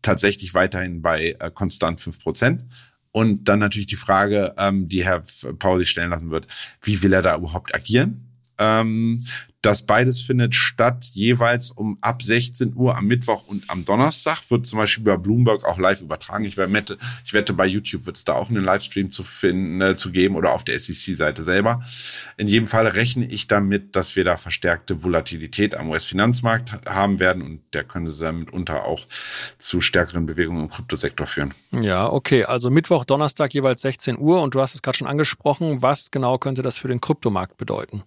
tatsächlich 0.02 0.54
weiterhin 0.54 1.02
bei 1.02 1.36
äh, 1.40 1.52
konstant 1.54 2.02
fünf 2.02 2.20
Prozent. 2.20 2.64
Und 3.12 3.46
dann 3.46 3.60
natürlich 3.60 3.88
die 3.88 3.96
Frage, 3.96 4.54
ähm, 4.58 4.88
die 4.88 5.04
Herr 5.04 5.24
Paul 5.58 5.80
sich 5.80 5.90
stellen 5.90 6.12
lassen 6.12 6.30
wird, 6.30 6.46
wie 6.82 7.02
will 7.02 7.14
er 7.14 7.22
da 7.22 7.36
überhaupt 7.36 7.74
agieren? 7.74 8.30
Ähm, 8.58 9.22
Das 9.62 9.86
beides 9.86 10.22
findet 10.22 10.56
statt 10.56 11.06
jeweils 11.14 11.72
um 11.72 11.98
ab 12.02 12.22
16 12.24 12.76
Uhr 12.76 12.98
am 12.98 13.06
Mittwoch 13.06 13.46
und 13.48 13.70
am 13.70 13.84
Donnerstag. 13.84 14.40
Wird 14.50 14.68
zum 14.68 14.80
Beispiel 14.80 15.04
bei 15.04 15.18
Bloomberg 15.18 15.66
auch 15.66 15.78
live 15.78 16.02
übertragen. 16.02 16.46
Ich 16.46 16.56
wette, 16.56 16.98
ich 17.26 17.34
wette 17.34 17.54
bei 17.54 17.66
YouTube 17.66 18.06
wird 18.06 18.18
es 18.18 18.26
da 18.26 18.34
auch 18.34 18.50
einen 18.50 18.64
Livestream 18.64 19.12
zu 19.12 19.24
finden, 19.24 19.82
äh, 19.82 19.98
zu 19.98 20.12
geben 20.12 20.36
oder 20.36 20.54
auf 20.54 20.64
der 20.64 20.80
SEC-Seite 20.80 21.44
selber. 21.44 21.82
In 22.38 22.48
jedem 22.48 22.68
Fall 22.68 22.88
rechne 22.88 23.26
ich 23.26 23.48
damit, 23.48 23.96
dass 23.96 24.16
wir 24.16 24.24
da 24.24 24.38
verstärkte 24.38 25.04
Volatilität 25.04 25.76
am 25.76 25.90
US-Finanzmarkt 25.90 26.88
haben 26.88 27.20
werden 27.20 27.42
und 27.42 27.62
der 27.74 27.84
könnte 27.84 28.10
mitunter 28.32 28.86
auch 28.86 29.06
zu 29.58 29.82
stärkeren 29.82 30.26
Bewegungen 30.26 30.64
im 30.64 30.70
Kryptosektor 30.70 31.28
führen. 31.28 31.54
Ja, 31.72 32.10
okay. 32.10 32.46
Also 32.46 32.70
Mittwoch, 32.70 33.06
Donnerstag 33.06 33.54
jeweils 33.54 33.82
16 33.82 34.18
Uhr 34.18 34.42
und 34.42 34.56
du 34.56 34.62
hast 34.62 34.76
es 34.76 34.82
gerade 34.82 34.98
schon 34.98 35.08
angesprochen. 35.08 35.82
Was 35.82 36.12
genau 36.12 36.38
könnte 36.38 36.62
das 36.62 36.78
für 36.78 36.88
den 36.88 37.02
Kryptomarkt 37.02 37.58
bedeuten? 37.58 38.04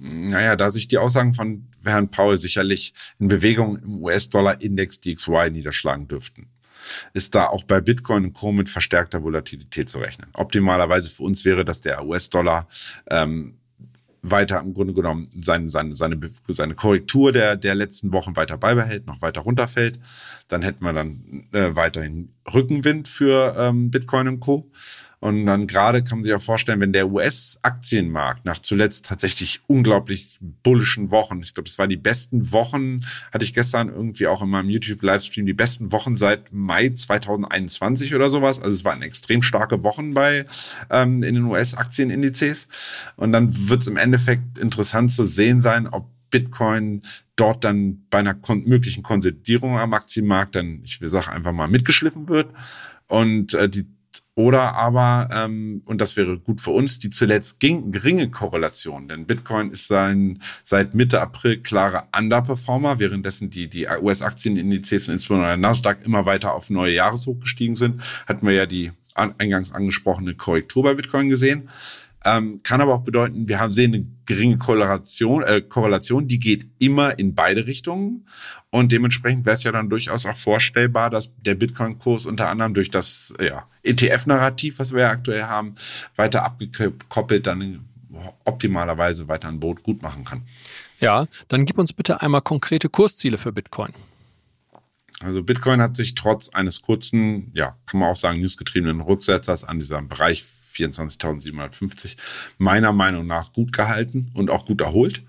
Naja, 0.00 0.56
da 0.56 0.70
sich 0.70 0.88
die 0.88 0.98
Aussagen 0.98 1.34
von 1.34 1.68
Herrn 1.84 2.10
Paul 2.10 2.36
sicherlich 2.38 2.92
in 3.18 3.28
Bewegung 3.28 3.76
im 3.76 4.02
US-Dollar-Index 4.02 5.00
DXY 5.00 5.50
niederschlagen 5.52 6.08
dürften, 6.08 6.48
ist 7.12 7.34
da 7.34 7.46
auch 7.46 7.64
bei 7.64 7.80
Bitcoin 7.80 8.24
und 8.24 8.32
Co. 8.32 8.52
mit 8.52 8.68
verstärkter 8.68 9.22
Volatilität 9.22 9.88
zu 9.88 9.98
rechnen. 9.98 10.28
Optimalerweise 10.34 11.10
für 11.10 11.22
uns 11.22 11.44
wäre, 11.44 11.64
dass 11.64 11.80
der 11.80 12.04
US-Dollar 12.04 12.68
ähm, 13.08 13.54
weiter 14.24 14.60
im 14.60 14.74
Grunde 14.74 14.94
genommen 14.94 15.30
seine, 15.40 15.70
seine, 15.70 15.94
seine, 15.94 16.18
seine 16.48 16.74
Korrektur 16.74 17.30
der, 17.30 17.56
der 17.56 17.74
letzten 17.74 18.10
Wochen 18.12 18.34
weiter 18.36 18.56
beibehält, 18.56 19.06
noch 19.06 19.20
weiter 19.22 19.42
runterfällt. 19.42 19.98
Dann 20.48 20.62
hätten 20.62 20.84
wir 20.84 20.92
dann 20.92 21.46
äh, 21.52 21.76
weiterhin 21.76 22.30
Rückenwind 22.52 23.06
für 23.06 23.54
ähm, 23.58 23.90
Bitcoin 23.90 24.28
und 24.28 24.40
Co. 24.40 24.70
Und 25.24 25.46
dann 25.46 25.66
gerade 25.66 26.04
kann 26.04 26.18
man 26.18 26.24
sich 26.24 26.34
auch 26.34 26.42
vorstellen, 26.42 26.80
wenn 26.80 26.92
der 26.92 27.10
US-Aktienmarkt 27.10 28.44
nach 28.44 28.58
zuletzt 28.58 29.06
tatsächlich 29.06 29.62
unglaublich 29.66 30.38
bullischen 30.62 31.10
Wochen, 31.10 31.40
ich 31.40 31.54
glaube, 31.54 31.66
es 31.66 31.78
waren 31.78 31.88
die 31.88 31.96
besten 31.96 32.52
Wochen, 32.52 33.00
hatte 33.32 33.42
ich 33.42 33.54
gestern 33.54 33.88
irgendwie 33.88 34.26
auch 34.26 34.42
in 34.42 34.50
meinem 34.50 34.68
YouTube-Livestream, 34.68 35.46
die 35.46 35.54
besten 35.54 35.92
Wochen 35.92 36.18
seit 36.18 36.52
Mai 36.52 36.90
2021 36.90 38.14
oder 38.14 38.28
sowas. 38.28 38.60
Also 38.60 38.76
es 38.76 38.84
waren 38.84 39.00
extrem 39.00 39.40
starke 39.40 39.82
Wochen 39.82 40.12
bei 40.12 40.44
ähm, 40.90 41.22
in 41.22 41.36
den 41.36 41.44
US-Aktienindizes. 41.44 42.68
Und 43.16 43.32
dann 43.32 43.70
wird 43.70 43.80
es 43.80 43.86
im 43.86 43.96
Endeffekt 43.96 44.58
interessant 44.58 45.10
zu 45.10 45.24
sehen 45.24 45.62
sein, 45.62 45.86
ob 45.86 46.06
Bitcoin 46.28 47.00
dort 47.36 47.64
dann 47.64 48.04
bei 48.10 48.18
einer 48.18 48.34
kon 48.34 48.68
möglichen 48.68 49.02
Konsolidierung 49.02 49.78
am 49.78 49.94
Aktienmarkt 49.94 50.54
dann, 50.54 50.82
ich 50.84 51.00
will 51.00 51.08
sagen, 51.08 51.28
einfach 51.30 51.52
mal 51.52 51.68
mitgeschliffen 51.68 52.28
wird. 52.28 52.52
Und 53.06 53.54
äh, 53.54 53.70
die 53.70 53.86
oder 54.36 54.74
aber, 54.74 55.28
ähm, 55.32 55.82
und 55.84 56.00
das 56.00 56.16
wäre 56.16 56.38
gut 56.38 56.60
für 56.60 56.72
uns, 56.72 56.98
die 56.98 57.10
zuletzt 57.10 57.60
ging, 57.60 57.92
geringe 57.92 58.30
Korrelation. 58.30 59.06
Denn 59.06 59.26
Bitcoin 59.26 59.70
ist 59.70 59.86
sein, 59.86 60.40
seit 60.64 60.94
Mitte 60.94 61.20
April 61.20 61.58
klarer 61.58 62.08
Underperformer, 62.16 62.98
währenddessen 62.98 63.50
die, 63.50 63.68
die 63.68 63.86
US-Aktienindizes 63.86 65.08
und 65.08 65.14
insbesondere 65.14 65.50
der 65.50 65.56
Nasdaq 65.56 65.98
immer 66.04 66.26
weiter 66.26 66.54
auf 66.54 66.68
neue 66.68 66.94
Jahreshoch 66.94 67.38
gestiegen 67.38 67.76
sind. 67.76 68.02
Hatten 68.26 68.46
wir 68.46 68.54
ja 68.54 68.66
die 68.66 68.90
eingangs 69.14 69.72
angesprochene 69.72 70.34
Korrektur 70.34 70.82
bei 70.82 70.94
Bitcoin 70.94 71.28
gesehen. 71.28 71.68
Ähm, 72.24 72.62
kann 72.62 72.80
aber 72.80 72.94
auch 72.94 73.02
bedeuten, 73.02 73.48
wir 73.48 73.60
haben 73.60 73.70
sehen 73.70 73.94
eine 73.94 74.06
geringe 74.24 74.56
Korrelation, 74.56 75.42
äh, 75.42 75.60
Korrelation, 75.60 76.26
die 76.26 76.38
geht 76.38 76.66
immer 76.78 77.18
in 77.18 77.34
beide 77.34 77.66
Richtungen. 77.66 78.26
Und 78.70 78.92
dementsprechend 78.92 79.44
wäre 79.44 79.54
es 79.54 79.62
ja 79.62 79.72
dann 79.72 79.90
durchaus 79.90 80.24
auch 80.24 80.36
vorstellbar, 80.36 81.10
dass 81.10 81.34
der 81.36 81.54
Bitcoin-Kurs 81.54 82.26
unter 82.26 82.48
anderem 82.48 82.74
durch 82.74 82.90
das 82.90 83.34
ja, 83.40 83.68
ETF-Narrativ, 83.82 84.78
was 84.78 84.92
wir 84.92 85.02
ja 85.02 85.10
aktuell 85.10 85.44
haben, 85.44 85.74
weiter 86.16 86.44
abgekoppelt 86.44 87.46
dann 87.46 87.84
optimalerweise 88.44 89.28
weiter 89.28 89.48
ein 89.48 89.60
Boot 89.60 89.82
gut 89.82 90.02
machen 90.02 90.24
kann. 90.24 90.42
Ja, 91.00 91.26
dann 91.48 91.66
gib 91.66 91.78
uns 91.78 91.92
bitte 91.92 92.22
einmal 92.22 92.42
konkrete 92.42 92.88
Kursziele 92.88 93.38
für 93.38 93.52
Bitcoin. 93.52 93.92
Also 95.20 95.42
Bitcoin 95.42 95.80
hat 95.80 95.96
sich 95.96 96.14
trotz 96.14 96.48
eines 96.48 96.82
kurzen, 96.82 97.50
ja, 97.54 97.76
kann 97.86 98.00
man 98.00 98.10
auch 98.10 98.16
sagen, 98.16 98.40
newsgetriebenen 98.40 99.00
Rücksetzers 99.00 99.64
an 99.64 99.78
diesem 99.78 100.08
Bereich 100.08 100.44
24.750 100.74 102.16
meiner 102.58 102.92
Meinung 102.92 103.26
nach 103.26 103.52
gut 103.52 103.72
gehalten 103.72 104.30
und 104.34 104.50
auch 104.50 104.66
gut 104.66 104.80
erholt. 104.80 105.22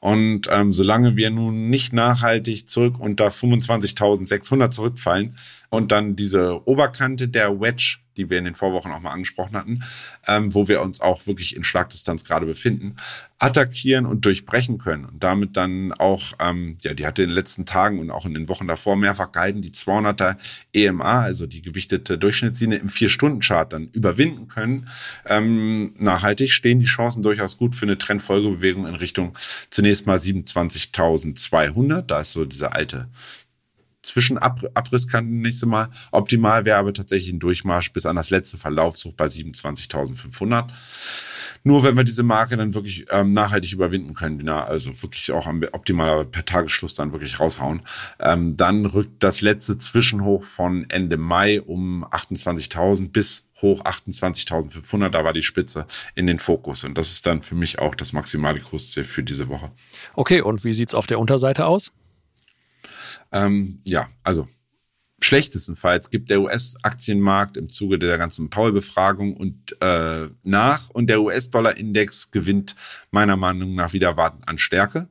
Und 0.00 0.48
ähm, 0.50 0.72
solange 0.72 1.16
wir 1.16 1.30
nun 1.30 1.68
nicht 1.68 1.92
nachhaltig 1.92 2.68
zurück 2.68 2.98
unter 2.98 3.28
25.600 3.28 4.70
zurückfallen 4.70 5.36
und 5.70 5.92
dann 5.92 6.16
diese 6.16 6.66
Oberkante 6.66 7.28
der 7.28 7.60
Wedge 7.60 7.98
die 8.16 8.30
wir 8.30 8.38
in 8.38 8.44
den 8.44 8.54
Vorwochen 8.54 8.92
auch 8.92 9.00
mal 9.00 9.12
angesprochen 9.12 9.56
hatten, 9.56 9.82
ähm, 10.26 10.54
wo 10.54 10.68
wir 10.68 10.82
uns 10.82 11.00
auch 11.00 11.26
wirklich 11.26 11.56
in 11.56 11.64
Schlagdistanz 11.64 12.24
gerade 12.24 12.46
befinden, 12.46 12.96
attackieren 13.38 14.06
und 14.06 14.24
durchbrechen 14.24 14.78
können. 14.78 15.04
Und 15.04 15.22
damit 15.22 15.56
dann 15.56 15.92
auch, 15.92 16.32
ähm, 16.40 16.78
ja, 16.80 16.94
die 16.94 17.06
hatte 17.06 17.22
in 17.22 17.28
den 17.28 17.34
letzten 17.34 17.66
Tagen 17.66 17.98
und 17.98 18.10
auch 18.10 18.24
in 18.24 18.34
den 18.34 18.48
Wochen 18.48 18.66
davor 18.66 18.96
mehrfach 18.96 19.32
gehalten, 19.32 19.60
die 19.60 19.70
200er 19.70 20.36
EMA, 20.72 21.20
also 21.20 21.46
die 21.46 21.60
gewichtete 21.60 22.16
Durchschnittslinie 22.16 22.78
im 22.78 22.88
Vier-Stunden-Chart 22.88 23.72
dann 23.72 23.88
überwinden 23.88 24.48
können. 24.48 24.88
Ähm, 25.26 25.94
nachhaltig 25.98 26.50
stehen 26.50 26.80
die 26.80 26.86
Chancen 26.86 27.22
durchaus 27.22 27.58
gut 27.58 27.74
für 27.74 27.84
eine 27.84 27.98
Trendfolgebewegung 27.98 28.86
in 28.86 28.94
Richtung 28.94 29.36
zunächst 29.70 30.06
mal 30.06 30.16
27.200. 30.16 32.02
Da 32.02 32.20
ist 32.20 32.32
so 32.32 32.44
dieser 32.44 32.74
alte 32.74 33.08
Zwischenabrisskanten 34.06 35.40
nächste 35.40 35.66
Mal. 35.66 35.88
Optimal 36.12 36.64
wäre 36.64 36.78
aber 36.78 36.94
tatsächlich 36.94 37.32
ein 37.32 37.40
Durchmarsch 37.40 37.92
bis 37.92 38.06
an 38.06 38.16
das 38.16 38.30
letzte 38.30 38.56
Verlaufszug 38.56 39.16
bei 39.16 39.26
27.500. 39.26 40.68
Nur 41.64 41.82
wenn 41.82 41.96
wir 41.96 42.04
diese 42.04 42.22
Marke 42.22 42.56
dann 42.56 42.74
wirklich 42.74 43.06
ähm, 43.10 43.32
nachhaltig 43.32 43.72
überwinden 43.72 44.14
können, 44.14 44.40
na, 44.44 44.64
also 44.64 45.02
wirklich 45.02 45.32
auch 45.32 45.48
am 45.48 45.64
optimaler 45.72 46.24
per 46.24 46.44
Tagesschluss 46.44 46.94
dann 46.94 47.10
wirklich 47.12 47.40
raushauen, 47.40 47.82
ähm, 48.20 48.56
dann 48.56 48.86
rückt 48.86 49.22
das 49.22 49.40
letzte 49.40 49.76
Zwischenhoch 49.76 50.44
von 50.44 50.88
Ende 50.90 51.16
Mai 51.16 51.60
um 51.60 52.04
28.000 52.04 53.10
bis 53.10 53.42
hoch 53.62 53.82
28.500, 53.82 55.08
da 55.08 55.24
war 55.24 55.32
die 55.32 55.42
Spitze 55.42 55.86
in 56.14 56.26
den 56.26 56.38
Fokus. 56.38 56.84
Und 56.84 56.96
das 56.96 57.10
ist 57.10 57.26
dann 57.26 57.42
für 57.42 57.54
mich 57.54 57.78
auch 57.80 57.94
das 57.96 58.12
maximale 58.12 58.60
Kursziel 58.60 59.04
für 59.04 59.22
diese 59.22 59.48
Woche. 59.48 59.72
Okay, 60.14 60.42
und 60.42 60.62
wie 60.62 60.72
sieht's 60.72 60.94
auf 60.94 61.06
der 61.06 61.18
Unterseite 61.18 61.66
aus? 61.66 61.92
Ähm, 63.32 63.80
ja, 63.84 64.08
also 64.22 64.46
schlechtestenfalls 65.20 66.10
gibt 66.10 66.30
der 66.30 66.40
US-Aktienmarkt 66.40 67.56
im 67.56 67.68
Zuge 67.68 67.98
der 67.98 68.18
ganzen 68.18 68.50
Paul-Befragung 68.50 69.36
und 69.36 69.80
äh, 69.80 70.28
nach 70.42 70.90
und 70.90 71.08
der 71.08 71.22
US-Dollar-Index 71.22 72.30
gewinnt 72.30 72.74
meiner 73.10 73.36
Meinung 73.36 73.74
nach 73.74 73.92
wieder 73.92 74.16
an 74.46 74.58
Stärke. 74.58 75.08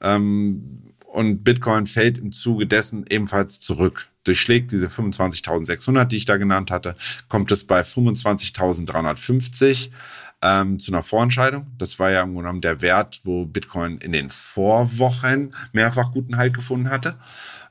Ähm, 0.00 0.92
und 1.12 1.44
Bitcoin 1.44 1.86
fällt 1.86 2.18
im 2.18 2.32
Zuge 2.32 2.66
dessen 2.66 3.04
ebenfalls 3.08 3.60
zurück. 3.60 4.08
Durchschlägt 4.24 4.72
diese 4.72 4.86
25.600, 4.86 6.04
die 6.04 6.16
ich 6.16 6.24
da 6.24 6.38
genannt 6.38 6.70
hatte, 6.70 6.94
kommt 7.28 7.52
es 7.52 7.64
bei 7.64 7.82
25.350 7.82 9.90
ähm, 10.42 10.78
zu 10.80 10.92
einer 10.92 11.02
Vorentscheidung. 11.02 11.66
Das 11.78 11.98
war 11.98 12.10
ja 12.10 12.22
im 12.22 12.32
Grunde 12.32 12.42
genommen 12.42 12.60
der 12.60 12.82
Wert, 12.82 13.20
wo 13.24 13.46
Bitcoin 13.46 13.98
in 13.98 14.12
den 14.12 14.30
Vorwochen 14.30 15.54
mehrfach 15.72 16.12
guten 16.12 16.36
Halt 16.36 16.54
gefunden 16.54 16.90
hatte. 16.90 17.16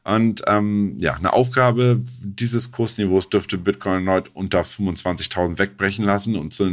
Und 0.04 0.42
ähm, 0.48 0.96
ja, 0.98 1.14
eine 1.14 1.32
Aufgabe 1.32 2.02
dieses 2.24 2.72
Kursniveaus 2.72 3.30
dürfte 3.30 3.60
Bitcoin 3.60 4.10
heute 4.10 4.32
unter 4.34 4.62
25.000 4.62 5.60
wegbrechen 5.60 6.04
lassen 6.04 6.36
und 6.38 6.56
zu 6.56 6.64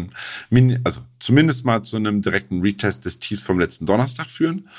einem, 0.50 0.80
also 0.82 1.02
zumindest 1.18 1.66
mal 1.66 1.82
zu 1.82 1.96
einem 1.96 2.22
direkten 2.22 2.62
Retest 2.62 3.04
des 3.04 3.18
Tiefs 3.18 3.42
vom 3.42 3.60
letzten 3.60 3.84
Donnerstag 3.84 4.30
führen. 4.30 4.70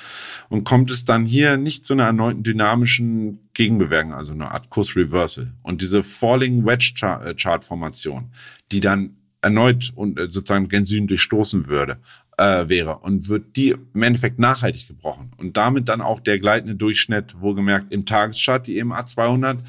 Und 0.49 0.63
kommt 0.63 0.89
es 0.89 1.05
dann 1.05 1.25
hier 1.25 1.57
nicht 1.57 1.85
zu 1.85 1.93
einer 1.93 2.05
erneuten 2.05 2.41
dynamischen 2.41 3.49
Gegenbewegung, 3.53 4.13
also 4.13 4.33
eine 4.33 4.49
Art 4.49 4.71
Kursreversal. 4.71 5.53
Und 5.61 5.83
diese 5.83 6.01
Falling 6.01 6.65
Wedge 6.65 6.93
Chart 6.95 7.63
Formation, 7.63 8.31
die 8.71 8.79
dann 8.79 9.18
erneut 9.41 9.91
und 9.95 10.19
äh, 10.19 10.29
sozusagen 10.29 10.67
gen 10.67 10.85
Süden 10.85 11.07
durchstoßen 11.07 11.67
würde 11.67 11.97
äh, 12.39 12.69
wäre 12.69 12.99
und 12.99 13.27
wird 13.27 13.57
die 13.57 13.75
im 13.93 14.03
Endeffekt 14.03 14.39
nachhaltig 14.39 14.87
gebrochen 14.87 15.31
und 15.37 15.57
damit 15.57 15.89
dann 15.89 16.01
auch 16.01 16.21
der 16.21 16.39
gleitende 16.39 16.75
Durchschnitt, 16.75 17.39
wohlgemerkt 17.41 17.91
im 17.93 18.05
Tageschart, 18.05 18.67
die 18.67 18.79
EMA 18.79 19.05
200, 19.05 19.59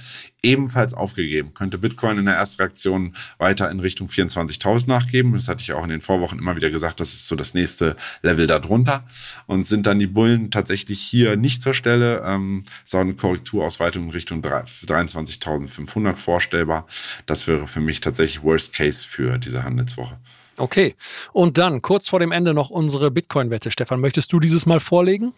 ebenfalls 0.42 0.94
aufgegeben. 0.94 1.52
Könnte 1.52 1.78
Bitcoin 1.78 2.18
in 2.18 2.26
der 2.26 2.36
ersten 2.36 2.62
Reaktion 2.62 3.14
weiter 3.38 3.70
in 3.70 3.80
Richtung 3.80 4.06
24.000 4.08 4.86
nachgeben. 4.86 5.34
Das 5.34 5.48
hatte 5.48 5.62
ich 5.62 5.72
auch 5.72 5.82
in 5.82 5.90
den 5.90 6.00
Vorwochen 6.00 6.38
immer 6.38 6.54
wieder 6.54 6.70
gesagt, 6.70 7.00
das 7.00 7.12
ist 7.12 7.26
so 7.26 7.34
das 7.34 7.54
nächste 7.54 7.96
Level 8.22 8.46
darunter. 8.46 9.04
Und 9.46 9.66
sind 9.66 9.86
dann 9.86 9.98
die 9.98 10.06
Bullen 10.06 10.50
tatsächlich 10.50 11.00
hier 11.00 11.36
nicht 11.36 11.62
zur 11.62 11.74
Stelle, 11.74 12.22
ähm, 12.24 12.64
sondern 12.84 13.16
Korrekturausweitung 13.16 14.04
in 14.04 14.10
Richtung 14.10 14.42
23.500 14.42 16.16
vorstellbar. 16.16 16.86
Das 17.26 17.46
wäre 17.46 17.66
für 17.66 17.80
mich 17.80 18.00
tatsächlich 18.00 18.42
Worst 18.42 18.72
Case 18.72 19.06
für 19.06 19.38
diese 19.38 19.64
Handelswoche. 19.64 20.18
Okay. 20.60 20.94
Und 21.32 21.56
dann 21.56 21.80
kurz 21.80 22.08
vor 22.08 22.20
dem 22.20 22.32
Ende 22.32 22.52
noch 22.52 22.70
unsere 22.70 23.10
Bitcoin-Wette. 23.10 23.70
Stefan, 23.70 24.00
möchtest 24.00 24.32
du 24.32 24.40
dieses 24.40 24.66
Mal 24.66 24.78
vorlegen? 24.78 25.32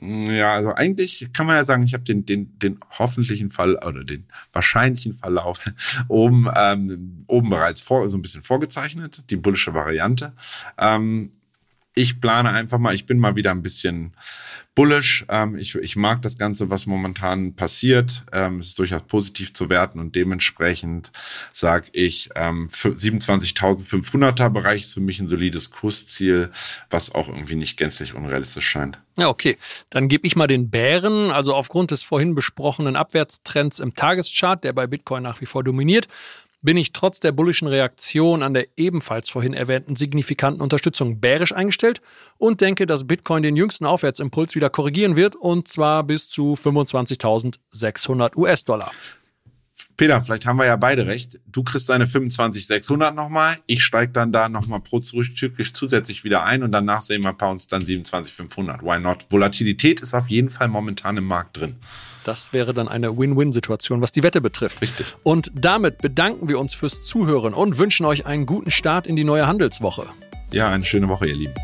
Ja, 0.00 0.54
also 0.54 0.74
eigentlich 0.74 1.30
kann 1.32 1.46
man 1.46 1.56
ja 1.56 1.64
sagen, 1.64 1.84
ich 1.84 1.94
habe 1.94 2.04
den, 2.04 2.26
den, 2.26 2.58
den 2.58 2.80
hoffentlichen 2.98 3.50
Fall 3.50 3.76
oder 3.76 4.02
den 4.02 4.26
wahrscheinlichen 4.52 5.14
Verlauf 5.14 5.60
oben, 6.08 6.48
ähm, 6.56 7.24
oben 7.26 7.50
bereits 7.50 7.80
vor, 7.80 8.08
so 8.08 8.18
ein 8.18 8.22
bisschen 8.22 8.42
vorgezeichnet, 8.42 9.24
die 9.30 9.36
bullische 9.36 9.74
Variante. 9.74 10.32
Ähm, 10.78 11.32
ich 11.94 12.20
plane 12.20 12.50
einfach 12.50 12.78
mal, 12.78 12.94
ich 12.94 13.06
bin 13.06 13.18
mal 13.18 13.36
wieder 13.36 13.52
ein 13.52 13.62
bisschen 13.62 14.12
bullish. 14.74 15.24
Ähm, 15.28 15.56
ich, 15.56 15.74
ich 15.76 15.96
mag 15.96 16.22
das 16.22 16.36
Ganze, 16.36 16.70
was 16.70 16.86
momentan 16.86 17.54
passiert. 17.54 18.24
Ähm, 18.32 18.58
es 18.58 18.68
ist 18.68 18.78
durchaus 18.78 19.02
positiv 19.02 19.54
zu 19.54 19.70
werten 19.70 20.00
und 20.00 20.16
dementsprechend 20.16 21.12
sage 21.52 21.88
ich, 21.92 22.30
ähm, 22.34 22.68
27.500er 22.70 24.50
Bereich 24.50 24.82
ist 24.82 24.94
für 24.94 25.00
mich 25.00 25.20
ein 25.20 25.28
solides 25.28 25.70
Kursziel, 25.70 26.50
was 26.90 27.14
auch 27.14 27.28
irgendwie 27.28 27.54
nicht 27.54 27.76
gänzlich 27.76 28.14
unrealistisch 28.14 28.68
scheint. 28.68 28.98
Ja, 29.16 29.28
okay. 29.28 29.56
Dann 29.90 30.08
gebe 30.08 30.26
ich 30.26 30.34
mal 30.34 30.48
den 30.48 30.70
Bären, 30.70 31.30
also 31.30 31.54
aufgrund 31.54 31.92
des 31.92 32.02
vorhin 32.02 32.34
besprochenen 32.34 32.96
Abwärtstrends 32.96 33.78
im 33.78 33.94
Tageschart, 33.94 34.64
der 34.64 34.72
bei 34.72 34.88
Bitcoin 34.88 35.22
nach 35.22 35.40
wie 35.40 35.46
vor 35.46 35.62
dominiert, 35.62 36.08
bin 36.64 36.78
ich 36.78 36.92
trotz 36.92 37.20
der 37.20 37.30
bullischen 37.30 37.68
Reaktion 37.68 38.42
an 38.42 38.54
der 38.54 38.66
ebenfalls 38.76 39.28
vorhin 39.28 39.52
erwähnten 39.52 39.96
signifikanten 39.96 40.62
Unterstützung 40.62 41.20
bärisch 41.20 41.52
eingestellt 41.52 42.00
und 42.38 42.62
denke, 42.62 42.86
dass 42.86 43.06
Bitcoin 43.06 43.42
den 43.42 43.54
jüngsten 43.54 43.84
Aufwärtsimpuls 43.84 44.54
wieder 44.54 44.70
korrigieren 44.70 45.14
wird 45.14 45.36
und 45.36 45.68
zwar 45.68 46.02
bis 46.04 46.28
zu 46.28 46.54
25.600 46.54 48.36
US-Dollar. 48.36 48.90
Peter, 49.96 50.20
vielleicht 50.20 50.44
haben 50.46 50.58
wir 50.58 50.66
ja 50.66 50.76
beide 50.76 51.06
recht. 51.06 51.38
Du 51.46 51.62
kriegst 51.62 51.88
deine 51.88 52.06
25.600 52.06 53.12
nochmal. 53.12 53.56
Ich 53.66 53.84
steige 53.84 54.12
dann 54.12 54.32
da 54.32 54.48
nochmal 54.48 54.80
prozyklisch 54.80 55.72
zusätzlich 55.72 56.24
wieder 56.24 56.44
ein 56.44 56.62
und 56.64 56.72
danach 56.72 57.02
sehen 57.02 57.22
wir 57.22 57.32
bei 57.32 57.48
uns 57.48 57.68
dann 57.68 57.84
27.500. 57.84 58.82
Why 58.82 59.00
not? 59.00 59.26
Volatilität 59.30 60.00
ist 60.00 60.14
auf 60.14 60.28
jeden 60.28 60.50
Fall 60.50 60.68
momentan 60.68 61.16
im 61.16 61.26
Markt 61.26 61.58
drin. 61.58 61.76
Das 62.24 62.52
wäre 62.52 62.74
dann 62.74 62.88
eine 62.88 63.16
Win-Win-Situation, 63.16 64.00
was 64.00 64.10
die 64.10 64.22
Wette 64.22 64.40
betrifft. 64.40 64.80
Richtig. 64.80 65.14
Und 65.22 65.52
damit 65.54 65.98
bedanken 65.98 66.48
wir 66.48 66.58
uns 66.58 66.74
fürs 66.74 67.04
Zuhören 67.04 67.54
und 67.54 67.78
wünschen 67.78 68.06
euch 68.06 68.26
einen 68.26 68.46
guten 68.46 68.70
Start 68.70 69.06
in 69.06 69.14
die 69.14 69.24
neue 69.24 69.46
Handelswoche. 69.46 70.06
Ja, 70.50 70.70
eine 70.70 70.84
schöne 70.84 71.08
Woche, 71.08 71.26
ihr 71.26 71.36
Lieben. 71.36 71.54